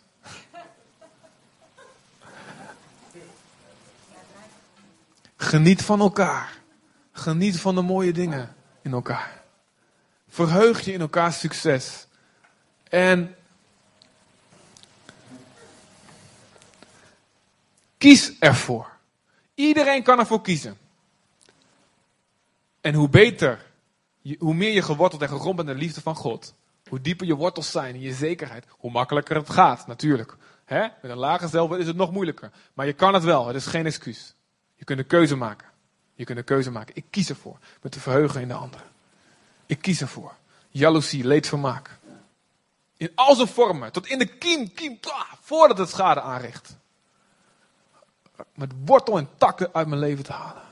Geniet 5.35 5.81
van 5.81 5.99
elkaar. 5.99 6.53
Geniet 7.11 7.59
van 7.59 7.75
de 7.75 7.81
mooie 7.81 8.13
dingen 8.13 8.55
in 8.81 8.93
elkaar. 8.93 9.41
Verheug 10.29 10.81
je 10.81 10.93
in 10.93 11.01
elkaars 11.01 11.39
succes. 11.39 12.07
En 12.89 13.35
kies 18.05 18.31
ervoor. 18.39 18.97
Iedereen 19.53 20.03
kan 20.03 20.19
ervoor 20.19 20.41
kiezen. 20.41 20.77
En 22.81 22.93
hoe 22.93 23.09
beter, 23.09 23.65
hoe 24.37 24.53
meer 24.53 24.73
je 24.73 24.81
geworteld 24.81 25.21
en 25.21 25.29
gegrond 25.29 25.55
bent 25.55 25.69
in 25.69 25.75
de 25.75 25.81
liefde 25.81 26.01
van 26.01 26.15
God, 26.15 26.53
hoe 26.89 27.01
dieper 27.01 27.27
je 27.27 27.35
wortels 27.35 27.71
zijn 27.71 27.95
in 27.95 28.01
je 28.01 28.13
zekerheid, 28.13 28.65
hoe 28.69 28.91
makkelijker 28.91 29.35
het 29.35 29.49
gaat, 29.49 29.87
natuurlijk. 29.87 30.37
Hè? 30.65 30.79
Met 30.79 31.11
een 31.11 31.17
lage 31.17 31.47
zelfbeeld 31.47 31.81
is 31.81 31.87
het 31.87 31.95
nog 31.95 32.11
moeilijker. 32.11 32.51
Maar 32.73 32.85
je 32.85 32.93
kan 32.93 33.13
het 33.13 33.23
wel, 33.23 33.47
het 33.47 33.55
is 33.55 33.65
geen 33.65 33.85
excuus. 33.85 34.33
Je 34.75 34.85
kunt 34.85 34.99
een 34.99 35.07
keuze 35.07 35.35
maken. 35.35 35.67
Je 36.15 36.23
kunt 36.23 36.37
een 36.37 36.43
keuze 36.43 36.71
maken. 36.71 36.95
Ik 36.95 37.05
kies 37.09 37.29
ervoor. 37.29 37.57
Met 37.81 37.91
te 37.91 37.99
verheugen 37.99 38.41
in 38.41 38.47
de 38.47 38.53
anderen. 38.53 38.87
Ik 39.65 39.81
kies 39.81 40.01
ervoor. 40.01 40.35
Jaloezie, 40.69 41.23
leedvermaak. 41.27 41.97
In 42.97 43.11
al 43.15 43.35
zijn 43.35 43.47
vormen. 43.47 43.91
Tot 43.91 44.07
in 44.07 44.19
de 44.19 44.37
kiem, 44.37 44.73
kiem, 44.73 44.99
voordat 45.41 45.77
het 45.77 45.89
schade 45.89 46.21
aanricht. 46.21 46.77
Met 48.53 48.71
wortel 48.85 49.17
en 49.17 49.29
takken 49.37 49.69
uit 49.73 49.87
mijn 49.87 49.99
leven 49.99 50.23
te 50.23 50.31
halen. 50.31 50.63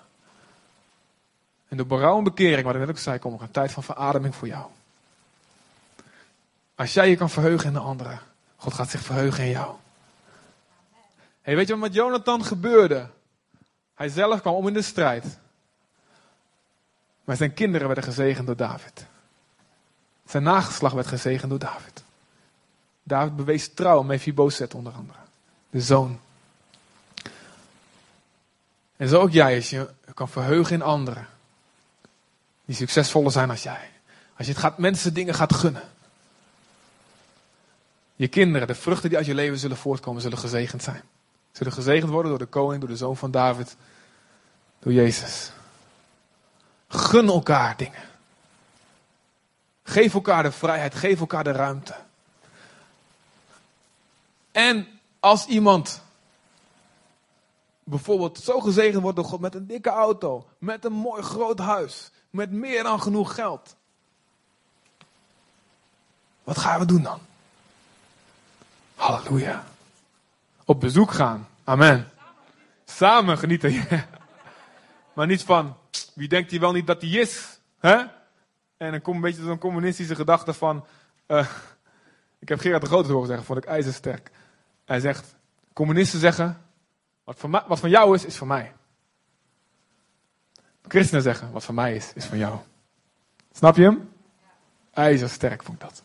En 1.68 1.78
door 1.78 1.88
berouw 1.88 2.18
en 2.18 2.24
bekering, 2.24 2.66
wat 2.66 2.74
ik 2.74 2.80
net 2.80 2.89
ook 2.89 2.97
zei, 2.97 3.20
komt 3.20 3.36
er 3.36 3.41
een 3.41 3.51
tijd 3.51 3.72
van 3.72 3.84
verademing 3.84 4.36
voor 4.36 4.47
jou. 4.47 4.66
Als 6.76 6.93
jij 6.93 7.09
je 7.09 7.16
kan 7.16 7.30
verheugen 7.30 7.68
in 7.68 7.74
de 7.74 7.80
anderen, 7.80 8.20
God 8.55 8.74
gaat 8.74 8.89
zich 8.89 9.01
verheugen 9.01 9.43
in 9.43 9.49
jou. 9.49 9.76
Hey, 11.41 11.55
weet 11.55 11.68
je 11.68 11.74
wat 11.74 11.82
met 11.82 11.93
Jonathan 11.93 12.45
gebeurde? 12.45 13.07
Hij 13.93 14.09
zelf 14.09 14.41
kwam 14.41 14.53
om 14.53 14.68
in 14.68 14.74
de 14.74 14.82
strijd. 14.82 15.38
Maar 17.24 17.36
zijn 17.36 17.53
kinderen 17.53 17.86
werden 17.88 18.03
gezegend 18.03 18.47
door 18.47 18.55
David. 18.55 19.05
Zijn 20.26 20.43
nageslag 20.43 20.93
werd 20.93 21.07
gezegend 21.07 21.49
door 21.49 21.59
David. 21.59 22.03
David 23.03 23.36
bewees 23.36 23.74
trouw 23.74 23.99
aan 23.99 24.05
Mephibosheth 24.05 24.74
onder 24.74 24.93
andere. 24.93 25.20
De 25.70 25.82
zoon. 25.82 26.20
En 28.98 29.08
zo 29.08 29.22
ook 29.22 29.32
jij, 29.32 29.56
als 29.56 29.70
je 29.70 29.89
kan 30.14 30.30
verheugen 30.30 30.74
in 30.74 30.82
anderen. 30.82 31.28
Die 32.66 32.76
succesvoller 32.76 33.32
zijn 33.32 33.50
als 33.50 33.64
jij. 33.64 33.91
Als 34.38 34.48
je 34.48 34.54
het 34.54 34.62
gaat, 34.62 34.78
mensen 34.78 35.14
dingen 35.14 35.34
gaat 35.34 35.54
gunnen. 35.54 35.84
Je 38.16 38.28
kinderen, 38.28 38.68
de 38.68 38.76
vruchten 38.76 39.10
die 39.10 39.18
uit 39.18 39.28
je 39.28 39.34
leven 39.34 39.60
zullen 39.60 39.78
voortkomen, 39.78 40.22
zullen 40.22 40.38
gezegend 40.38 40.84
zijn. 40.84 41.02
Zullen 41.52 41.74
gezegend 41.74 42.12
worden 42.12 42.30
door 42.30 42.39
de 42.39 42.46
koning, 42.46 42.80
door 42.80 42.89
de 42.89 42.98
zoon 42.98 43.18
van 43.18 43.32
David, 43.32 43.76
door 44.80 44.94
Jezus. 44.94 45.52
Gun 46.88 47.28
elkaar 47.28 47.78
dingen. 47.78 48.02
Geef 49.84 50.14
elkaar 50.14 50.44
de 50.44 50.52
vrijheid, 50.52 50.96
geef 50.96 51.20
elkaar 51.20 51.44
de 51.44 51.52
ruimte. 51.52 51.96
En 54.52 54.88
als 55.20 55.46
iemand 55.46 56.03
bijvoorbeeld 57.84 58.40
zo 58.40 58.60
gezegend 58.60 59.02
wordt 59.02 59.18
door 59.18 59.26
God 59.26 59.40
met 59.40 59.56
een 59.56 59.68
dikke 59.68 59.90
auto, 59.90 60.48
met 60.58 60.86
een 60.86 60.94
mooi 60.94 61.22
groot 61.22 61.60
huis, 61.60 62.12
met 62.30 62.52
meer 62.52 62.84
dan 62.84 63.02
genoeg 63.02 63.36
geld. 63.36 63.76
Wat 66.44 66.58
gaan 66.58 66.80
we 66.80 66.86
doen 66.86 67.02
dan? 67.02 67.20
Halleluja. 68.96 69.64
Op 70.66 70.80
bezoek 70.80 71.12
gaan. 71.12 71.48
Amen. 71.64 72.10
Samen 72.86 73.38
genieten. 73.38 73.88
maar 75.14 75.28
niet 75.28 75.44
van, 75.44 75.76
wie 76.14 76.28
denkt 76.28 76.52
hij 76.52 76.60
wel 76.60 76.72
niet 76.72 76.88
dat 76.88 77.02
hij 77.02 77.12
is? 77.12 77.60
Hè? 77.80 77.96
En 78.78 78.92
dan 78.92 79.02
komt 79.02 79.16
een 79.16 79.22
beetje 79.22 79.44
zo'n 79.44 79.58
communistische 79.58 80.16
gedachte 80.16 80.54
van, 80.54 80.86
uh, 81.28 81.50
ik 82.40 82.50
heb 82.50 82.60
Gerard 82.60 82.82
de 82.82 82.88
Grote 82.88 83.12
horen 83.12 83.28
zeggen, 83.28 83.46
vond 83.46 83.58
ik 83.58 83.66
ijzersterk. 83.66 84.32
Hij 84.86 85.00
zegt, 85.00 85.36
communisten 85.74 86.20
zeggen, 86.20 86.62
wat 87.24 87.40
van, 87.40 87.64
wat 87.68 87.80
van 87.80 87.90
jou 87.90 88.16
is, 88.16 88.26
is 88.26 88.36
van 88.36 88.48
mij. 88.48 88.74
Christenen 90.88 91.24
zeggen, 91.24 91.52
wat 91.52 91.64
van 91.64 91.76
mij 91.76 91.96
is, 91.96 92.12
is 92.14 92.26
van 92.26 92.38
jou. 92.38 92.58
Snap 93.52 93.76
je 93.76 93.84
hem? 93.84 94.10
IJzersterk 94.92 95.64
vond 95.64 95.82
ik 95.82 95.88
dat. 95.88 96.04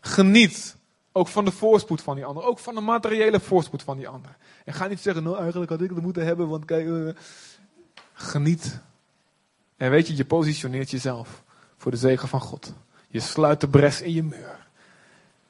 Geniet 0.00 0.76
Ook 1.12 1.28
van 1.28 1.44
de 1.44 1.50
voorspoed 1.50 2.02
van 2.02 2.14
die 2.14 2.24
ander. 2.24 2.44
Ook 2.44 2.58
van 2.58 2.74
de 2.74 2.80
materiële 2.80 3.40
voorspoed 3.40 3.82
van 3.82 3.96
die 3.96 4.08
ander. 4.08 4.36
En 4.64 4.74
ga 4.74 4.86
niet 4.86 5.00
zeggen, 5.00 5.22
nou 5.22 5.38
eigenlijk 5.38 5.70
had 5.70 5.80
ik 5.80 5.90
het 5.90 6.02
moeten 6.02 6.24
hebben, 6.24 6.48
want 6.48 6.64
kijk, 6.64 6.86
uh, 6.86 7.14
geniet. 8.12 8.80
En 9.76 9.90
weet 9.90 10.06
je, 10.06 10.16
je 10.16 10.24
positioneert 10.24 10.90
jezelf 10.90 11.42
voor 11.76 11.90
de 11.90 11.96
zegen 11.96 12.28
van 12.28 12.40
God. 12.40 12.72
Je 13.08 13.20
sluit 13.20 13.60
de 13.60 13.68
bres 13.68 14.00
in 14.00 14.12
je 14.12 14.22
muur. 14.22 14.66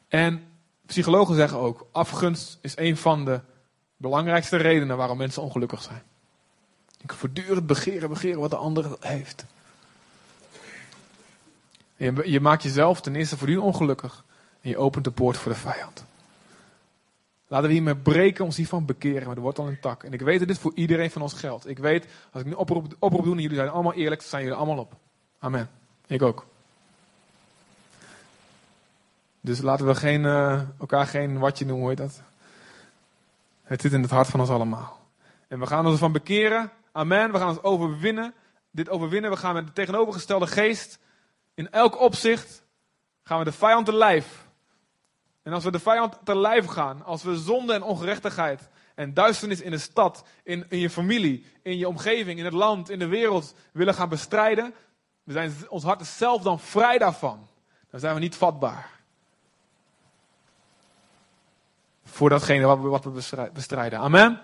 En 0.08 0.44
psychologen 0.86 1.34
zeggen 1.34 1.58
ook, 1.58 1.86
afgunst 1.92 2.58
is 2.60 2.76
een 2.76 2.96
van 2.96 3.24
de 3.24 3.40
belangrijkste 4.02 4.56
redenen 4.56 4.96
waarom 4.96 5.18
mensen 5.18 5.42
ongelukkig 5.42 5.82
zijn. 5.82 6.02
Ik 7.00 7.12
voortdurend 7.12 7.66
begeren, 7.66 8.08
begeren 8.08 8.40
wat 8.40 8.50
de 8.50 8.56
ander 8.56 8.96
heeft. 9.00 9.44
Je, 11.96 12.22
je 12.24 12.40
maakt 12.40 12.62
jezelf 12.62 13.00
ten 13.00 13.16
eerste 13.16 13.36
voortdurend 13.36 13.66
ongelukkig. 13.66 14.24
En 14.60 14.70
je 14.70 14.78
opent 14.78 15.04
de 15.04 15.10
poort 15.10 15.36
voor 15.36 15.52
de 15.52 15.58
vijand. 15.58 16.04
Laten 17.46 17.66
we 17.66 17.72
hiermee 17.72 17.96
breken, 17.96 18.44
ons 18.44 18.56
hiervan 18.56 18.84
bekeren 18.84 19.26
met 19.26 19.36
de 19.36 19.42
wortel 19.42 19.66
en 19.66 19.80
tak. 19.80 20.04
En 20.04 20.12
ik 20.12 20.20
weet 20.20 20.38
dat 20.38 20.48
dit 20.48 20.58
voor 20.58 20.72
iedereen 20.74 21.10
van 21.10 21.22
ons 21.22 21.32
geldt. 21.32 21.68
Ik 21.68 21.78
weet, 21.78 22.06
als 22.32 22.42
ik 22.42 22.48
nu 22.48 22.54
oproep, 22.54 22.96
oproep 22.98 23.24
doe 23.24 23.34
en 23.34 23.42
jullie 23.42 23.56
zijn 23.56 23.68
allemaal 23.68 23.94
eerlijk, 23.94 24.22
zijn 24.22 24.42
jullie 24.42 24.58
allemaal 24.58 24.78
op. 24.78 24.92
Amen. 25.38 25.70
Ik 26.06 26.22
ook. 26.22 26.46
Dus 29.40 29.60
laten 29.60 29.86
we 29.86 29.94
geen, 29.94 30.22
uh, 30.22 30.60
elkaar 30.78 31.06
geen 31.06 31.38
watje 31.38 31.64
noemen, 31.64 31.82
hoor 31.82 31.90
je 31.90 31.96
dat? 31.96 32.22
Het 33.72 33.80
zit 33.80 33.92
in 33.92 34.02
het 34.02 34.10
hart 34.10 34.28
van 34.28 34.40
ons 34.40 34.48
allemaal. 34.48 35.00
En 35.48 35.58
we 35.58 35.66
gaan 35.66 35.84
ons 35.84 35.92
ervan 35.92 36.12
bekeren. 36.12 36.72
Amen. 36.92 37.32
We 37.32 37.38
gaan 37.38 37.48
ons 37.48 37.62
overwinnen. 37.62 38.34
Dit 38.70 38.88
overwinnen. 38.88 39.30
We 39.30 39.36
gaan 39.36 39.54
met 39.54 39.66
de 39.66 39.72
tegenovergestelde 39.72 40.46
geest. 40.46 40.98
In 41.54 41.70
elk 41.70 42.00
opzicht 42.00 42.64
gaan 43.22 43.38
we 43.38 43.44
de 43.44 43.52
vijand 43.52 43.86
te 43.86 43.94
lijf. 43.94 44.46
En 45.42 45.52
als 45.52 45.64
we 45.64 45.70
de 45.70 45.78
vijand 45.78 46.18
te 46.24 46.36
lijf 46.36 46.66
gaan, 46.66 47.04
als 47.04 47.22
we 47.22 47.36
zonde 47.36 47.72
en 47.72 47.82
ongerechtigheid 47.82 48.68
en 48.94 49.14
duisternis 49.14 49.60
in 49.60 49.70
de 49.70 49.78
stad, 49.78 50.24
in, 50.42 50.64
in 50.68 50.78
je 50.78 50.90
familie, 50.90 51.46
in 51.62 51.78
je 51.78 51.88
omgeving, 51.88 52.38
in 52.38 52.44
het 52.44 52.54
land, 52.54 52.90
in 52.90 52.98
de 52.98 53.08
wereld 53.08 53.54
willen 53.72 53.94
gaan 53.94 54.08
bestrijden, 54.08 54.74
we 55.22 55.32
zijn, 55.32 55.52
ons 55.68 55.84
hart 55.84 56.06
zelf 56.06 56.42
dan 56.42 56.60
vrij 56.60 56.98
daarvan. 56.98 57.48
Dan 57.90 58.00
zijn 58.00 58.14
we 58.14 58.20
niet 58.20 58.36
vatbaar. 58.36 58.90
Voor 62.12 62.28
datgene 62.28 62.66
wat 62.66 63.04
we, 63.04 63.48
bestrijden. 63.52 63.98
Amen. 63.98 64.40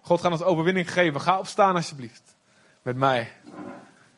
God 0.00 0.20
gaat 0.20 0.32
ons 0.32 0.42
overwinning 0.42 0.92
geven. 0.92 1.20
Ga 1.20 1.38
opstaan 1.38 1.74
alsjeblieft. 1.74 2.36
Met 2.82 2.96
mij. 2.96 3.32